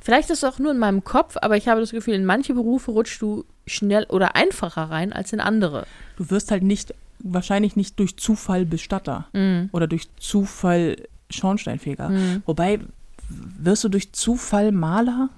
[0.00, 2.52] vielleicht ist es auch nur in meinem Kopf, aber ich habe das Gefühl, in manche
[2.52, 5.86] Berufe rutschst du schnell oder einfacher rein als in andere.
[6.16, 9.70] Du wirst halt nicht, wahrscheinlich nicht durch Zufall Bestatter Mhm.
[9.72, 10.96] oder durch Zufall
[11.30, 12.10] Schornsteinfeger.
[12.10, 12.42] Mhm.
[12.46, 12.80] Wobei,
[13.28, 15.30] wirst du durch Zufall Maler?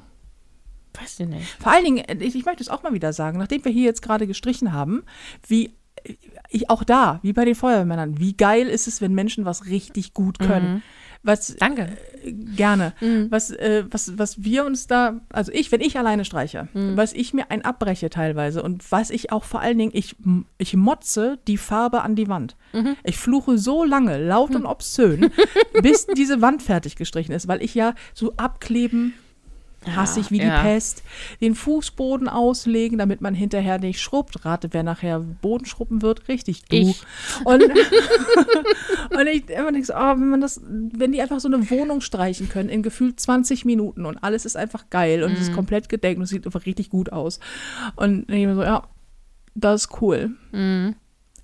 [0.99, 1.49] Weiß ich nicht.
[1.61, 4.03] Vor allen Dingen, ich, ich möchte es auch mal wieder sagen, nachdem wir hier jetzt
[4.03, 5.03] gerade gestrichen haben,
[5.47, 5.73] wie
[6.49, 10.15] ich auch da, wie bei den Feuerwehrmännern, wie geil ist es, wenn Menschen was richtig
[10.15, 10.83] gut können.
[11.23, 11.99] Was Danke.
[12.25, 12.95] äh, gerne.
[13.03, 13.27] Mhm.
[13.31, 16.97] Was, äh, was, was wir uns da, also ich, wenn ich alleine streiche, Mhm.
[16.97, 20.17] was ich mir ein abbreche teilweise und was ich auch vor allen Dingen, ich,
[20.57, 22.57] ich motze die Farbe an die Wand.
[22.73, 22.97] Mhm.
[23.05, 25.31] Ich fluche so lange, laut und obszön,
[25.83, 29.13] bis diese Wand fertig gestrichen ist, weil ich ja so abkleben
[29.87, 30.57] hasse ich wie ja.
[30.57, 31.03] die Pest.
[31.41, 34.45] Den Fußboden auslegen, damit man hinterher nicht schrubbt.
[34.45, 36.77] Rate, wer nachher Boden schrubben wird, richtig du.
[36.77, 37.03] Ich.
[37.45, 37.63] Und,
[39.11, 42.01] und ich immer denke so, oh, wenn man das, wenn die einfach so eine Wohnung
[42.01, 45.45] streichen können in gefühlt 20 Minuten und alles ist einfach geil und es Mhm.
[45.45, 47.41] ist komplett gedeckt und es sieht einfach richtig gut aus.
[47.97, 48.87] Und ich mir so, ja,
[49.55, 50.33] das ist cool.
[50.53, 50.95] Mhm.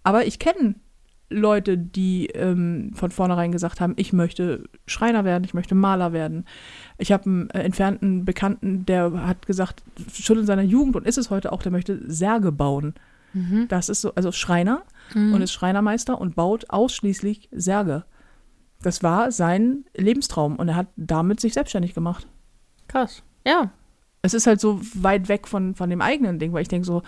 [0.03, 0.75] Aber ich kenne
[1.29, 6.45] Leute, die ähm, von vornherein gesagt haben, ich möchte Schreiner werden, ich möchte Maler werden.
[6.99, 11.19] Ich habe einen äh, entfernten Bekannten, der hat gesagt, schon in seiner Jugend und ist
[11.19, 12.95] es heute auch, der möchte Särge bauen.
[13.33, 13.67] Mhm.
[13.69, 14.83] Das ist so, also Schreiner
[15.15, 15.35] Mhm.
[15.35, 18.05] und ist Schreinermeister und baut ausschließlich Särge.
[18.83, 22.27] Das war sein Lebenstraum und er hat damit sich selbstständig gemacht.
[22.89, 23.23] Krass.
[23.47, 23.71] Ja.
[24.23, 27.03] Es ist halt so weit weg von, von dem eigenen Ding, weil ich denke so,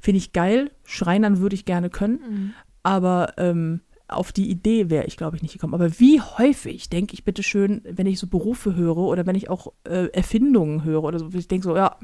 [0.00, 2.54] finde ich geil, Schreinern würde ich gerne können, Mhm.
[2.82, 5.74] Aber ähm, auf die Idee wäre ich, glaube ich, nicht gekommen.
[5.74, 9.48] Aber wie häufig denke ich bitte schön, wenn ich so Berufe höre oder wenn ich
[9.48, 11.96] auch äh, Erfindungen höre oder so, ich denke so, ja,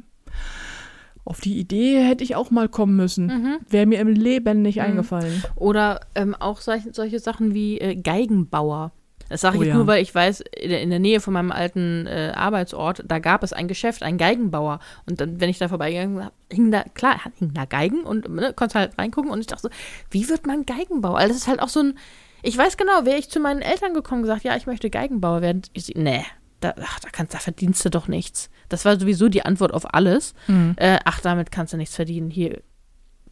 [1.24, 3.26] auf die Idee hätte ich auch mal kommen müssen.
[3.26, 3.56] Mhm.
[3.68, 4.82] Wäre mir im Leben nicht Mhm.
[4.82, 5.42] eingefallen.
[5.56, 8.92] Oder ähm, auch solche, solche Sachen wie äh, Geigenbauer.
[9.28, 9.76] Das sage ich Oh jetzt ja.
[9.76, 13.52] nur, weil ich weiß, in der, Nähe von meinem alten äh, Arbeitsort, da gab es
[13.52, 14.80] ein Geschäft, einen Geigenbauer.
[15.06, 18.52] Und dann, wenn ich da vorbeigegangen bin, hing da, klar, hing da Geigen und ne,
[18.54, 19.30] konnte halt reingucken.
[19.30, 19.70] Und ich dachte so,
[20.10, 21.18] wie wird man Geigenbauer?
[21.18, 21.98] Also das ist halt auch so ein,
[22.42, 25.42] ich weiß genau, wäre ich zu meinen Eltern gekommen und gesagt, ja, ich möchte Geigenbauer
[25.42, 25.62] werden.
[25.72, 26.24] Ich nee,
[26.60, 28.50] da, ach, da, kannst, da verdienst du doch nichts.
[28.68, 30.34] Das war sowieso die Antwort auf alles.
[30.76, 32.30] Äh, ach, damit kannst du nichts verdienen.
[32.30, 32.62] Hier,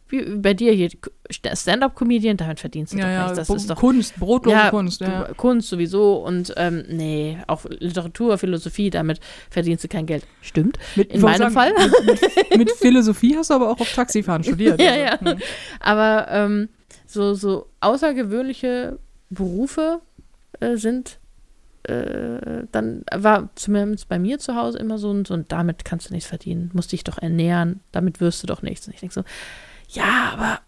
[0.09, 0.89] wie bei dir hier,
[1.29, 3.37] Stand-up-Comedian, damit verdienst du Ja, doch ja, nichts.
[3.37, 5.01] Das Bo- ist doch Kunst, brotlose ja, Kunst.
[5.01, 5.33] Ja.
[5.35, 10.25] Kunst sowieso und ähm, nee, auch Literatur, Philosophie, damit verdienst du kein Geld.
[10.41, 10.77] Stimmt.
[10.95, 11.73] Mit, In meinem Fall.
[12.05, 14.81] Mit, mit, Philosophie hast du aber auch auf Taxifahren studiert.
[14.81, 15.31] Ja, also, ja.
[15.33, 15.39] hm.
[15.79, 16.69] Aber ähm,
[17.05, 18.99] so, so außergewöhnliche
[19.29, 20.01] Berufe
[20.59, 21.19] äh, sind
[21.87, 26.09] äh, dann war zumindest bei mir zu Hause immer so ein, so ein, damit kannst
[26.09, 28.87] du nichts verdienen, musst dich doch ernähren, damit wirst du doch nichts.
[28.87, 29.23] Und ich denke so,
[29.89, 30.59] ja, aber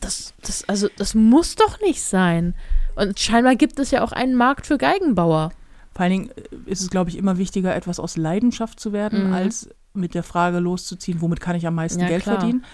[0.00, 2.54] das, das, also, das muss doch nicht sein.
[2.96, 5.52] Und scheinbar gibt es ja auch einen Markt für Geigenbauer.
[5.94, 9.28] Vor allen Dingen äh, ist es, glaube ich, immer wichtiger, etwas aus Leidenschaft zu werden,
[9.28, 9.32] Mhm.
[9.34, 12.38] als mit der Frage loszuziehen, womit kann ich am meisten Ja, Geld klar.
[12.40, 12.64] verdienen.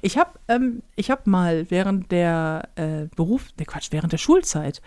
[0.00, 4.80] Ich habe ähm, ich hab mal während der äh, Beruf, der Quatsch, während der Schulzeit,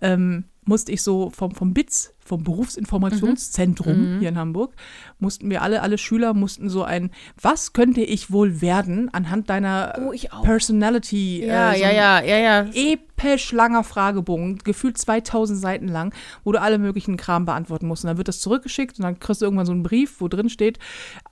[0.00, 4.18] ähm, musste ich so vom, vom BITS, vom Berufsinformationszentrum Mhm.
[4.20, 4.72] hier in Hamburg,
[5.18, 7.10] mussten wir alle, alle Schüler mussten so ein,
[7.40, 10.12] was könnte ich wohl werden anhand deiner Oh.
[10.42, 11.44] Personality?
[11.46, 12.66] Ja, äh, so ja, ja, ja, ja.
[12.74, 16.14] episch langer Fragebogen, gefühlt 2000 Seiten lang,
[16.44, 18.04] wo du alle möglichen Kram beantworten musst.
[18.04, 20.48] Und dann wird das zurückgeschickt und dann kriegst du irgendwann so einen Brief, wo drin
[20.48, 20.78] steht,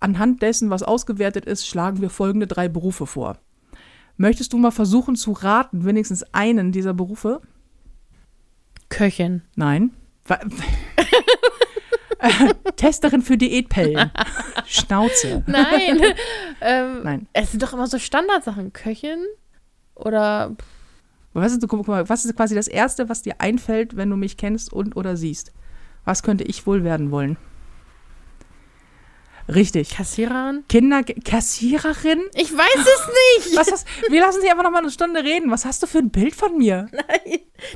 [0.00, 3.38] anhand dessen, was ausgewertet ist, schlagen wir folgende drei Berufe vor.
[4.18, 7.40] Möchtest du mal versuchen zu raten, wenigstens einen dieser Berufe?
[8.90, 9.42] Köchin.
[9.56, 9.90] Nein.
[12.76, 14.10] Testerin für Diätpellen.
[14.66, 15.42] Schnauze.
[15.46, 16.00] Nein.
[16.60, 17.26] ähm, Nein.
[17.32, 18.72] Es sind doch immer so Standardsachen.
[18.72, 19.24] Köchin
[19.94, 20.54] oder
[21.32, 24.36] Was ist, guck mal, was ist quasi das Erste, was dir einfällt, wenn du mich
[24.36, 25.52] kennst und oder siehst?
[26.04, 27.36] Was könnte ich wohl werden wollen?
[29.48, 29.90] Richtig.
[29.90, 30.64] Kassiererin?
[30.68, 32.20] Kinder, Kassiererin?
[32.34, 33.56] Ich weiß es nicht.
[33.58, 35.50] Was hast, wir lassen Sie einfach noch mal eine Stunde reden.
[35.50, 36.88] Was hast du für ein Bild von mir?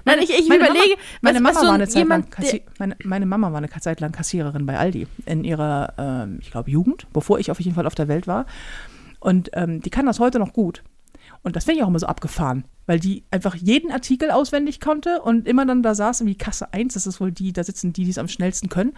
[0.04, 0.96] Nein, ich, ich meine überlege.
[1.22, 3.58] Meine was- Mama so war ein- eine Zeit lang jemand, Kassi meine, meine Mama war
[3.58, 7.60] eine Zeit lang Kassiererin bei Aldi in ihrer, ähm, ich glaube, Jugend, bevor ich auf
[7.60, 8.46] jeden Fall auf der Welt war.
[9.20, 10.82] Und ähm, die kann das heute noch gut.
[11.43, 15.20] Und das finde ich auch immer so abgefahren, weil die einfach jeden Artikel auswendig konnte
[15.22, 18.05] und immer dann da saß, wie Kasse 1, das ist wohl die, da sitzen die,
[18.05, 18.93] die es am schnellsten können.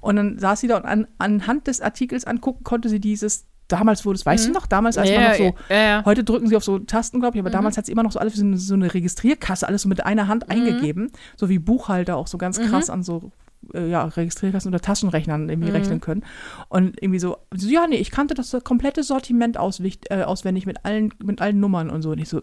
[0.00, 4.04] Und dann saß sie da und an, anhand des Artikels angucken konnte sie dieses, damals
[4.04, 5.22] wurde es, weißt du noch, damals als man Mhm.
[5.22, 6.04] ja, noch so, ja, ja.
[6.04, 7.54] Heute drücken sie auf so Tasten, glaube ich, aber Mhm.
[7.54, 9.88] damals hat sie immer noch so alles wie so eine, so eine Registrierkasse, alles so
[9.88, 12.64] mit einer Hand eingegeben, so wie Buchhalter auch so ganz Mhm.
[12.64, 13.32] krass an so
[13.74, 15.76] äh, ja, Registrierkassen oder Taschenrechnern irgendwie Mhm.
[15.76, 16.24] rechnen können.
[16.68, 20.84] Und irgendwie so, so, ja, nee, ich kannte das komplette Sortiment auswicht, äh, auswendig mit
[20.84, 22.10] allen, mit allen Nummern und so.
[22.10, 22.40] Und ich so,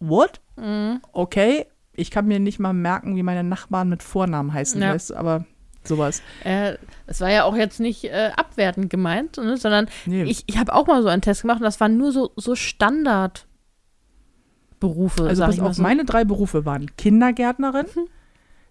[0.00, 0.40] what?
[0.56, 1.00] Mhm.
[1.12, 4.92] Okay, ich kann mir nicht mal merken, wie meine Nachbarn mit Vornamen heißen, Ja.
[4.94, 5.44] weißt du, aber
[5.84, 6.20] sowas.
[6.44, 6.76] Äh,
[7.06, 10.24] das war ja auch jetzt nicht äh, abwertend gemeint, ne, sondern Nee.
[10.24, 12.54] ich, ich habe auch mal so einen Test gemacht und das waren nur so, so
[12.56, 13.46] Standardberufe.
[15.28, 15.82] also pass auf, so.
[15.82, 17.86] meine drei Berufe waren Kindergärtnerin,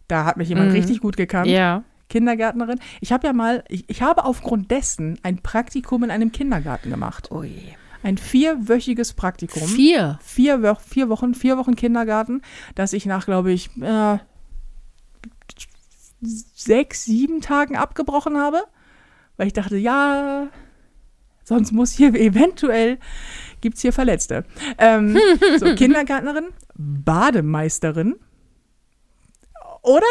[0.07, 0.75] da hat mich jemand Mhm.
[0.75, 1.47] richtig gut gekannt.
[1.47, 1.83] Ja.
[2.09, 2.79] Kindergärtnerin.
[3.01, 7.31] Ich habe ja mal, ich, ich habe aufgrund dessen ein Praktikum in einem Kindergarten gemacht.
[7.31, 7.51] Ui.
[8.03, 9.63] Ein vierwöchiges Praktikum.
[9.67, 10.19] Vier.
[10.21, 12.43] Vier, Wo- vier Wochen, vier Wochen Kindergarten,
[12.75, 14.19] dass ich nach, glaube ich, äh,
[16.21, 18.63] sechs, sieben Tagen abgebrochen habe,
[19.37, 20.47] weil ich dachte, ja,
[21.43, 22.99] sonst muss hier eventuell,
[23.61, 24.45] gibt es hier Verletzte.
[24.77, 25.17] Ähm,
[25.57, 26.45] so, Kindergärtnerin,
[26.75, 28.15] Bademeisterin,
[29.85, 30.05] oder?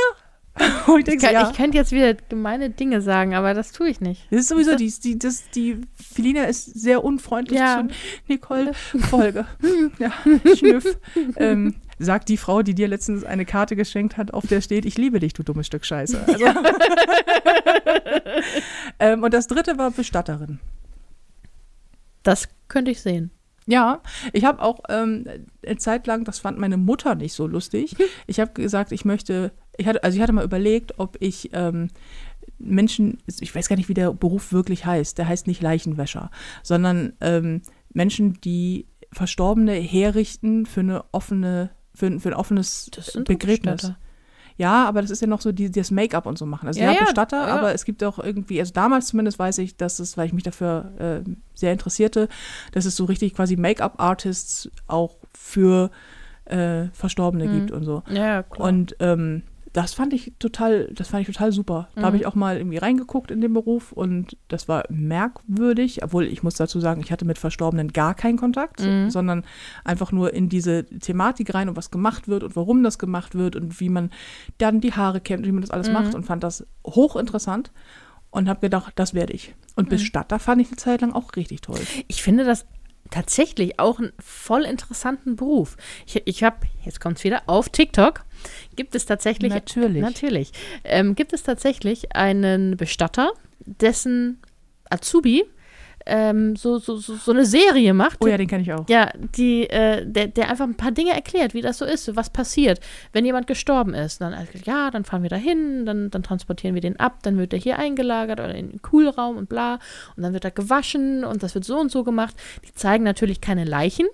[1.01, 1.51] Ich Ich, kann, ja.
[1.51, 4.29] ich könnte jetzt wieder gemeine Dinge sagen, aber das tue ich nicht.
[4.31, 7.83] Das ist sowieso, die, die, das, die Felina ist sehr unfreundlich Ja.
[7.89, 7.93] zu
[8.29, 8.73] Nicole
[9.11, 9.47] Folge.
[9.99, 10.13] ja,
[10.57, 10.97] Schnüff.
[11.37, 14.97] ähm, sagt die Frau, die dir letztens eine Karte geschenkt hat, auf der steht, ich
[14.97, 16.23] liebe dich, du dummes Stück Scheiße.
[16.25, 16.45] Also,
[18.99, 20.61] ähm, und das dritte war Bestatterin.
[22.23, 23.31] Das könnte ich sehen.
[23.67, 24.03] Ja,
[24.33, 25.25] ich habe auch ähm,
[25.67, 27.97] eine Zeit lang, das fand meine Mutter nicht so lustig.
[28.27, 31.89] Ich habe gesagt, ich möchte, ich hatte, also ich hatte mal überlegt, ob ich ähm,
[32.59, 35.19] Menschen, ich weiß gar nicht, wie der Beruf wirklich heißt.
[35.19, 36.31] Der heißt nicht Leichenwäscher,
[36.63, 42.91] sondern ähm, Menschen, die Verstorbene herrichten für eine offene, für, für ein offenes
[43.25, 43.93] Begräbnis.
[44.57, 46.69] Ja, aber das ist ja noch so die, das Make-up und so machen.
[46.69, 47.57] Also Ja, ja, Bestatter, ja.
[47.59, 50.45] aber es gibt auch irgendwie, also damals zumindest weiß ich, dass es, weil ich mich
[50.45, 50.93] dafür
[51.27, 52.29] äh, sehr interessierte,
[52.71, 55.91] dass es so richtig quasi Make-up-Artists auch für
[56.45, 57.53] äh, Verstorbene Mhm.
[57.59, 58.05] gibt und so.
[58.09, 58.69] Ja, ja, klar.
[58.69, 59.43] Und ähm,
[59.75, 61.89] das fand ich total, das fand ich total super.
[61.95, 62.05] Da Mhm.
[62.07, 66.43] habe ich auch mal irgendwie reingeguckt in den Beruf und das war merkwürdig, obwohl ich
[66.43, 69.11] muss dazu sagen, ich hatte mit Verstorbenen gar keinen Kontakt, Mhm.
[69.11, 69.45] sondern
[69.85, 73.57] einfach nur in diese Thematik rein und was gemacht wird und warum das gemacht wird
[73.57, 74.11] und wie man
[74.59, 75.93] dann die Haare kämmt und wie man das alles Mhm.
[75.95, 77.73] macht und fand das hochinteressant
[78.31, 79.55] und habe gedacht, das werde ich.
[79.77, 81.81] Und Bestatter fand ich eine Zeit lang auch richtig toll.
[82.07, 82.65] Ich finde das
[83.11, 85.77] tatsächlich auch einen voll interessanten Beruf.
[86.07, 88.25] Ich, ich habe, jetzt kommt es wieder, auf TikTok
[88.77, 89.53] gibt es tatsächlich.
[89.53, 90.03] Natürlich.
[90.03, 90.53] Natürlich.
[90.85, 94.41] Ähm, gibt es tatsächlich einen Bestatter, dessen
[94.91, 95.45] Azubi
[96.07, 98.19] ähm, so, so, so, so eine Serie macht.
[98.21, 98.89] Oh ja, den kenne ich auch.
[98.89, 102.31] Ja, die, äh, der, der einfach ein paar Dinge erklärt, wie das so ist, was
[102.31, 102.81] passiert,
[103.13, 104.21] wenn jemand gestorben ist.
[104.21, 107.39] Dann, also, ja, dann fahren wir da hin, dann, dann transportieren wir den ab, dann
[107.39, 109.79] wird der hier eingelagert oder in den Kühlraum und bla.
[110.17, 112.35] Und dann wird er gewaschen und das wird so und so gemacht.
[112.67, 114.07] Die zeigen natürlich keine Leichen,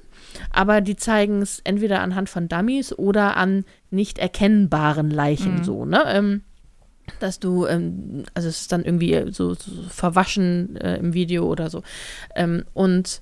[0.53, 5.65] aber die zeigen es entweder anhand von Dummies oder an nicht erkennbaren Leichen, Mhm.
[5.65, 6.05] so, ne?
[6.07, 6.43] Ähm,
[7.19, 11.71] dass du, ähm, also es ist dann irgendwie so, so verwaschen äh, im Video oder
[11.71, 11.83] so.
[12.35, 13.21] Ähm, und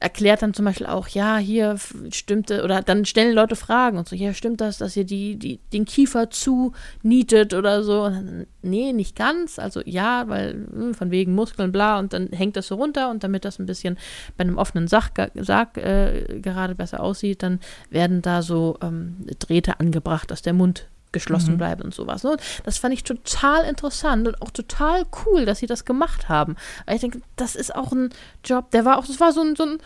[0.00, 1.76] erklärt dann zum Beispiel auch, ja, hier
[2.10, 5.60] stimmte, oder dann stellen Leute Fragen und so, ja, stimmt das, dass ihr die, die,
[5.74, 8.04] den Kiefer zu nietet oder so?
[8.04, 9.58] Und dann, nee, nicht ganz.
[9.58, 13.22] Also ja, weil hm, von wegen Muskeln, bla, und dann hängt das so runter und
[13.22, 13.98] damit das ein bisschen
[14.38, 19.80] bei einem offenen Sach, Sarg äh, gerade besser aussieht, dann werden da so ähm, Drähte
[19.80, 21.58] angebracht, dass der Mund geschlossen Mhm.
[21.58, 22.22] bleibt und sowas.
[22.24, 22.30] Ne?
[22.32, 26.56] Und Das fand ich total interessant und auch total cool, dass sie das gemacht haben.
[26.86, 28.10] Weil ich denke, das ist auch ein
[28.44, 29.78] Job, der war auch, das war so ein, so ein,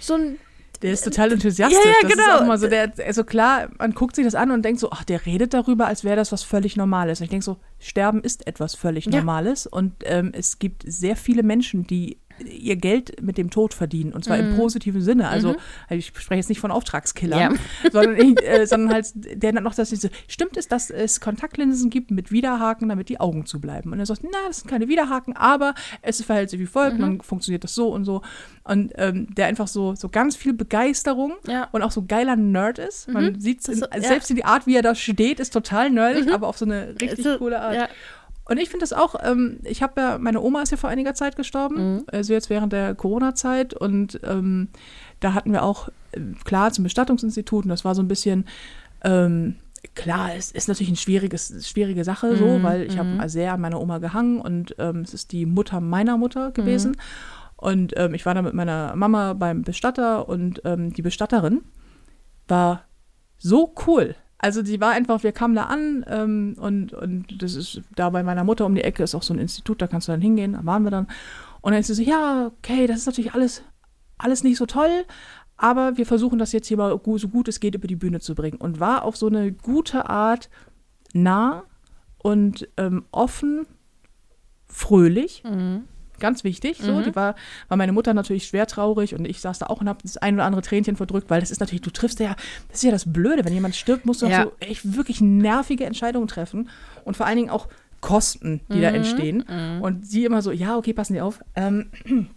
[0.00, 0.38] so ein
[0.82, 1.78] Der ist total enthusiastisch.
[1.84, 2.24] Ja, ja, das genau.
[2.24, 4.90] ist auch immer so, der, also klar, man guckt sich das an und denkt so,
[4.90, 7.20] ach, der redet darüber, als wäre das was völlig Normales.
[7.20, 9.18] Und ich denke so, Sterben ist etwas völlig Ja.
[9.18, 14.12] Normales und ähm, es gibt sehr viele Menschen, die ihr Geld mit dem Tod verdienen
[14.12, 15.28] und zwar im positiven Sinne.
[15.28, 15.56] Also
[15.90, 17.58] ich spreche jetzt nicht von Auftragskillern,
[17.92, 21.90] sondern, ich, äh, sondern halt der dann noch das so, stimmt es, dass es Kontaktlinsen
[21.90, 23.92] gibt mit Widerhaken, damit die Augen zubleiben.
[23.92, 27.20] Und er sagt, na, das sind keine Widerhaken, aber es verhält sich wie folgt, dann
[27.20, 28.22] funktioniert das so und so.
[28.64, 31.68] Und ähm, der einfach so, so ganz viel Begeisterung Ja.
[31.72, 33.08] und auch so geiler Nerd ist.
[33.08, 34.00] Man sieht Das so- ja.
[34.00, 36.94] selbst in die Art, wie er da steht, ist total nerdig, aber auf so eine
[37.00, 37.90] richtig So, coole Art.
[38.44, 41.14] Und ich finde das auch, ähm, ich habe ja, meine Oma ist ja vor einiger
[41.14, 42.04] Zeit gestorben, Mhm.
[42.10, 43.72] also jetzt während der Corona-Zeit.
[43.74, 44.68] Und ähm,
[45.20, 47.64] da hatten wir auch, äh, klar, zum Bestattungsinstitut.
[47.64, 48.46] Und das war so ein bisschen,
[49.04, 49.56] ähm,
[49.94, 53.60] klar, es ist natürlich eine schwieriges, schwierige Sache so, Mhm, weil ich habe sehr an
[53.60, 54.40] meiner Oma gehangen.
[54.40, 56.54] Und ähm, es ist die Mutter meiner Mutter Mhm.
[56.54, 56.96] gewesen.
[57.56, 60.28] Und ähm, ich war da mit meiner Mama beim Bestatter.
[60.28, 61.62] Und ähm, die Bestatterin
[62.48, 62.82] war
[63.38, 64.16] so cool.
[64.42, 68.24] Also die war einfach, wir kamen da an ähm, und, und das ist da bei
[68.24, 70.54] meiner Mutter um die Ecke ist auch so ein Institut, da kannst du dann hingehen,
[70.54, 71.06] da waren wir dann.
[71.60, 73.62] Und dann ist sie so, ja, okay, das ist natürlich alles,
[74.18, 75.04] alles nicht so toll,
[75.56, 78.34] aber wir versuchen das jetzt hier mal so gut es geht über die Bühne zu
[78.34, 78.58] bringen.
[78.58, 80.50] Und war auf so eine gute Art
[81.12, 81.62] nah
[82.18, 83.64] und ähm, offen,
[84.66, 85.44] fröhlich.
[85.44, 85.84] Mhm.
[86.22, 87.00] Ganz wichtig, so.
[87.02, 87.34] Die war,
[87.66, 90.34] war meine Mutter natürlich schwer traurig und ich saß da auch und habe das ein
[90.36, 92.36] oder andere Tränchen verdrückt, weil das ist natürlich, du triffst ja,
[92.68, 94.44] das ist ja das Blöde, wenn jemand stirbt, musst du Ja.
[94.44, 96.70] so echt wirklich nervige Entscheidungen treffen
[97.04, 97.66] und vor allen Dingen auch
[98.00, 99.44] Kosten, die da entstehen.
[99.80, 101.90] Und sie immer so, ja, okay, passen Sie auf, ähm,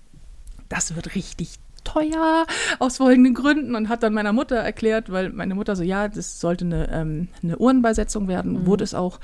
[0.70, 2.46] das wird richtig teuer
[2.80, 6.40] aus folgenden Gründen und hat dann meiner Mutter erklärt, weil meine Mutter so, ja, das
[6.40, 9.20] sollte eine, ähm, eine Urnenbeisetzung werden, wurde es auch.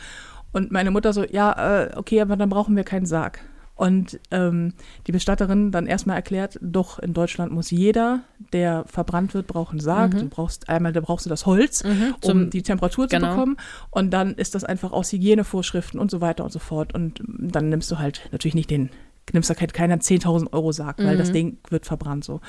[0.52, 3.40] Und meine Mutter so, ja, äh, okay, aber dann brauchen wir keinen Sarg.
[3.76, 4.74] Und ähm,
[5.08, 8.22] die Bestatterin dann erstmal erklärt, doch in Deutschland muss jeder,
[8.54, 10.14] der verbrannt wird, brauchen Sarg.
[10.14, 10.20] Mhm.
[10.20, 13.30] Du brauchst einmal, da brauchst du das Holz, Mhm, um zum- die Temperatur zu genau.
[13.36, 13.58] bekommen.
[13.90, 16.94] Und dann ist das einfach aus Hygienevorschriften und so weiter und so fort.
[16.94, 18.92] Und dann nimmst du halt natürlich nicht den,
[19.34, 21.20] nimmst da kein- keiner 10.000 Euro Sarg, weil Mhm.
[21.20, 22.40] das Ding wird verbrannt so.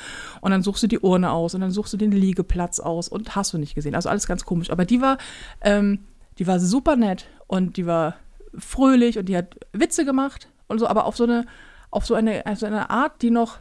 [0.42, 3.34] Und dann suchst du die Urne aus und dann suchst du den Liegeplatz aus und
[3.36, 3.94] hast du nicht gesehen.
[3.94, 4.68] Also alles ganz komisch.
[4.70, 5.16] Aber die war,
[5.62, 6.00] ähm,
[6.38, 8.16] die war super nett und die war
[8.58, 11.46] fröhlich und die hat Witze gemacht und so, aber auf so eine,
[11.90, 13.58] auf so eine, also eine Art, die noch,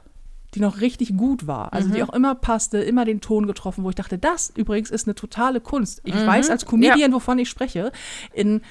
[0.56, 1.72] die noch richtig gut war.
[1.74, 1.94] Also Mhm.
[1.94, 5.16] die auch immer passte, immer den Ton getroffen, wo ich dachte, das übrigens ist eine
[5.16, 6.02] totale Kunst.
[6.04, 7.92] Ich weiß als Comedian, wovon ich spreche,
[8.34, 8.62] in,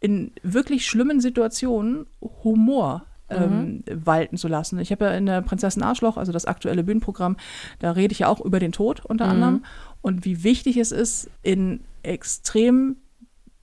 [0.00, 2.06] in wirklich schlimmen Situationen
[2.44, 4.78] Humor ähm, walten zu lassen.
[4.80, 7.36] Ich habe ja in der Prinzessin Arschloch, also das aktuelle Bühnenprogramm,
[7.78, 9.30] da rede ich ja auch über den Tod unter Mhm.
[9.30, 9.64] anderem
[10.02, 12.96] und wie wichtig es ist, in extrem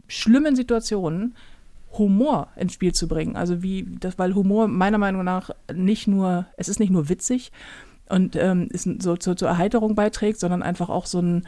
[0.07, 1.35] schlimmen Situationen
[1.97, 3.35] Humor ins Spiel zu bringen.
[3.35, 7.51] Also wie das, weil Humor meiner Meinung nach nicht nur, es ist nicht nur witzig
[8.09, 11.47] und ähm, ist so zur, zur Erheiterung beiträgt, sondern einfach auch so einen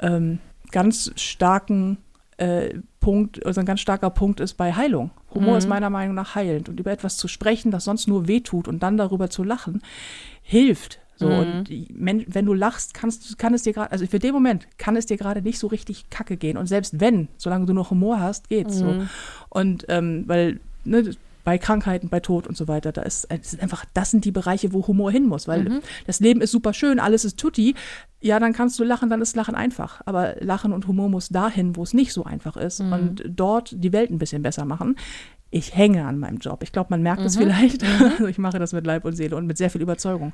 [0.00, 0.38] ähm,
[0.70, 1.98] ganz starken
[2.36, 5.10] äh, Punkt, also ein ganz starker Punkt ist bei Heilung.
[5.34, 5.58] Humor Mhm.
[5.58, 8.82] ist meiner Meinung nach heilend und über etwas zu sprechen, das sonst nur wehtut und
[8.82, 9.82] dann darüber zu lachen,
[10.42, 11.00] hilft.
[11.20, 11.38] So, Mhm.
[11.38, 11.70] und
[12.28, 15.16] wenn du lachst, kannst, kann es dir gerade, also für den Moment kann es dir
[15.16, 16.56] gerade nicht so richtig kacke gehen.
[16.56, 18.92] Und selbst wenn, solange du noch Humor hast, geht's so.
[18.92, 19.08] Mhm.
[19.48, 21.10] Und ähm, weil, ne,
[21.42, 24.32] bei Krankheiten, bei Tod und so weiter, da ist, es ist einfach, das sind die
[24.32, 25.80] Bereiche, wo Humor hin muss, weil Mhm.
[26.06, 27.74] das Leben ist super schön, alles ist tutti.
[28.20, 30.02] Ja, dann kannst du lachen, dann ist Lachen einfach.
[30.04, 32.92] Aber Lachen und Humor muss dahin, wo es nicht so einfach ist Mhm.
[32.92, 34.96] und dort die Welt ein bisschen besser machen.
[35.50, 36.62] Ich hänge an meinem Job.
[36.62, 37.40] Ich glaube, man merkt es Mhm.
[37.40, 37.82] vielleicht.
[38.18, 40.32] Also ich mache das mit Leib und Seele und mit sehr viel Überzeugung.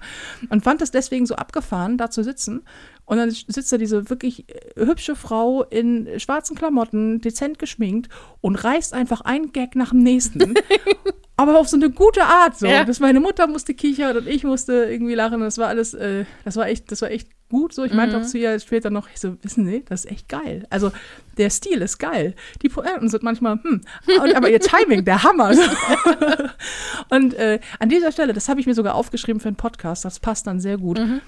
[0.51, 2.63] Und fand es deswegen so abgefahren, da zu sitzen.
[3.05, 8.09] Und dann sitzt da diese wirklich äh, hübsche Frau in schwarzen Klamotten, dezent geschminkt
[8.41, 10.55] und reißt einfach einen Gag nach dem nächsten.
[11.37, 12.67] aber auf so eine gute Art so.
[12.67, 12.85] Ja.
[12.85, 15.41] Das meine Mutter musste kichern und ich musste irgendwie lachen.
[15.41, 17.73] Das war alles, äh, das war echt, das war echt gut.
[17.75, 18.23] So, ich meinte Mhm.
[18.23, 20.67] auch zu ihr später noch, ich so, wissen Sie, das ist echt geil.
[20.71, 20.93] Also
[21.37, 22.35] der Stil ist geil.
[22.63, 23.81] Die Poeten sind manchmal, hm,
[24.23, 25.55] und, aber ihr Timing, der Hammer.
[25.55, 25.63] So.
[27.11, 30.21] und äh, an dieser Stelle, das habe ich mir sogar aufgeschrieben für einen Podcast, das
[30.21, 30.99] passt dann sehr gut.
[30.99, 31.21] Mhm.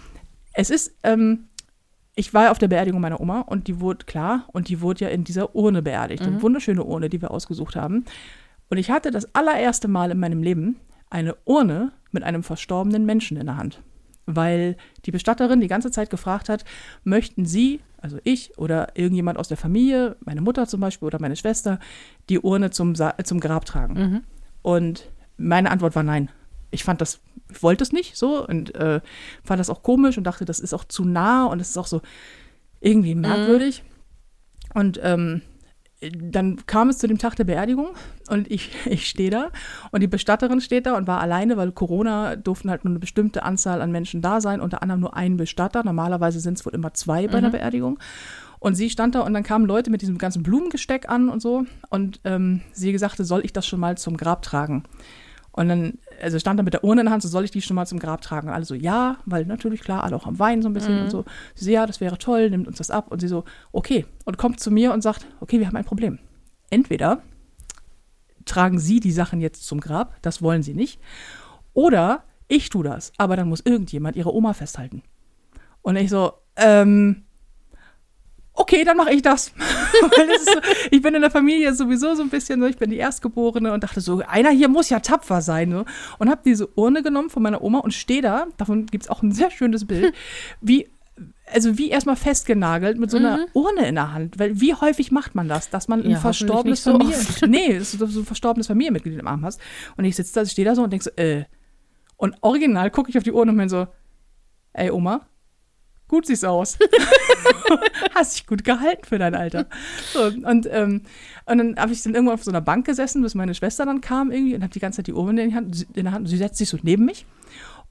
[0.52, 1.48] Es ist, ähm,
[2.14, 5.04] ich war ja auf der Beerdigung meiner Oma und die wurde, klar, und die wurde
[5.04, 6.22] ja in dieser Urne beerdigt.
[6.22, 8.04] Eine wunderschöne Urne, die wir ausgesucht haben.
[8.68, 10.76] Und ich hatte das allererste Mal in meinem Leben
[11.10, 13.82] eine Urne mit einem verstorbenen Menschen in der Hand.
[14.26, 16.64] Weil die Bestatterin die ganze Zeit gefragt hat,
[17.04, 21.36] möchten Sie, also ich oder irgendjemand aus der Familie, meine Mutter zum Beispiel oder meine
[21.36, 21.78] Schwester,
[22.28, 23.94] die Urne zum, Sa zum Grab tragen?
[23.94, 24.22] Mhm.
[24.62, 26.30] Und meine Antwort war nein.
[26.72, 27.20] Ich fand das,
[27.50, 29.00] ich wollte es nicht so und äh,
[29.44, 31.86] fand das auch komisch und dachte, das ist auch zu nah und es ist auch
[31.86, 32.02] so
[32.80, 33.84] irgendwie merkwürdig.
[34.74, 35.42] Und ähm,
[36.00, 37.88] dann kam es zu dem Tag der Beerdigung
[38.28, 39.50] und ich, ich stehe da
[39.92, 43.42] und die Bestatterin steht da und war alleine, weil Corona durften halt nur eine bestimmte
[43.42, 45.84] Anzahl an Menschen da sein, unter anderem nur ein Bestatter.
[45.84, 47.98] Normalerweise sind es wohl immer zwei bei einer Beerdigung.
[48.58, 51.64] Und sie stand da und dann kamen Leute mit diesem ganzen Blumengesteck an und so.
[51.90, 54.84] Und ähm, sie sagte, soll ich das schon mal zum Grab tragen?
[55.56, 57.62] Und dann, also stand da mit der Urne in der Hand, so soll ich die
[57.62, 58.48] schon mal zum Grab tragen?
[58.48, 61.10] Und alle so, ja, weil natürlich klar, alle auch am Weinen so ein bisschen und
[61.10, 61.24] so.
[61.54, 63.10] Sie so, ja, das wäre toll, nimmt uns das ab.
[63.10, 64.06] Und sie so, okay.
[64.24, 66.18] Und kommt zu mir und sagt, okay, wir haben ein Problem.
[66.70, 67.22] Entweder
[68.44, 71.00] tragen Sie die Sachen jetzt zum Grab, das wollen Sie nicht,
[71.74, 75.02] oder ich tue das, aber dann muss irgendjemand Ihre Oma festhalten.
[75.82, 77.25] Und ich so, ähm,
[78.56, 79.52] okay, dann mache ich das.
[80.00, 80.60] Das so,
[80.90, 83.82] ich bin in der Familie sowieso so ein bisschen so, ich bin die Erstgeborene und
[83.82, 85.70] dachte so, einer hier muss ja tapfer sein.
[85.70, 85.84] So.
[86.18, 89.22] Und habe diese Urne genommen von meiner Oma und stehe da, davon gibt es auch
[89.22, 90.14] ein sehr schönes Bild,
[90.60, 90.88] wie,
[91.52, 94.38] also wie erstmal festgenagelt mit so einer Urne in der Hand.
[94.38, 96.12] Weil wie häufig macht man das, dass man ein Mhm.
[96.12, 97.16] Ja, verstorbenes so Familie...
[97.46, 99.60] nee, du so ein verstorbenes Familienmitglied im Arm hast.
[99.96, 101.44] Und ich sitze da, stehe da so und denke so, äh.
[102.16, 103.86] Und original gucke ich auf die Urne und bin so,
[104.72, 105.26] ey Oma,
[106.08, 106.78] gut siehst aus.
[108.14, 109.66] Hast dich gut gehalten für dein Alter.
[110.12, 111.02] So, und, ähm,
[111.46, 114.00] und dann habe ich dann irgendwann auf so einer Bank gesessen, bis meine Schwester dann
[114.00, 115.50] kam irgendwie und habe die ganze Zeit die Urne in,
[115.94, 116.24] in der Hand.
[116.24, 117.26] Und sie setzt sich so neben mich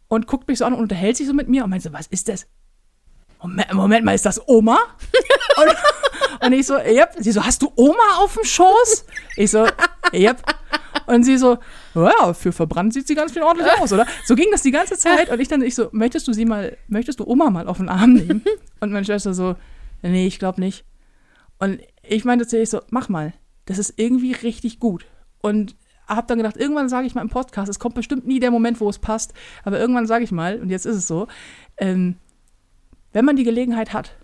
[0.08, 2.08] und guckt mich so an und unterhält sich so mit mir und meint so, was
[2.08, 2.48] ist das?
[3.42, 4.80] Moment, Moment mal, ist das Oma?
[5.58, 7.14] und, und ich so, yep.
[7.18, 9.06] Sie so, hast du Oma auf dem Schoß?
[9.36, 9.68] Ich so,
[10.14, 10.42] yep.
[11.06, 11.58] Und sie so,
[12.04, 14.06] ja, für verbrannt sieht sie ganz schön ordentlich aus, oder?
[14.26, 15.30] So ging das die ganze Zeit.
[15.30, 17.90] Und ich dann, ich so, möchtest du sie mal, möchtest du Oma mal auf den
[17.90, 18.44] Arm nehmen?
[18.80, 19.56] Und meine Schwester so,
[20.02, 20.86] nee, ich glaube nicht.
[21.60, 23.34] Und ich meinte zu ihr, ich so, mach mal.
[23.66, 25.06] Das ist irgendwie richtig gut.
[25.42, 25.76] Und
[26.08, 28.80] habe dann gedacht, irgendwann sage ich mal im Podcast, es kommt bestimmt nie der Moment,
[28.80, 31.28] wo es passt, aber irgendwann sage ich mal, und jetzt ist es so,
[31.78, 32.16] ähm,
[33.12, 34.16] wenn man die Gelegenheit hat,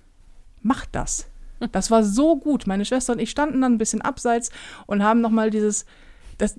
[0.62, 1.28] macht das.
[1.72, 2.66] Das war so gut.
[2.66, 4.50] Meine Schwester und ich standen dann ein bisschen abseits
[4.88, 5.86] und haben nochmal dieses,
[6.42, 6.58] das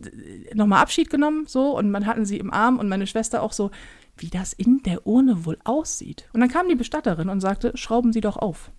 [0.54, 3.70] nochmal Abschied genommen, so, und man hatten sie im Arm und meine Schwester auch so,
[4.16, 6.28] wie das in der Urne wohl aussieht.
[6.32, 8.70] Und dann kam die Bestatterin und sagte, schrauben Sie doch auf.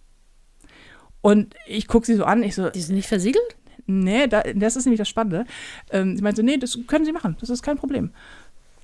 [1.22, 3.56] Und ich gucke sie so an, ich so, Die sind nicht versiegelt?
[3.86, 5.46] Nee, da, das ist nämlich das Spannende.
[5.90, 8.12] Ähm, sie meinte so, nee, das können Sie machen, das ist kein Problem.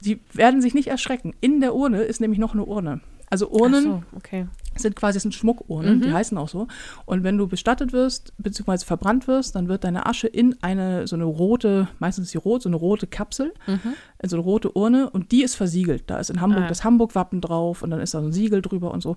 [0.02, 1.34] Sie werden sich nicht erschrecken.
[1.42, 3.02] In der Urne ist nämlich noch eine Urne.
[3.30, 4.48] Also Urnen so, okay.
[4.82, 6.02] Sind quasi das sind Schmuckurnen, Mhm.
[6.02, 6.68] die heißen auch so.
[7.06, 11.16] Und wenn du bestattet wirst, beziehungsweise verbrannt wirst, dann wird deine Asche in eine so
[11.16, 15.10] eine rote, meistens ist sie rot, so eine rote Kapsel, in so eine rote Urne
[15.10, 16.04] und die ist versiegelt.
[16.08, 16.68] Da ist in Hamburg Ah.
[16.68, 19.16] das Hamburg-Wappen drauf und dann ist da so ein Siegel drüber und so.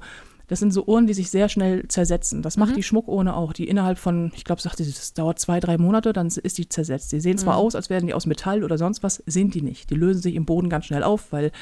[0.49, 2.43] Das sind so Urnen, die sich sehr schnell zersetzen.
[2.43, 3.55] Das macht die Schmuckurne auch.
[3.55, 6.69] Die innerhalb von, ich glaube, sagte sie, das dauert zwei, drei Monate, dann ist die
[6.69, 7.11] zersetzt.
[7.13, 9.89] Die sehen zwar aus, als wären die aus Metall oder sonst was, sind die nicht.
[9.89, 11.53] Die lösen sich im Boden ganz schnell auf, weil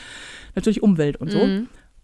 [0.57, 1.39] natürlich Umwelt und so.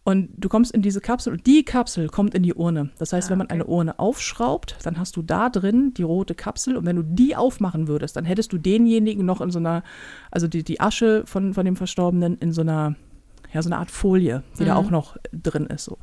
[0.07, 2.91] Und du kommst in diese Kapsel und die Kapsel kommt in die Urne.
[2.97, 3.55] Das heißt, Ah, wenn man okay.
[3.55, 7.35] eine Urne aufschraubt, dann hast du da drin die rote Kapsel und wenn du die
[7.35, 9.83] aufmachen würdest, dann hättest du denjenigen noch in so einer,
[10.31, 12.95] also die, die Asche von, von dem Verstorbenen in so einer,
[13.53, 15.87] ja, so einer Art Folie, die da auch noch drin ist.
[15.87, 15.99] So.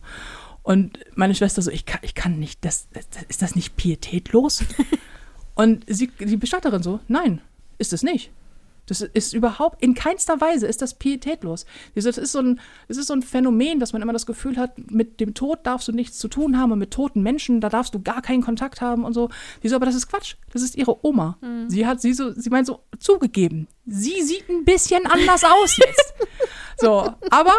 [0.64, 4.66] Und meine Schwester so, ich kann, ich kann nicht, das, das, ist das nicht pietätlos?
[5.56, 7.40] und sie, die Bestatterin so, nein,
[7.78, 8.32] ist es nicht.
[8.86, 11.66] Das ist überhaupt, in keinster Weise ist das pietätlos.
[11.96, 14.92] Das ist, so ein, das ist so ein Phänomen, dass man immer das Gefühl hat,
[14.92, 17.94] mit dem Tod darfst du nichts zu tun haben und mit toten Menschen, da darfst
[17.94, 19.30] du gar keinen Kontakt haben und so.
[19.64, 20.36] Die so, aber das ist Quatsch.
[20.52, 21.38] Das ist ihre Oma.
[21.70, 26.14] Sie hat sie so, sie meint so, zugegeben, sie sieht ein bisschen anders aus jetzt.
[26.78, 27.54] So, aber,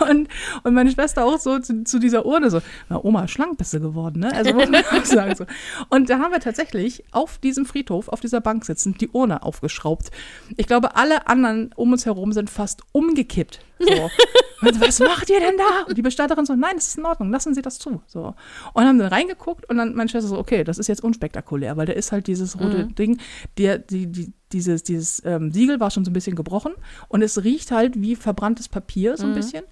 [0.08, 0.28] und,
[0.62, 3.80] und meine Schwester auch so zu, zu dieser Urne so, na Oma, schlank bist du
[3.80, 4.32] geworden, ne?
[4.34, 5.46] Also muss man auch sagen so.
[5.88, 10.10] Und dann haben wir tatsächlich auf diesem Friedhof, auf dieser Bank sitzend, die Urne aufgeschraubt.
[10.56, 13.60] Ich glaube, alle anderen um uns herum sind fast umgekippt.
[13.78, 14.10] So.
[14.62, 15.86] Und was macht ihr denn da?
[15.88, 18.02] Und die Bestatterin so, nein, das ist in Ordnung, lassen Sie das zu.
[18.06, 18.34] So.
[18.74, 21.86] Und haben dann reingeguckt und dann meine Schwester so, okay, das ist jetzt unspektakulär, weil
[21.86, 23.18] da ist halt dieses rote Ding,
[23.56, 26.72] der, die, die, dieses, dieses ähm, Siegel war schon so ein bisschen gebrochen
[27.08, 29.64] und es riecht halt wie verbranntes Papier so ein bisschen.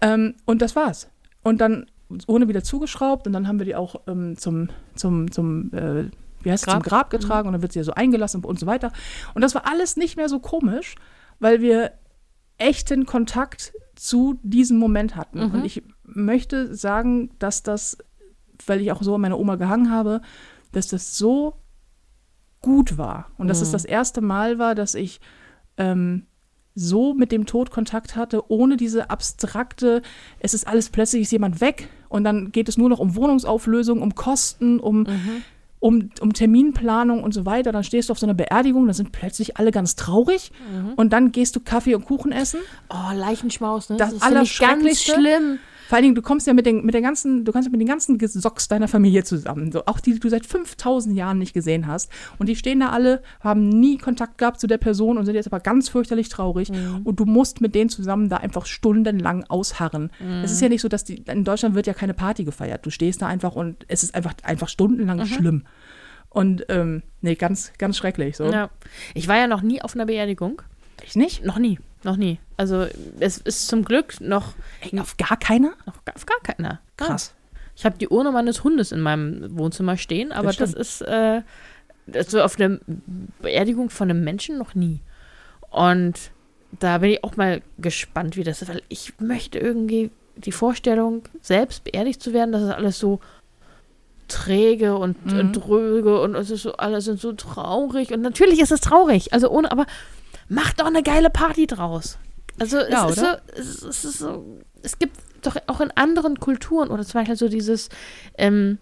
[0.00, 1.08] Ähm, und das war's.
[1.42, 1.86] Und dann
[2.26, 6.08] ohne wieder zugeschraubt und dann haben wir die auch ähm, zum, zum, zum, äh,
[6.42, 7.10] wie heißt es, zum Grab.
[7.10, 8.92] Grab getragen und dann wird sie ja so eingelassen und so weiter.
[9.34, 10.94] Und das war alles nicht mehr so komisch,
[11.40, 11.92] weil wir
[12.58, 15.40] echten Kontakt zu diesem Moment hatten.
[15.42, 17.98] Und ich möchte sagen, dass das,
[18.66, 20.20] weil ich auch so an meiner Oma gehangen habe,
[20.72, 21.56] dass das so
[22.66, 23.30] gut war.
[23.38, 25.20] Und dass es das erste Mal war, dass ich
[25.76, 26.26] ähm,
[26.74, 30.02] so mit dem Tod Kontakt hatte, ohne diese abstrakte,
[30.40, 34.02] es ist alles plötzlich ist jemand weg und dann geht es nur noch um Wohnungsauflösung,
[34.02, 35.06] um Kosten, um,
[35.78, 37.70] um, um Terminplanung und so weiter.
[37.70, 40.50] Dann stehst du auf so einer Beerdigung, da sind plötzlich alle ganz traurig
[40.96, 42.58] und dann gehst du Kaffee und Kuchen essen.
[42.90, 43.96] Oh, Leichenschmaus, ne?
[43.96, 45.60] Das ist nämlich ganz schlimm.
[45.88, 47.80] Vor allen Dingen, du kommst ja mit, den, mit der ganzen, du kannst ja mit
[47.80, 49.70] den ganzen Gesocks deiner Familie zusammen.
[49.72, 52.10] So, auch die, die du seit 5000 Jahren nicht gesehen hast.
[52.38, 55.46] Und die stehen da alle, haben nie Kontakt gehabt zu der Person und sind jetzt
[55.46, 56.70] aber ganz fürchterlich traurig.
[57.04, 60.10] Und du musst mit denen zusammen da einfach stundenlang ausharren.
[60.42, 62.84] Es ist ja nicht so, dass die, in Deutschland wird ja keine Party gefeiert.
[62.84, 65.64] Du stehst da einfach und es ist einfach, einfach stundenlang schlimm.
[66.30, 68.36] Und, ähm, nee, ganz, ganz schrecklich.
[68.36, 68.44] So.
[68.52, 68.70] Ja.
[69.14, 70.60] Ich war ja noch nie auf einer Beerdigung.
[71.02, 71.44] Ich nicht?
[71.44, 71.78] Noch nie.
[72.06, 72.38] Noch nie.
[72.56, 72.86] Also
[73.18, 75.72] es ist zum Glück noch, Ey, auf gar keiner?
[75.86, 76.80] noch gar, auf gar keiner.
[76.96, 77.34] Krass.
[77.74, 80.74] Ich habe die Urne meines Hundes in meinem Wohnzimmer stehen, aber das, stimmt.
[80.76, 81.42] ist äh,
[82.14, 82.78] also auf einer
[83.42, 85.00] Beerdigung von einem Menschen noch nie.
[85.70, 86.30] Und
[86.78, 91.22] da bin ich auch mal gespannt, wie das ist, weil ich möchte irgendwie die Vorstellung,
[91.42, 93.18] selbst beerdigt zu werden, das ist alles so
[94.28, 95.38] träge und, Mhm.
[95.38, 98.12] und dröge und es ist so, alle sind so traurig.
[98.12, 99.86] Und natürlich ist es traurig, also ohne, aber
[100.48, 102.18] macht doch eine geile Party draus.
[102.58, 106.40] Also es Ja, ist so, es, es ist so, es gibt doch auch in anderen
[106.40, 107.88] Kulturen oder zum Beispiel so dieses
[108.38, 108.78] ähm,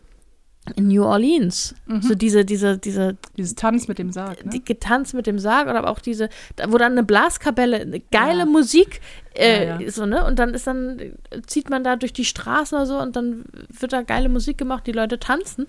[0.76, 2.00] in New Orleans, Mhm.
[2.00, 4.50] so diese, diese, diese Dieses Tanz mit dem Sarg, ne?
[4.50, 8.00] die Getanz mit dem Sarg oder aber auch diese, da, wo dann eine Blaskapelle, eine
[8.00, 8.46] geile Ja.
[8.46, 9.00] Musik
[9.34, 9.90] äh, Ja, ja.
[9.90, 10.24] so, ne?
[10.24, 10.98] Und dann ist dann,
[11.46, 14.86] zieht man da durch die Straßen oder so und dann wird da geile Musik gemacht,
[14.86, 15.66] die Leute tanzen.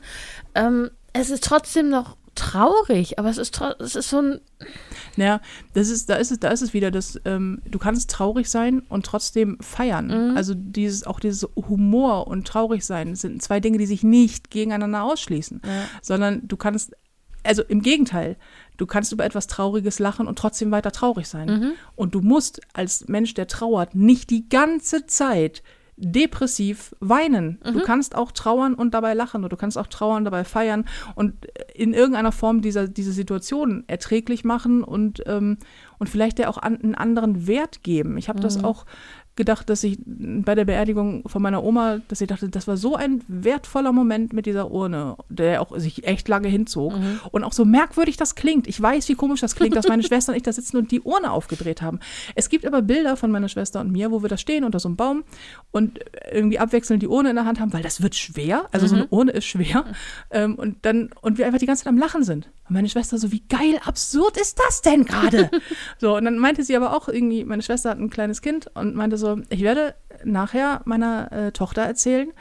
[0.54, 4.42] Ähm, es ist trotzdem noch traurig, aber es ist, es ist so ein,
[5.16, 5.42] Ja,
[5.74, 8.82] das ist, da ist es, da ist es wieder, dass ähm, du kannst traurig sein
[8.90, 10.08] und trotzdem feiern.
[10.08, 10.38] Mhm.
[10.38, 15.04] Also dieses, auch dieses Humor und traurig sein sind zwei Dinge, die sich nicht gegeneinander
[15.04, 15.62] ausschließen,
[16.02, 16.96] sondern du kannst,
[17.44, 18.38] also im Gegenteil,
[18.78, 21.48] du kannst über etwas Trauriges lachen und trotzdem weiter traurig sein.
[21.48, 21.72] Mhm.
[21.96, 25.64] Und du musst als Mensch, der trauert, nicht die ganze Zeit
[25.98, 27.60] depressiv weinen.
[27.64, 30.86] Du kannst auch trauern und dabei lachen oder du kannst auch trauern dabei feiern
[31.16, 35.58] und in irgendeiner Form dieser, diese Situation erträglich machen und, ähm,
[35.98, 38.18] und vielleicht der auch an, einen anderen Wert geben.
[38.18, 38.86] Ich habe das auch
[39.36, 42.96] gedacht, dass ich bei der Beerdigung von meiner Oma, dass ich dachte, das war so
[42.96, 46.94] ein wertvoller Moment mit dieser Urne, der auch sich echt lange hinzog.
[47.32, 48.68] Und auch so merkwürdig das klingt.
[48.68, 51.02] Ich weiß, wie komisch das klingt, dass meine Schwester und ich da sitzen und die
[51.02, 52.00] Urne aufgedreht haben.
[52.36, 54.88] Es gibt aber Bilder von meiner Schwester und mir, wo wir da stehen unter so
[54.88, 55.24] einem Baum
[55.72, 56.00] und
[56.32, 58.68] irgendwie abwechselnd die Urne in der Hand haben, weil das wird schwer.
[58.72, 59.86] Also so eine Urne ist schwer.
[60.32, 62.50] Ähm, und dann, und wir einfach die ganze Zeit am Lachen sind.
[62.68, 65.52] Und meine Schwester so, wie geil absurd ist das denn gerade?
[66.00, 68.96] so, und dann meinte sie aber auch irgendwie, meine Schwester hat ein kleines Kind und
[68.96, 72.32] meinte so, ich werde nachher meiner äh, Tochter erzählen,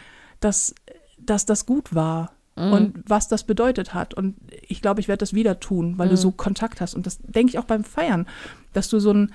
[0.40, 0.74] dass,
[1.18, 2.32] dass das gut war.
[2.56, 4.14] Und was das bedeutet hat.
[4.14, 4.36] Und
[4.68, 6.94] ich glaube, ich werde das wieder tun, weil du so Kontakt hast.
[6.94, 8.28] Und das denke ich auch beim Feiern,
[8.72, 9.32] dass du so ein,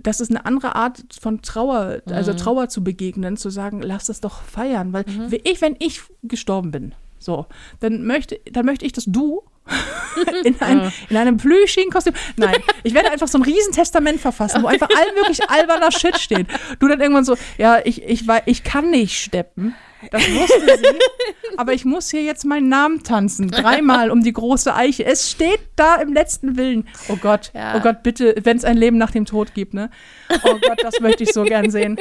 [0.00, 4.20] das ist eine andere Art von Trauer, also Trauer zu begegnen, zu sagen, lass das
[4.20, 4.92] doch feiern.
[4.92, 5.04] Weil
[5.42, 7.46] ich, wenn ich gestorben bin, so,
[7.80, 9.42] dann möchte, dann möchte ich, dass du
[10.44, 12.14] in, ein, in einem plüschigen Kostüm.
[12.36, 16.46] Nein, ich werde einfach so ein Riesentestament verfassen, wo einfach all möglich alberner Shit steht.
[16.78, 19.74] Du dann irgendwann so, ja, ich, ich, ich kann nicht steppen.
[20.10, 20.98] Das wusste sie.
[21.56, 23.48] Aber ich muss hier jetzt meinen Namen tanzen.
[23.50, 25.04] Dreimal um die große Eiche.
[25.04, 26.86] Es steht da im letzten Willen.
[27.08, 27.76] Oh Gott, Ja.
[27.76, 29.90] oh Gott, bitte, wenn es ein Leben nach dem Tod gibt, ne?
[30.44, 31.96] Oh Gott, das möchte ich so gern sehen.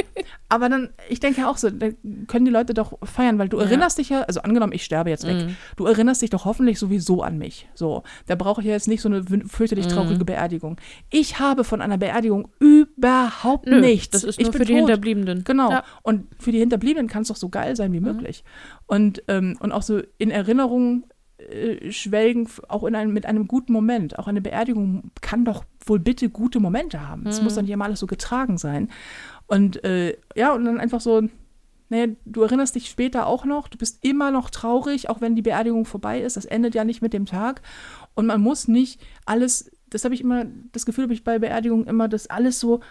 [0.49, 1.87] Aber dann, ich denke auch so, da
[2.27, 5.25] können die Leute doch feiern, weil du erinnerst dich ja, also angenommen, ich sterbe jetzt
[5.27, 7.67] weg, du erinnerst dich doch hoffentlich sowieso an mich.
[7.75, 10.77] So, da brauche ich ja jetzt nicht so eine fürchterlich traurige Beerdigung.
[11.09, 14.09] Ich habe von einer Beerdigung überhaupt Nö, nichts.
[14.09, 14.79] das ist ich nur bin für die tot.
[14.81, 15.43] Hinterbliebenen.
[15.43, 15.71] Genau.
[15.71, 15.83] Ja.
[16.03, 18.43] Und für die Hinterbliebenen kann es doch so geil sein wie möglich.
[18.87, 21.05] Und, ähm, und auch so in Erinnerung
[21.39, 24.19] äh, schwelgen, auch in einem, mit einem guten Moment.
[24.19, 27.25] Auch eine Beerdigung kann doch wohl bitte gute Momente haben.
[27.27, 28.89] Es muss doch nicht immer alles so getragen sein.
[29.47, 31.23] Und äh, ja, und dann einfach so,
[31.89, 35.41] naja, du erinnerst dich später auch noch, du bist immer noch traurig, auch wenn die
[35.41, 36.37] Beerdigung vorbei ist.
[36.37, 37.61] Das endet ja nicht mit dem Tag.
[38.15, 41.87] Und man muss nicht alles, das habe ich immer, das Gefühl habe ich bei Beerdigungen
[41.87, 42.81] immer, dass alles so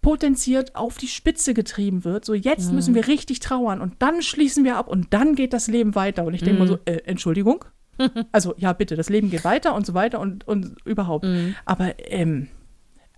[0.00, 2.24] potenziert auf die Spitze getrieben wird.
[2.24, 5.66] So, jetzt müssen wir richtig trauern und dann schließen wir ab und dann geht das
[5.66, 6.24] Leben weiter.
[6.24, 7.64] Und ich denke mal so, äh, Entschuldigung?
[8.32, 11.26] also, ja, bitte, das Leben geht weiter und so weiter und, und überhaupt.
[11.64, 12.48] Aber, ähm,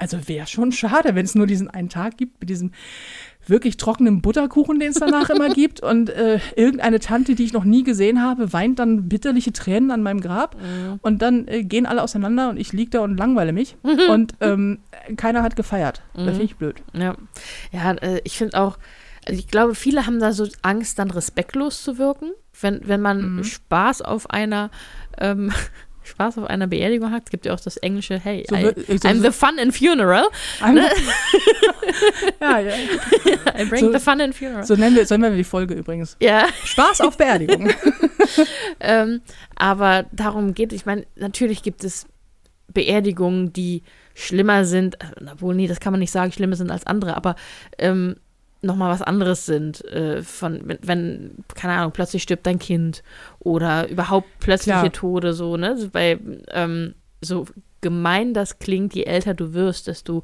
[0.01, 2.73] also wäre schon schade, wenn es nur diesen einen Tag gibt mit diesem
[3.47, 5.81] wirklich trockenen Butterkuchen, den es danach immer gibt.
[5.83, 10.03] Und äh, irgendeine Tante, die ich noch nie gesehen habe, weint dann bitterliche Tränen an
[10.03, 10.57] meinem Grab.
[11.03, 13.77] Und dann äh, gehen alle auseinander und ich liege da und langweile mich.
[14.11, 14.79] und ähm,
[15.17, 16.03] keiner hat gefeiert.
[16.15, 16.83] Das finde ich blöd.
[16.93, 17.17] Ja,
[17.73, 18.79] ja äh, ich finde auch,
[19.27, 23.37] also ich glaube, viele haben da so Angst, dann respektlos zu wirken, wenn, wenn man
[23.37, 23.45] Mhm.
[23.45, 24.71] Spaß auf einer
[25.19, 25.53] ähm,
[26.11, 27.23] Spaß auf einer Beerdigung hat.
[27.25, 29.73] Es gibt ja auch das englische, hey, So I, so- I'm so- the fun in
[29.73, 30.25] funeral.
[32.41, 32.75] ja, ja.
[33.59, 34.65] I bring So- the fun in funeral.
[34.65, 36.17] So nennen wir, so nennen wir die Folge übrigens.
[36.21, 37.71] Ja, Spaß auf Beerdigung.
[38.81, 39.21] ähm,
[39.57, 42.07] aber darum geht, ich meine, natürlich gibt es
[42.73, 43.83] Beerdigungen, die
[44.15, 44.97] schlimmer sind,
[45.33, 47.37] obwohl, nee, das kann man nicht sagen, schlimmer sind als andere, aber
[47.79, 48.17] ähm,
[48.63, 49.85] nochmal was anderes sind.
[49.87, 53.03] Äh, von, wenn, wenn, keine Ahnung, plötzlich stirbt dein Kind
[53.39, 54.93] oder überhaupt plötzliche Klar.
[54.93, 55.77] Tode, so, ne?
[55.77, 56.19] So Bei,
[56.49, 57.47] ähm, so
[57.81, 60.23] gemein das klingt, je älter du wirst, desto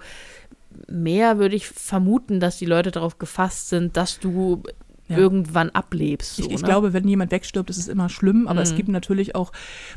[0.89, 4.63] mehr würde ich vermuten, dass die Leute darauf gefasst sind, dass du
[5.09, 5.17] Ja.
[5.19, 6.37] irgendwann ablebst.
[6.37, 6.67] So, Ich, ich ne?
[6.67, 8.77] glaube, wenn jemand wegstirbt, ist es immer schlimm, aber es Mhm.
[8.77, 9.53] gibt natürlich auch,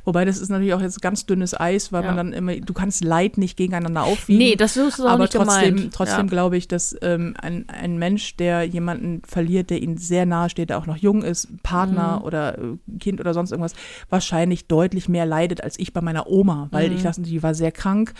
[0.06, 2.08] wobei das ist natürlich auch jetzt ganz dünnes Eis, weil Ja.
[2.14, 4.40] man dann immer, du kannst Leid nicht gegeneinander aufwiegen.
[4.40, 5.94] Nee, das ist auch aber nicht trotzdem, gemeint.
[5.94, 6.30] trotzdem ja.
[6.30, 10.70] glaube ich, dass ähm, ein, ein Mensch, der jemanden verliert, der ihm sehr nahe steht,
[10.70, 12.26] der auch noch jung ist, Partner Mhm.
[12.26, 12.62] oder äh,
[13.00, 13.74] Kind oder sonst irgendwas,
[14.10, 16.96] wahrscheinlich deutlich mehr leidet als ich bei meiner Oma, weil Mhm.
[16.96, 18.14] ich lasse, die war sehr krank.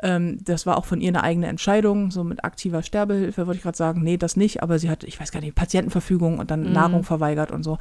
[0.00, 3.62] Ähm, das war auch von ihr eine eigene Entscheidung, so mit aktiver Sterbehilfe würde ich
[3.62, 6.64] gerade sagen, nee, das nicht, aber sie hat, ich weiß gar nicht, Patientenverfügung und dann
[6.64, 6.72] Mhm.
[6.72, 7.78] Nahrung verweigert und so.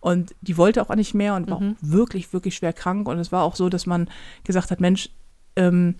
[0.00, 1.72] Und die wollte auch nicht mehr und war Mhm.
[1.72, 3.08] auch wirklich, wirklich schwer krank.
[3.08, 4.08] Und es war auch so, dass man
[4.44, 5.10] gesagt hat, Mensch,
[5.56, 5.96] ähm,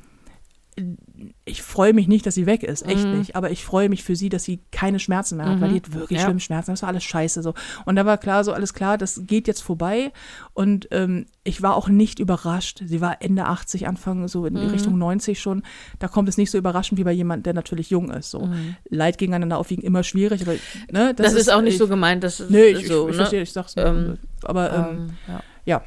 [1.45, 3.19] ich freue mich nicht, dass sie weg ist, echt Mhm.
[3.19, 3.37] nicht.
[3.37, 5.73] Aber ich freue mich für sie, dass sie keine Schmerzen mehr hat, weil Mhm.
[5.75, 6.25] die hat wirklich Ja.
[6.25, 6.71] schlimme Schmerzen.
[6.73, 7.55] Das war alles scheiße so.
[7.87, 10.13] Und da war klar, so alles klar, das geht jetzt vorbei.
[10.55, 12.83] Und ähm, ich war auch nicht überrascht.
[12.85, 14.69] Sie war Ende 80, Anfang so in Mhm.
[14.69, 15.63] Richtung 90 schon.
[15.99, 18.31] Da kommt es nicht so überraschend wie bei jemand, der natürlich jung ist.
[18.31, 18.77] So Mhm.
[18.91, 20.43] Leid gegeneinander aufwiegen immer schwierig.
[20.43, 20.55] Aber,
[20.91, 23.17] ne, Das, ist auch nicht ich, so gemeint, dass es Nee, ich, so, ich, ich
[23.17, 23.23] ne?
[23.23, 23.75] verstehe, ich sag's.
[23.77, 25.83] Ähm, aber ähm, Ähm, ja.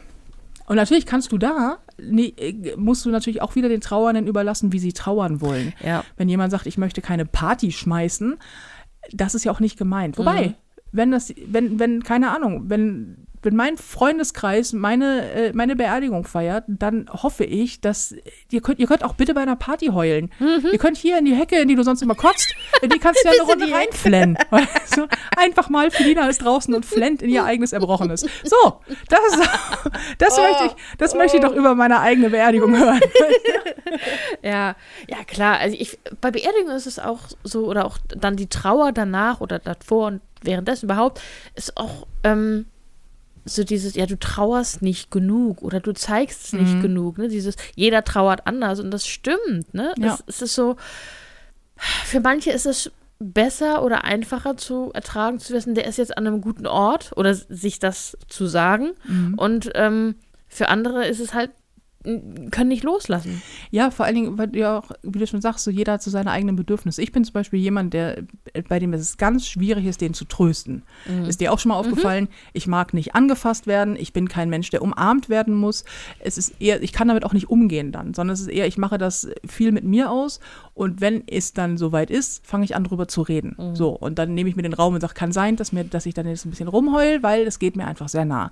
[0.67, 4.73] und natürlich kannst du da, nee, äh, musst du natürlich auch wieder den Trauernden überlassen,
[4.73, 5.73] wie sie trauern wollen.
[5.85, 6.03] ja.
[6.17, 8.37] Wenn jemand sagt, ich möchte keine Party schmeißen,
[9.11, 10.17] das ist ja auch nicht gemeint.
[10.17, 10.53] Wobei, Mhm.
[10.91, 16.65] wenn das, wenn, wenn, keine Ahnung, wenn wenn mein Freundeskreis meine, äh, meine Beerdigung feiert,
[16.67, 18.15] dann hoffe ich, dass
[18.49, 20.31] ihr könnt, ihr könnt auch bitte bei einer Party heulen.
[20.39, 20.67] Mhm.
[20.71, 23.23] Ihr könnt hier in die Hecke, in die du sonst immer kotzt, in die kannst
[23.23, 24.37] du ja eine Runde reinflennen.
[24.93, 25.07] Du?
[25.37, 28.25] Einfach mal, Felina ist draußen und flennt in ihr eigenes Erbrochenes.
[28.43, 29.19] So, das,
[30.17, 32.99] das, möchte ich, das möchte ich doch über meine eigene Beerdigung hören.
[34.41, 34.75] Ja,
[35.07, 35.59] ja klar.
[35.59, 39.59] Also ich, bei Beerdigung ist es auch so, oder auch dann die Trauer danach oder
[39.59, 41.21] davor und währenddessen überhaupt,
[41.55, 42.65] ist auch ähm,
[43.45, 46.81] so dieses, ja, du trauerst nicht genug oder du zeigst es nicht Mhm.
[46.81, 47.27] genug, ne?
[47.27, 49.93] Dieses, jeder trauert anders und das stimmt, ne?
[49.97, 50.13] Ja.
[50.13, 50.75] Es, es ist so,
[52.05, 56.25] für manche ist es besser oder einfacher zu ertragen zu wissen, der ist jetzt an
[56.27, 58.91] einem guten Ort oder sich das zu sagen.
[59.07, 59.33] Mhm.
[59.35, 60.15] Und ähm,
[60.47, 61.51] für andere ist es halt,
[62.03, 63.41] können nicht loslassen.
[63.69, 66.03] Ja, vor allen Dingen, weil du ja auch, wie du schon sagst, so jeder hat
[66.03, 67.01] so seine eigenen Bedürfnisse.
[67.01, 68.23] Ich bin zum Beispiel jemand, der,
[68.67, 70.83] bei dem es ganz schwierig ist, den zu trösten.
[71.27, 72.27] Ist dir auch schon mal aufgefallen?
[72.53, 73.95] Ich mag nicht angefasst werden.
[73.95, 75.85] Ich bin kein Mensch, der umarmt werden muss.
[76.19, 78.77] Es ist eher, ich kann damit auch nicht umgehen dann, sondern es ist eher, ich
[78.77, 80.39] mache das viel mit mir aus.
[80.73, 83.55] Und wenn es dann soweit ist, fange ich an, drüber zu reden.
[83.75, 86.05] So, und dann nehme ich mir den Raum und sage, kann sein, dass, mir, dass
[86.05, 88.51] ich dann jetzt ein bisschen rumheul, weil es geht mir einfach sehr nah.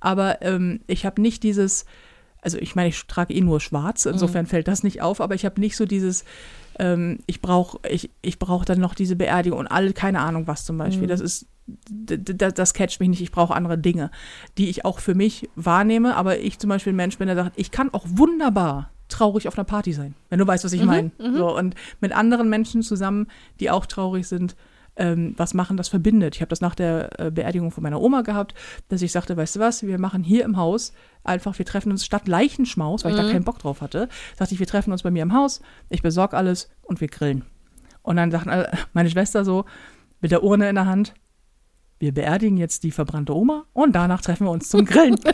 [0.00, 1.84] Aber ähm, ich habe nicht dieses,
[2.42, 5.44] also ich meine, ich trage eh nur schwarz, insofern fällt das nicht auf, aber ich
[5.44, 6.24] habe nicht so dieses,
[6.78, 10.64] ähm, ich brauche ich, ich brauch dann noch diese Beerdigung und alle, keine Ahnung was
[10.64, 11.06] zum Beispiel.
[11.06, 14.10] Das ist, d- d- das catcht mich nicht, ich brauche andere Dinge,
[14.58, 17.58] die ich auch für mich wahrnehme, aber ich zum Beispiel ein Mensch bin, der sagt,
[17.58, 21.10] ich kann auch wunderbar traurig auf einer Party sein, wenn du weißt, was ich meine.
[21.36, 23.26] So, und mit anderen Menschen zusammen,
[23.58, 24.54] die auch traurig sind,
[25.00, 26.36] ähm, was machen, das verbindet.
[26.36, 28.54] Ich habe das nach der äh, Beerdigung von meiner Oma gehabt,
[28.88, 30.92] dass ich sagte, weißt du was, wir machen hier im Haus
[31.24, 34.08] einfach, wir treffen uns statt Leichenschmaus, weil ich da keinen Bock drauf hatte,
[34.38, 37.44] sagte ich, wir treffen uns bei mir im Haus, ich besorge alles und wir grillen.
[38.02, 39.64] Und dann sagten alle, meine Schwester so
[40.20, 41.14] mit der Urne in der Hand,
[41.98, 45.16] wir beerdigen jetzt die verbrannte Oma und danach treffen wir uns zum Grillen.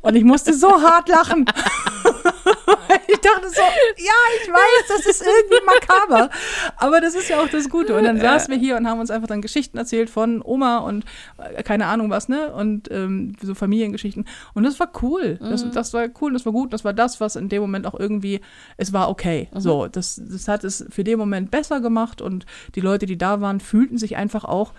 [0.00, 1.46] Und ich musste so hart lachen.
[3.08, 4.12] ich dachte so, ja,
[4.42, 6.30] ich weiß, das ist irgendwie makaber.
[6.76, 7.96] Aber das ist ja auch das Gute.
[7.96, 11.04] Und dann saßen wir hier und haben uns einfach dann Geschichten erzählt von Oma und
[11.38, 12.52] äh, keine Ahnung was, ne?
[12.52, 14.26] Und ähm, so Familiengeschichten.
[14.54, 15.38] Und das war cool.
[15.40, 16.72] Das, das war cool, das war gut.
[16.72, 18.40] Das war das, was in dem Moment auch irgendwie,
[18.76, 19.48] es war okay.
[19.54, 23.40] So, das, das hat es für den Moment besser gemacht und die Leute, die da
[23.40, 24.72] waren, fühlten sich einfach auch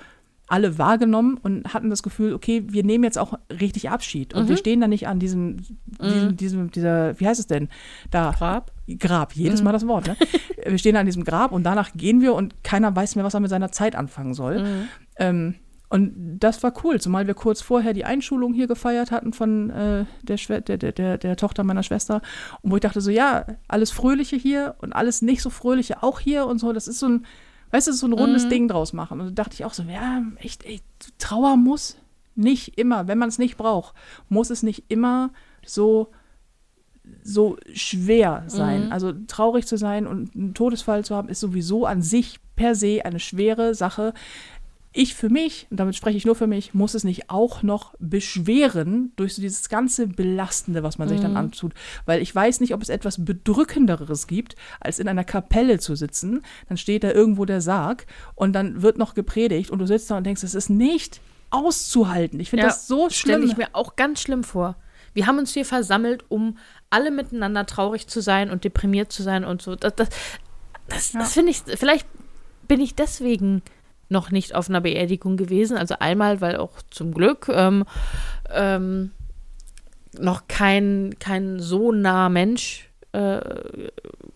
[0.47, 4.33] alle wahrgenommen und hatten das Gefühl, okay, wir nehmen jetzt auch richtig Abschied.
[4.33, 5.57] Und wir stehen da nicht an diesem,
[6.01, 7.69] diesem, diesem, dieser, wie heißt es denn?
[8.11, 8.31] Da.
[8.31, 8.71] Grab?
[8.99, 10.15] Grab, jedes Mal das Wort, ne?
[10.65, 13.33] wir stehen da an diesem Grab und danach gehen wir und keiner weiß mehr, was
[13.33, 14.87] er mit seiner Zeit anfangen soll.
[15.17, 15.55] Ähm,
[15.89, 20.05] und das war cool, zumal wir kurz vorher die Einschulung hier gefeiert hatten von äh,
[20.23, 22.21] der, Schwe der, der, der, der Tochter meiner Schwester.
[22.61, 26.19] Und wo ich dachte so, ja, alles Fröhliche hier und alles nicht so Fröhliche auch
[26.19, 26.73] hier und so.
[26.73, 27.25] Das ist so ein,
[27.75, 29.19] weißt du, so ein rundes Ding draus machen.
[29.19, 30.79] Und da dachte ich auch so, ja, echt, ey,
[31.17, 31.97] Trauer muss
[32.35, 33.93] nicht immer, wenn man es nicht braucht,
[34.29, 35.31] muss es nicht immer
[35.65, 36.09] so
[37.23, 38.91] so schwer sein.
[38.91, 43.01] Also traurig zu sein und einen Todesfall zu haben, ist sowieso an sich per se
[43.03, 44.13] eine schwere Sache.
[44.97, 47.93] Ich für mich, und damit spreche ich nur für mich, muss es nicht auch noch
[47.99, 51.73] beschweren durch so dieses ganze Belastende, was man sich dann antut.
[52.05, 56.43] Weil ich weiß nicht, ob es etwas Bedrückenderes gibt, als in einer Kapelle zu sitzen.
[56.69, 58.05] Dann steht da irgendwo der Sarg
[58.35, 61.19] und dann wird noch gepredigt und du sitzt da und denkst, es ist nicht
[61.51, 62.39] auszuhalten.
[62.39, 63.49] Ich finde Ja, das so Stelle schlimm.
[63.51, 64.75] ich mir auch ganz schlimm vor.
[65.13, 66.57] Wir haben uns hier versammelt, um
[66.89, 69.75] alle miteinander traurig zu sein und deprimiert zu sein und so.
[69.75, 70.09] Das, das,
[70.87, 71.19] das, Ja.
[71.19, 72.07] das finde ich, vielleicht
[72.67, 73.61] bin ich deswegen
[74.09, 75.77] noch nicht auf einer Beerdigung gewesen.
[75.77, 77.85] Also einmal, weil auch zum Glück ähm,
[78.51, 79.11] ähm,
[80.17, 83.39] noch kein, kein so nah Mensch äh,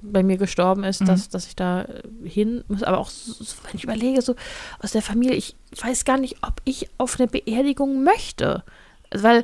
[0.02, 1.86] bei mir gestorben ist, dass, dass ich da
[2.24, 2.84] hin muss.
[2.84, 4.36] Aber auch, so, wenn ich überlege, so
[4.80, 8.64] aus der Familie, ich weiß gar nicht, ob ich auf eine Beerdigung möchte.
[9.12, 9.44] Weil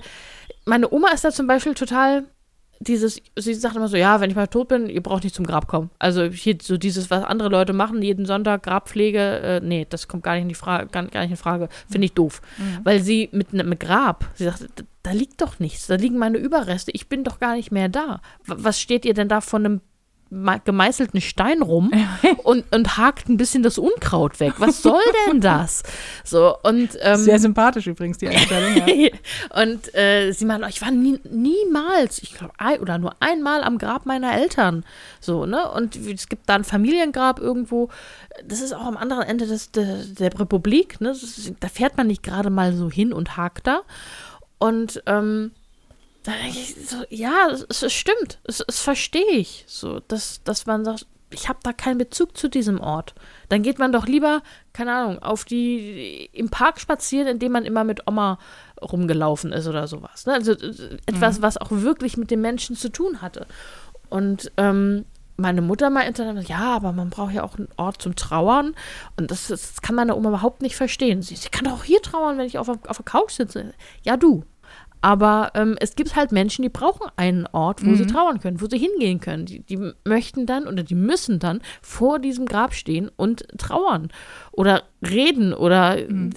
[0.65, 2.25] meine Oma ist da zum Beispiel total
[2.79, 5.45] dieses, sie sagt immer so, ja, wenn ich mal tot bin, ihr braucht nicht zum
[5.45, 5.89] Grab kommen.
[5.99, 10.23] Also hier so dieses, was andere Leute machen, jeden Sonntag Grabpflege, äh, nee, das kommt
[10.23, 12.41] gar nicht in die Frage, gar, gar nicht in Frage, finde ich doof.
[12.83, 14.65] Weil sie mit einem Grab, sie sagt,
[15.03, 18.21] da, liegt doch nichts, da liegen meine Überreste, ich bin doch gar nicht mehr da.
[18.45, 19.81] Was steht ihr denn da von einem
[20.63, 21.91] gemeißelten Stein rum
[22.43, 24.53] und, und hakt ein bisschen das Unkraut weg.
[24.57, 25.83] Was soll denn das?
[26.23, 28.87] So, und ähm, Sehr sympathisch übrigens, die Einstellung.
[28.87, 29.09] Ja.
[29.61, 33.77] und äh, sie meinte, ich war nie, niemals, ich glaube, ein, oder nur einmal am
[33.77, 34.83] Grab meiner Eltern.
[35.19, 35.69] So, ne?
[35.71, 37.89] Und es gibt da ein Familiengrab irgendwo.
[38.45, 41.11] Das ist auch am anderen Ende des, der, der Republik, ne?
[41.11, 43.81] Ist, da fährt man nicht gerade mal so hin und hakt da.
[44.57, 45.51] Und ähm,
[46.25, 49.63] da denke ich so, ja, es, es stimmt, es, es verstehe ich.
[49.67, 53.13] So, dass, dass man sagt, ich habe da keinen Bezug zu diesem Ort.
[53.49, 54.41] Dann geht man doch lieber,
[54.73, 58.39] keine Ahnung, auf die im Park spazieren, indem man immer mit Oma
[58.81, 60.25] rumgelaufen ist oder sowas.
[60.25, 60.33] Ne?
[60.33, 63.45] Also äh, etwas, was auch wirklich mit den Menschen zu tun hatte.
[64.09, 65.05] Und ähm,
[65.37, 68.73] meine Mutter meinte ja, aber man braucht ja auch einen Ort zum Trauern.
[69.17, 71.21] Und das, das kann meine Oma überhaupt nicht verstehen.
[71.21, 73.73] Sie, sie kann doch auch hier trauern, wenn ich auf, auf der Couch sitze.
[74.03, 74.43] Ja, du.
[75.01, 77.95] Aber ähm, es gibt halt Menschen, die brauchen einen Ort, wo Mhm.
[77.95, 79.45] sie trauern können, wo sie hingehen können.
[79.45, 84.09] Die, die möchten dann oder die müssen dann vor diesem Grab stehen und trauern
[84.51, 86.29] oder reden oder äh,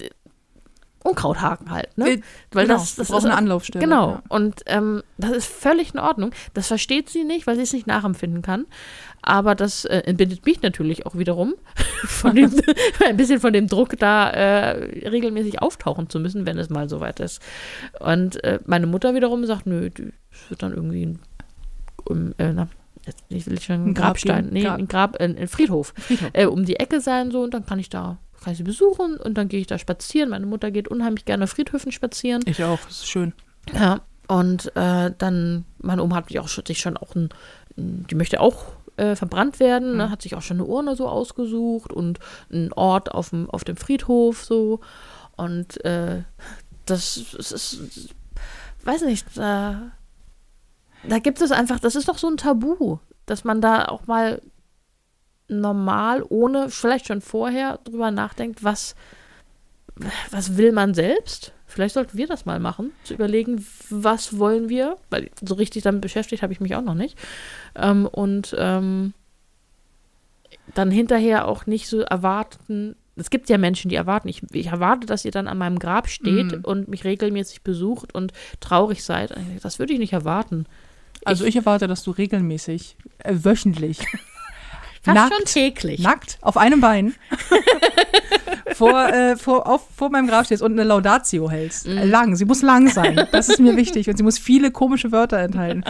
[1.01, 1.97] Unkraut haken halt.
[1.97, 2.09] Ne?
[2.09, 2.21] Äh,
[2.51, 4.09] Weil genau, das, das brauchen ist eine Anlaufstelle, Genau.
[4.11, 4.21] ja.
[4.27, 6.31] Und ähm, das ist völlig in Ordnung.
[6.53, 8.65] Das versteht sie nicht, weil sie es nicht nachempfinden kann.
[9.29, 11.53] Aber das äh, entbindet mich natürlich auch wiederum
[12.05, 12.51] von dem,
[13.05, 17.19] ein bisschen von dem Druck, da äh, regelmäßig auftauchen zu müssen, wenn es mal soweit
[17.19, 17.41] ist.
[17.99, 19.89] Und äh, meine Mutter wiederum sagt, nö,
[20.31, 21.19] es wird dann irgendwie ein,
[22.05, 22.67] um, äh, na,
[23.29, 24.53] ich will schon Ein ein Grab Grabstein, geben.
[24.53, 24.79] nee, Grab.
[24.79, 26.29] ein Grab, äh, ein Friedhof, Friedhof.
[26.33, 29.17] äh, um die Ecke sein so und dann kann ich da kann ich sie besuchen
[29.17, 30.29] und dann gehe ich da spazieren.
[30.29, 32.41] Meine Mutter geht unheimlich gerne auf Friedhöfen spazieren.
[32.45, 33.33] Ich auch, das ist schön.
[33.73, 33.99] Ja,
[34.29, 37.29] und äh, dann, meine Oma hat sich auch schon, sich schon auch ein,
[37.75, 38.63] die möchte auch
[38.99, 42.19] äh, verbrannt werden, ne, hat sich auch schon eine Urne so ausgesucht und
[42.51, 44.81] einen Ort auf dem, auf dem Friedhof so.
[45.37, 46.23] Und äh,
[46.85, 47.79] das, das ist,
[48.83, 49.91] weiß nicht, da,
[51.07, 54.41] da gibt es einfach, das ist doch so ein Tabu, dass man da auch mal
[55.47, 58.95] normal, ohne, vielleicht schon vorher drüber nachdenkt, was,
[60.29, 61.53] was will man selbst?
[61.69, 66.01] Vielleicht sollten wir das mal machen, zu überlegen, was wollen wir, weil so richtig damit
[66.01, 67.17] beschäftigt habe ich mich auch noch nicht.
[67.75, 69.13] Ähm, und ähm,
[70.75, 72.95] dann hinterher auch nicht so erwarten.
[73.15, 76.07] Es gibt ja Menschen, die erwarten, ich, ich erwarte, dass ihr dann an meinem Grab
[76.09, 76.59] steht Mhm.
[76.63, 79.33] und mich regelmäßig besucht und traurig seid.
[79.61, 80.65] Das würde ich nicht erwarten.
[81.25, 83.99] Also ich erwarte, dass du regelmäßig, äh, wöchentlich,
[85.01, 85.99] Fast nackt, schon täglich.
[86.01, 87.13] nackt, auf einem Bein,
[88.79, 91.85] vor, äh, vor, auf, vor meinem Grab stehst und eine Laudatio hältst.
[91.85, 91.97] Mhm.
[91.97, 93.27] Äh, Lang, sie muss lang sein.
[93.33, 94.09] Das ist mir wichtig.
[94.09, 95.83] Und sie muss viele komische Wörter enthalten.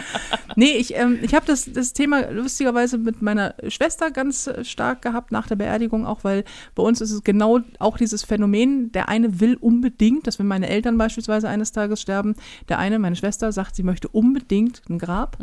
[0.56, 5.30] Nee, ich, ähm, ich habe das, das Thema lustigerweise mit meiner Schwester ganz stark gehabt
[5.30, 6.42] nach der Beerdigung, auch weil
[6.74, 10.68] bei uns ist es genau auch dieses Phänomen, der eine will unbedingt, dass wenn meine
[10.68, 12.34] Eltern beispielsweise eines Tages sterben,
[12.68, 15.38] der eine, meine Schwester, sagt, sie möchte unbedingt ein Grab.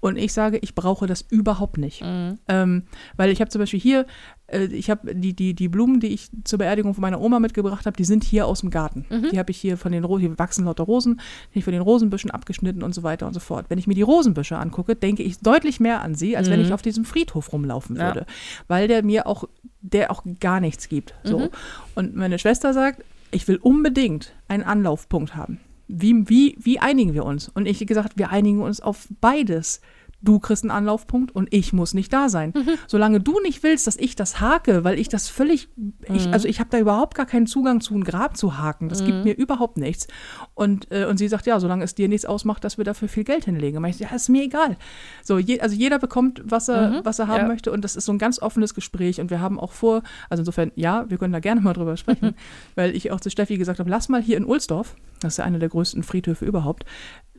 [0.00, 2.04] Und ich sage, ich brauche das überhaupt nicht.
[2.48, 2.82] Ähm,
[3.16, 4.06] weil ich habe zum Beispiel hier,
[4.54, 7.86] äh, ich habe die, die, die Blumen, die ich zur Beerdigung von meiner Oma mitgebracht
[7.86, 9.04] habe, die sind hier aus dem Garten.
[9.32, 11.20] Die habe ich hier von den Rosen, hier wachsen lauter Rosen,
[11.54, 13.66] die ich von den Rosenbüschen abgeschnitten und so weiter und so fort.
[13.68, 16.72] Wenn ich mir die Rosenbüsche angucke, denke ich deutlich mehr an sie, als wenn ich
[16.72, 18.06] auf diesem Friedhof rumlaufen Ja.
[18.06, 18.26] würde.
[18.68, 19.44] Weil der mir auch,
[19.80, 21.14] der auch gar nichts gibt.
[21.24, 21.48] So.
[21.94, 25.58] Und meine Schwester sagt, ich will unbedingt einen Anlaufpunkt haben.
[25.88, 27.48] Wie, wie, wie einigen wir uns?
[27.48, 29.80] Und ich gesagt, wir einigen uns auf beides.
[30.24, 32.52] Du kriegst einen Anlaufpunkt und ich muss nicht da sein.
[32.86, 35.68] Solange du nicht willst, dass ich das hake, weil ich das völlig,
[36.12, 38.88] ich, also ich habe da überhaupt gar keinen Zugang zu einem Grab zu haken.
[38.88, 40.08] Das gibt mir überhaupt nichts.
[40.54, 43.24] Und, äh, und sie sagt, ja, solange es dir nichts ausmacht, dass wir dafür viel
[43.24, 43.78] Geld hinlegen.
[43.78, 44.76] Und ich, ja, ist mir egal.
[45.22, 47.48] So, je, also jeder bekommt, was er, was er haben ja.
[47.48, 50.40] möchte und das ist so ein ganz offenes Gespräch und wir haben auch vor, also
[50.40, 52.34] insofern, ja, wir können da gerne mal drüber sprechen,
[52.74, 55.44] weil ich auch zu Steffi gesagt habe, lass mal hier in Ulsdorf, das ist ja
[55.44, 56.84] einer der größten Friedhöfe überhaupt,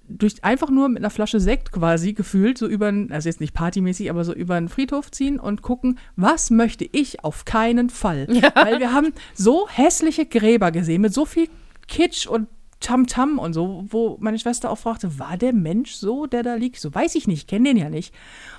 [0.08, 4.10] durch einfach nur mit einer Flasche Sekt quasi gefühlt, so über, also jetzt nicht partymäßig,
[4.10, 8.28] aber so über einen Friedhof ziehen und gucken, was möchte ich auf keinen Fall.
[8.56, 11.48] Weil wir haben so hässliche Gräber gesehen mit so viel
[11.88, 12.48] Kitsch und
[12.80, 16.80] Tamtam und so, wo meine Schwester auch fragte, war der Mensch so, der da liegt?
[16.80, 18.14] So weiß ich nicht, kenne den ja nicht.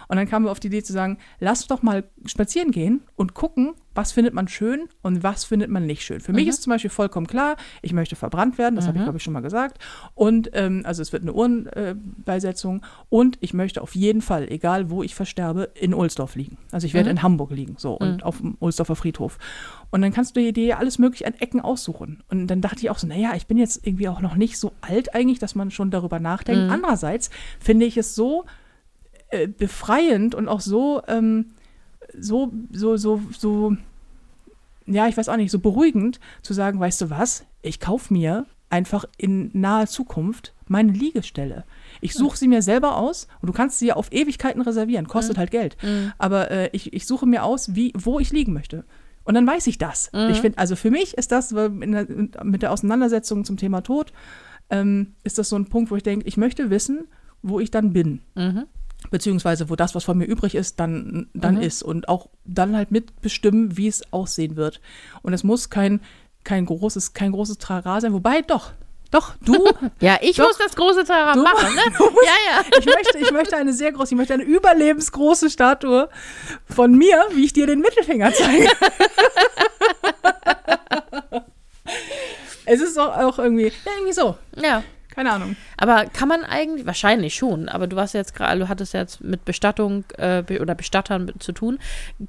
[0.08, 3.34] Und dann kamen wir auf die Idee zu sagen, lass doch mal spazieren gehen und
[3.34, 6.20] gucken, was findet man schön und was findet man nicht schön.
[6.20, 9.16] Für mich ist zum Beispiel vollkommen klar, ich möchte verbrannt werden, das habe ich glaube
[9.16, 9.82] ich schon mal gesagt.
[10.14, 15.02] Und ähm, also es wird eine Urnenbeisetzung und ich möchte auf jeden Fall, egal wo
[15.02, 16.58] ich versterbe, in Ohlsdorf liegen.
[16.72, 19.38] Also ich werde in Hamburg liegen, so und auf dem Ohlsdorfer Friedhof.
[19.90, 22.22] Und dann kannst du dir alles mögliche an Ecken aussuchen.
[22.28, 24.72] Und dann dachte ich auch so, naja, ich bin jetzt irgendwie auch noch nicht so
[24.82, 26.70] alt eigentlich, dass man schon darüber nachdenkt.
[26.70, 27.30] Andererseits
[27.60, 28.44] finde ich es so
[29.30, 31.46] äh, befreiend und auch so, ähm,
[32.18, 33.76] so, so, so, so,
[34.86, 38.46] ja, ich weiß auch nicht, so beruhigend zu sagen, weißt du was, ich kaufe mir
[38.70, 41.64] einfach in naher Zukunft meine Liegestelle.
[42.00, 45.38] Ich suche sie mir selber aus und du kannst sie ja auf Ewigkeiten reservieren, kostet
[45.38, 45.76] halt Geld.
[46.18, 48.84] Aber äh, ich, ich suche mir aus, wie, wo ich liegen möchte.
[49.24, 50.10] Und dann weiß ich das.
[50.30, 52.06] Ich finde, also für mich ist das in der,
[52.44, 54.12] mit der Auseinandersetzung zum Thema Tod,
[54.70, 57.06] ähm, ist das so ein Punkt, wo ich denke, ich möchte wissen,
[57.42, 58.20] wo ich dann bin
[59.10, 62.90] beziehungsweise wo das, was von mir übrig ist, dann, dann ist und auch dann halt
[62.90, 64.80] mitbestimmen, wie es aussehen wird.
[65.22, 66.00] Und es muss kein,
[66.44, 68.72] kein großes, kein großes Trara sein, wobei doch,
[69.12, 69.64] Doch, du,
[70.00, 70.48] Ja, ich Doch.
[70.48, 71.82] muss das große Du- machen, ne?
[71.98, 72.64] musst- Ja, ja.
[72.80, 76.08] ich möchte, ich möchte eine sehr große, ich möchte eine überlebensgroße Statue
[76.68, 78.68] von mir, wie ich dir den Mittelfinger zeige.
[82.64, 84.36] es ist auch, auch irgendwie, ja, irgendwie so.
[84.56, 84.82] Ja.
[85.16, 85.56] Keine Ahnung.
[85.78, 89.44] Aber kann man eigentlich, wahrscheinlich schon, aber du warst jetzt gerade, du hattest jetzt mit
[89.46, 91.78] Bestattung äh, oder Bestattern zu tun.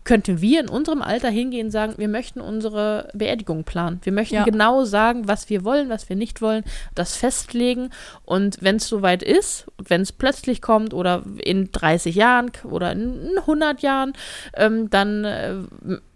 [0.05, 3.99] Könnten wir in unserem Alter hingehen und sagen, wir möchten unsere Beerdigung planen.
[4.03, 4.45] Wir möchten Ja.
[4.45, 6.63] genau sagen, was wir wollen, was wir nicht wollen,
[6.95, 7.89] das festlegen.
[8.23, 13.31] Und wenn es soweit ist, wenn es plötzlich kommt oder in 30 Jahren oder in
[13.37, 14.13] 100 Jahren,
[14.55, 15.55] ähm, dann äh,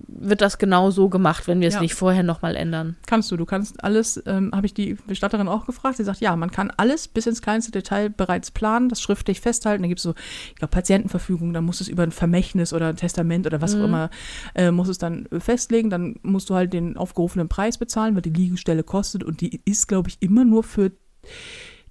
[0.07, 1.81] wird das genau so gemacht, wenn wir es Ja.
[1.81, 2.95] nicht vorher nochmal ändern.
[3.07, 5.97] Kannst du, du kannst alles, ähm, habe ich die Bestatterin auch gefragt.
[5.97, 9.81] Sie sagt, ja, man kann alles bis ins kleinste Detail bereits planen, das schriftlich festhalten.
[9.81, 10.13] Da gibt es so,
[10.49, 13.73] ich glaube, Patientenverfügung, dann musst du es über ein Vermächtnis oder ein Testament oder was
[13.75, 14.09] auch immer,
[14.53, 15.89] äh, musst es dann festlegen.
[15.89, 19.87] Dann musst du halt den aufgerufenen Preis bezahlen, weil die Liegestelle kostet und die ist,
[19.87, 20.91] glaube ich, immer nur für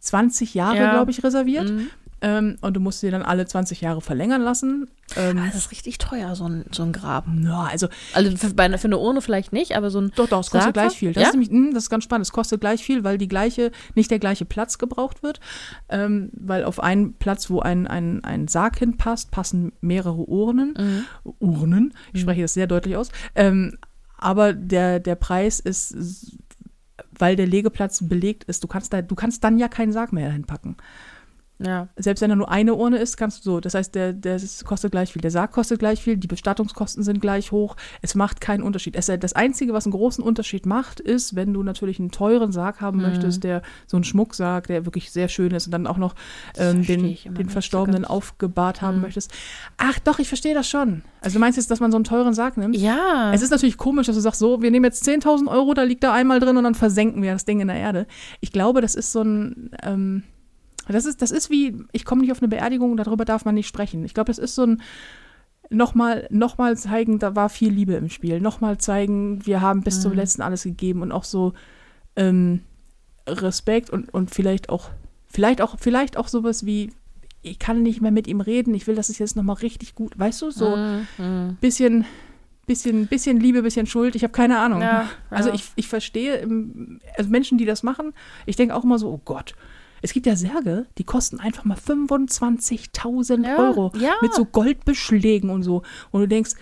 [0.00, 0.90] 20 Jahre, Ja.
[0.92, 1.70] glaube ich, reserviert.
[1.70, 1.90] Mhm.
[2.22, 4.88] Ähm, und du musst sie dann alle 20 Jahre verlängern lassen.
[5.16, 7.26] Ähm, Das ist richtig teuer, so ein, so ein Grab.
[7.42, 10.12] ja, also Also für, bei für eine Urne vielleicht nicht, aber so ein.
[10.14, 11.12] Doch, doch, es kostet gleich viel.
[11.12, 11.28] Das, Ja?
[11.28, 12.26] ist nämlich, mh, das ist ganz spannend.
[12.26, 15.40] Es kostet gleich viel, weil die gleiche, nicht der gleiche Platz gebraucht wird.
[15.88, 20.74] Ähm, weil auf einen Platz, wo ein, ein, ein Sarg hinpasst, passen mehrere Urnen.
[20.78, 21.32] Mhm.
[21.38, 23.08] Urnen, ich spreche das sehr deutlich aus.
[23.34, 23.78] Ähm,
[24.18, 26.36] aber der, der Preis ist,
[27.18, 30.30] weil der Legeplatz belegt ist, du kannst, da, du kannst dann ja keinen Sarg mehr
[30.30, 30.76] hinpacken.
[31.62, 31.88] Ja.
[31.96, 33.60] Selbst wenn da nur eine Urne ist, kannst du so.
[33.60, 35.20] Das heißt, der, der kostet gleich viel.
[35.20, 37.76] Der Sarg kostet gleich viel, die Bestattungskosten sind gleich hoch.
[38.00, 38.96] Es macht keinen Unterschied.
[38.96, 42.80] Es, das Einzige, was einen großen Unterschied macht, ist, wenn du natürlich einen teuren Sarg
[42.80, 43.02] haben Mhm.
[43.04, 46.14] möchtest, der so ein Schmucksarg, der wirklich sehr schön ist und dann auch noch
[46.56, 49.02] ähm, den, den Verstorbenen aufgebahrt haben Mhm.
[49.02, 49.30] möchtest.
[49.76, 51.02] Ach doch, ich verstehe das schon.
[51.20, 52.76] Also du meinst jetzt, dass man so einen teuren Sarg nimmt?
[52.76, 53.32] Ja.
[53.34, 56.02] Es ist natürlich komisch, dass du sagst, so, wir nehmen jetzt 10.000 Euro, da liegt
[56.04, 58.06] da einmal drin und dann versenken wir das Ding in der Erde.
[58.40, 60.22] Ich glaube, das ist so ein, ähm,
[60.88, 63.68] das ist, das ist wie, ich komme nicht auf eine Beerdigung, darüber darf man nicht
[63.68, 64.04] sprechen.
[64.04, 64.82] Ich glaube, das ist so ein,
[65.70, 68.40] nochmal, nochmal zeigen, da war viel Liebe im Spiel.
[68.40, 70.16] Nochmal zeigen, wir haben bis zum Mhm.
[70.16, 71.52] letzten alles gegeben und auch so
[72.16, 72.60] ähm,
[73.28, 74.90] Respekt und, und vielleicht auch,
[75.28, 76.92] vielleicht auch, vielleicht auch sowas wie,
[77.42, 80.18] ich kann nicht mehr mit ihm reden, ich will, dass es jetzt nochmal richtig gut,
[80.18, 81.56] weißt du, so Mhm, mhm.
[81.60, 82.04] bisschen,
[82.66, 84.14] bisschen, bisschen Liebe, bisschen Schuld.
[84.16, 84.80] Ich habe keine Ahnung.
[84.82, 85.54] Ja, Also ja.
[85.54, 86.46] ich, ich verstehe,
[87.16, 88.12] also Menschen, die das machen,
[88.46, 89.54] ich denke auch immer so, oh Gott.
[90.02, 94.14] Es gibt ja Särge, die kosten einfach mal 25.000 Ja, Euro ja.
[94.22, 95.82] mit so Goldbeschlägen und so.
[96.10, 96.52] Und du denkst,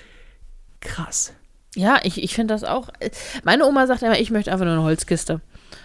[0.80, 1.32] krass.
[1.74, 2.88] Ja, ich, ich finde das auch.
[3.00, 3.10] äh,
[3.44, 5.40] Meine Oma sagt immer, ich möchte einfach nur eine Holzkiste.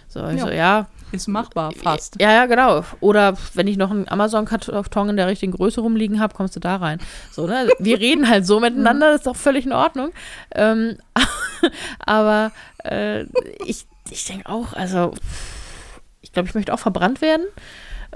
[0.08, 0.38] So, Ja.
[0.38, 0.86] so, ja.
[1.12, 2.16] Ist machbar, fast.
[2.20, 2.82] Ja, ja, genau.
[2.98, 6.74] Oder wenn ich noch einen Amazon-Karton in der richtigen Größe rumliegen habe, kommst du da
[6.76, 6.98] rein.
[7.30, 7.68] So, ne?
[7.78, 10.10] Wir reden halt so miteinander, das ist doch völlig in Ordnung.
[10.52, 10.96] Ähm,
[12.00, 12.50] aber
[12.82, 13.24] äh,
[13.64, 15.20] ich, ich denke auch, also ich
[16.34, 17.46] glaube, ich möchte auch verbrannt werden.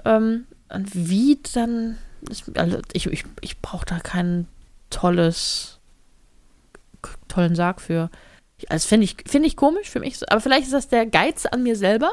[0.05, 1.99] Ähm, und wie dann,
[2.55, 4.47] also ich, ich, ich brauche da kein
[4.91, 5.79] tolles,
[7.29, 8.11] tollen Sarg für.
[8.69, 11.63] Also finde ich, finde ich komisch für mich, aber vielleicht ist das der Geiz an
[11.63, 12.11] mir selber.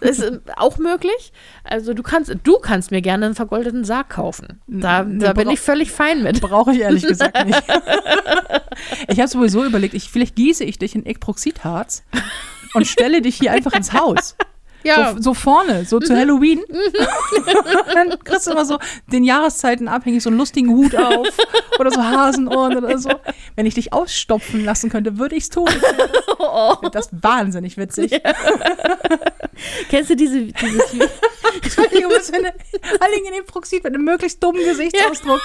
[0.00, 1.32] Das ist ähm, auch möglich.
[1.62, 4.62] Also du kannst, du kannst mir gerne einen vergoldeten Sarg kaufen.
[4.66, 6.40] Da, da bin ich völlig fein mit.
[6.40, 7.62] Brauche ich ehrlich gesagt nicht.
[9.08, 12.02] ich habe sowieso überlegt, ich, vielleicht gieße ich dich in Ekproxidharz
[12.72, 14.36] und stelle dich hier einfach ins Haus.
[14.84, 16.62] So, so vorne, so zu Halloween.
[17.94, 21.26] dann kriegst du immer so den Jahreszeiten abhängig so einen lustigen Hut auf
[21.78, 23.10] oder so Hasenohren oder so.
[23.56, 25.68] Wenn ich dich ausstopfen lassen könnte, würde ich es tun.
[26.80, 28.12] Finde das wahnsinnig witzig.
[29.88, 30.96] Kennst du diese, dieses
[31.62, 32.52] Entschuldigung, das finde
[33.00, 35.40] Alling in dem Proxid mit einem möglichst dummen Gesichtsausdruck.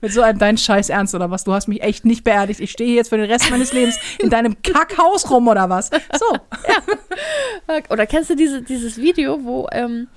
[0.00, 1.44] Mit so einem dein Scheiß Ernst oder was?
[1.44, 2.60] Du hast mich echt nicht beerdigt.
[2.60, 5.90] Ich stehe jetzt für den Rest meines Lebens in deinem Kackhaus rum oder was?
[6.18, 6.38] So.
[7.88, 10.08] Oder kennst du diese, dieses Video, wo ähm,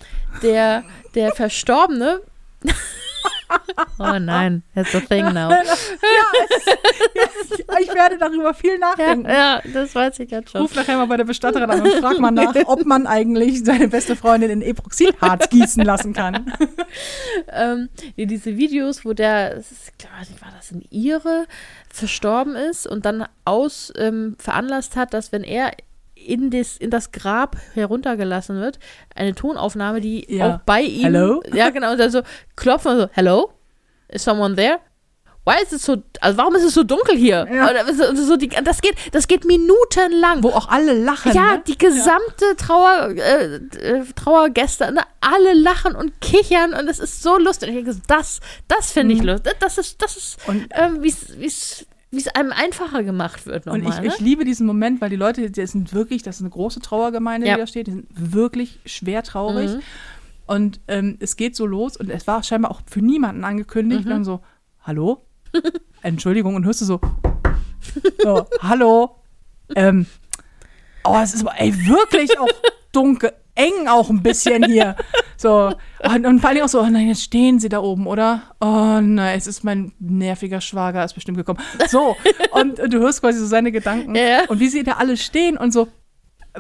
[0.42, 0.84] der,
[1.16, 2.22] der Verstorbene.
[4.00, 5.50] oh nein, that's a thing now.
[7.16, 9.30] Ja, es, ich werde darüber viel Ja, nachdenken.
[9.30, 10.62] ja, das weiß ich jetzt schon.
[10.62, 13.88] Ruf nachher mal bei der Bestatterin an und frag mal nach, ob man eigentlich seine
[13.88, 16.54] beste Freundin in Epoxidharz gießen lassen kann.
[17.52, 21.46] ähm, nee, diese Videos, wo der, ist, ich weiß nicht, war das ein Ire,
[21.92, 25.72] verstorben ist und dann aus ähm, veranlasst hat, dass wenn er
[26.16, 28.78] in das, in das Grab heruntergelassen wird,
[29.16, 30.56] eine Tonaufnahme, die Ja.
[30.56, 31.04] auch bei ihm.
[31.04, 31.42] Hello?
[31.54, 32.22] Ja, genau, und dann so
[32.56, 33.52] klopfen und so, hello?
[34.10, 34.80] Is someone there?
[35.50, 37.48] Why is it so, also warum ist es so dunkel hier?
[37.52, 37.72] Ja.
[38.14, 40.44] So, die, das geht, das geht minutenlang.
[40.44, 41.34] Wo auch alle lachen.
[41.34, 41.64] Ja, ne?
[41.66, 47.38] die gesamte Trauer, äh, äh, Trauergäste, ne, alle lachen und kichern und es ist so
[47.40, 47.76] lustig.
[47.76, 49.28] Und das, das finde ich Mhm.
[49.30, 49.54] lustig.
[49.60, 53.84] Das ist, das ist, Und- ähm, wie es wie es einem einfacher gemacht wird Und
[53.84, 54.00] nochmal.
[54.00, 54.16] ich, ne?
[54.16, 57.46] ich liebe diesen Moment, weil die Leute, die sind wirklich, das ist eine große Trauergemeinde,
[57.48, 57.54] Ja.
[57.56, 59.70] die da steht, die sind wirklich schwer traurig.
[59.72, 59.82] Mhm.
[60.48, 64.06] Und ähm, es geht so los und es war scheinbar auch für niemanden angekündigt.
[64.06, 64.08] Mhm.
[64.08, 64.40] Und dann so,
[64.82, 65.24] hallo?
[66.02, 67.00] Entschuldigung, und hörst du so,
[68.24, 69.16] so hallo?
[69.76, 70.06] Ähm,
[71.04, 72.48] oh, es ist aber ey, wirklich auch
[72.92, 74.96] dunkel, eng auch ein bisschen hier.
[75.38, 75.74] So,
[76.04, 78.44] und, und vor allem auch so, oh nein, jetzt stehen sie da oben, oder?
[78.60, 81.60] Oh nein, es ist mein nerviger Schwager, ist bestimmt gekommen.
[81.88, 82.16] So,
[82.52, 84.16] und, du hörst quasi so seine Gedanken.
[84.16, 84.40] Ja, ja.
[84.48, 85.88] Und wie sie da alle stehen und so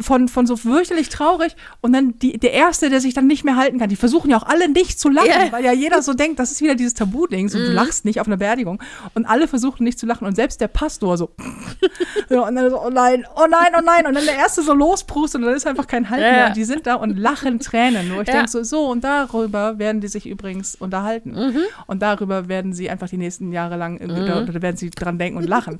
[0.01, 3.55] von, von so fürchterlich traurig und dann die, der Erste, der sich dann nicht mehr
[3.55, 3.89] halten kann.
[3.89, 5.51] Die versuchen ja auch alle nicht zu lachen, Ja.
[5.51, 7.63] weil ja jeder so denkt, das ist wieder dieses Tabu-Ding, so, Mhm.
[7.65, 8.81] du lachst nicht auf einer Beerdigung.
[9.13, 11.31] Und alle versuchen nicht zu lachen und selbst der Pastor so.
[12.29, 14.05] ja, und dann so, oh nein, oh nein, oh nein.
[14.07, 16.31] Und dann der Erste so losprustet und dann ist einfach kein Halten Ja.
[16.31, 16.47] mehr.
[16.47, 18.15] Und die sind da und lachen Tränen.
[18.15, 18.35] Wo ich Ja.
[18.35, 21.31] denke so, so, und darüber werden die sich übrigens unterhalten.
[21.31, 21.61] Mhm.
[21.87, 25.17] Und darüber werden sie einfach die nächsten Jahre lang, irgendwie, da, da werden sie dran
[25.17, 25.79] denken und lachen.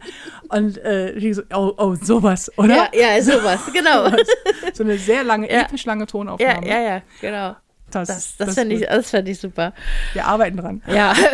[0.50, 2.76] Und äh, so, oh, oh, sowas, oder?
[2.76, 4.09] ja, ja, sowas, genau.
[4.74, 5.62] So eine sehr lange, Ja.
[5.62, 6.68] episch lange ja, Tonaufnahme.
[6.68, 7.56] ja, ja, genau.
[7.92, 8.90] Das, Das, das, fände ich, gut.
[8.92, 9.74] das ich super.
[10.14, 10.82] Wir arbeiten dran.
[10.88, 11.14] Ja.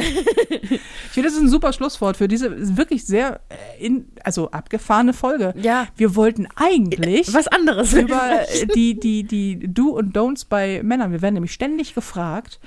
[0.67, 5.13] Ich finde, das ist ein super Schlusswort für diese wirklich sehr äh, in, also abgefahrene
[5.13, 5.53] Folge.
[5.57, 5.87] Ja.
[5.95, 7.93] Wir wollten eigentlich Was anderes.
[7.93, 8.41] über
[8.73, 11.11] die, die, die Do und Don'ts bei Männern.
[11.11, 12.59] Wir werden nämlich ständig gefragt,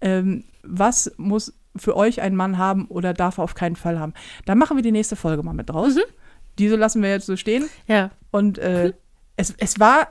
[0.00, 4.12] ähm, was muss für euch ein Mann haben oder darf er auf keinen Fall haben.
[4.44, 5.96] Da machen wir die nächste Folge mal mit draus.
[6.58, 7.68] Diese lassen wir jetzt so stehen.
[7.88, 8.10] Ja.
[8.30, 8.92] Und äh,
[9.36, 10.08] es, es war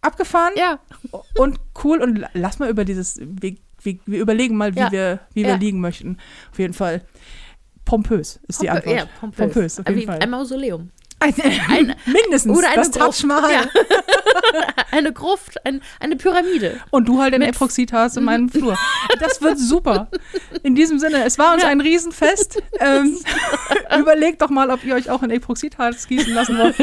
[0.00, 0.78] abgefahren Ja.
[1.38, 2.02] und cool.
[2.02, 4.92] Und la- lass mal über dieses, wir, wir, wir überlegen mal, wie, Ja.
[4.92, 5.56] wir, wie wir Ja.
[5.56, 6.18] liegen möchten.
[6.52, 7.02] Auf jeden Fall.
[7.84, 8.96] Pompös ist die Pompö- Antwort.
[8.96, 9.38] Ja, pompös.
[9.38, 10.18] Pompös, auf jeden Wie Fall.
[10.18, 10.90] Ein Mausoleum.
[11.68, 13.22] Ein, mindestens Oder eine das Gruft.
[13.24, 13.64] Ja.
[14.92, 16.80] Eine Gruft, ein, eine Pyramide.
[16.90, 18.76] Und du halt ein Mit- Epoxid hast in meinem Flur.
[19.20, 20.08] Das wird super.
[20.62, 21.68] In diesem Sinne, es war uns Ja.
[21.70, 22.62] ein Riesenfest.
[22.80, 23.18] Ähm,
[23.98, 26.76] überlegt doch mal, ob ihr euch auch in Epoxidharz gießen lassen wollt.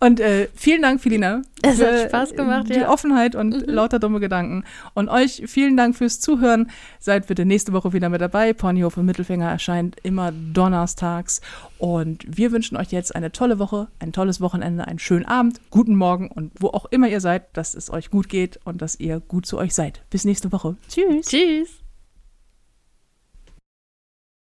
[0.00, 1.42] Und äh, vielen Dank, Filina.
[1.62, 2.86] Es hat Spaß gemacht, Die ja.
[2.86, 2.92] Mhm.
[2.92, 4.64] Offenheit und lauter dumme Gedanken.
[4.94, 6.70] Und euch vielen Dank fürs Zuhören.
[6.98, 8.52] Seid bitte nächste Woche wieder mit dabei.
[8.52, 11.40] Ponyhof und Mittelfinger erscheint immer donnerstags.
[11.78, 15.94] Und wir wünschen euch jetzt eine tolle Woche, ein tolles Wochenende, einen schönen Abend, guten
[15.94, 19.20] Morgen und wo auch immer ihr seid, dass es euch gut geht und dass ihr
[19.20, 20.02] gut zu euch seid.
[20.10, 20.76] Bis nächste Woche.
[20.88, 21.26] Tschüss.
[21.26, 21.79] Tschüss.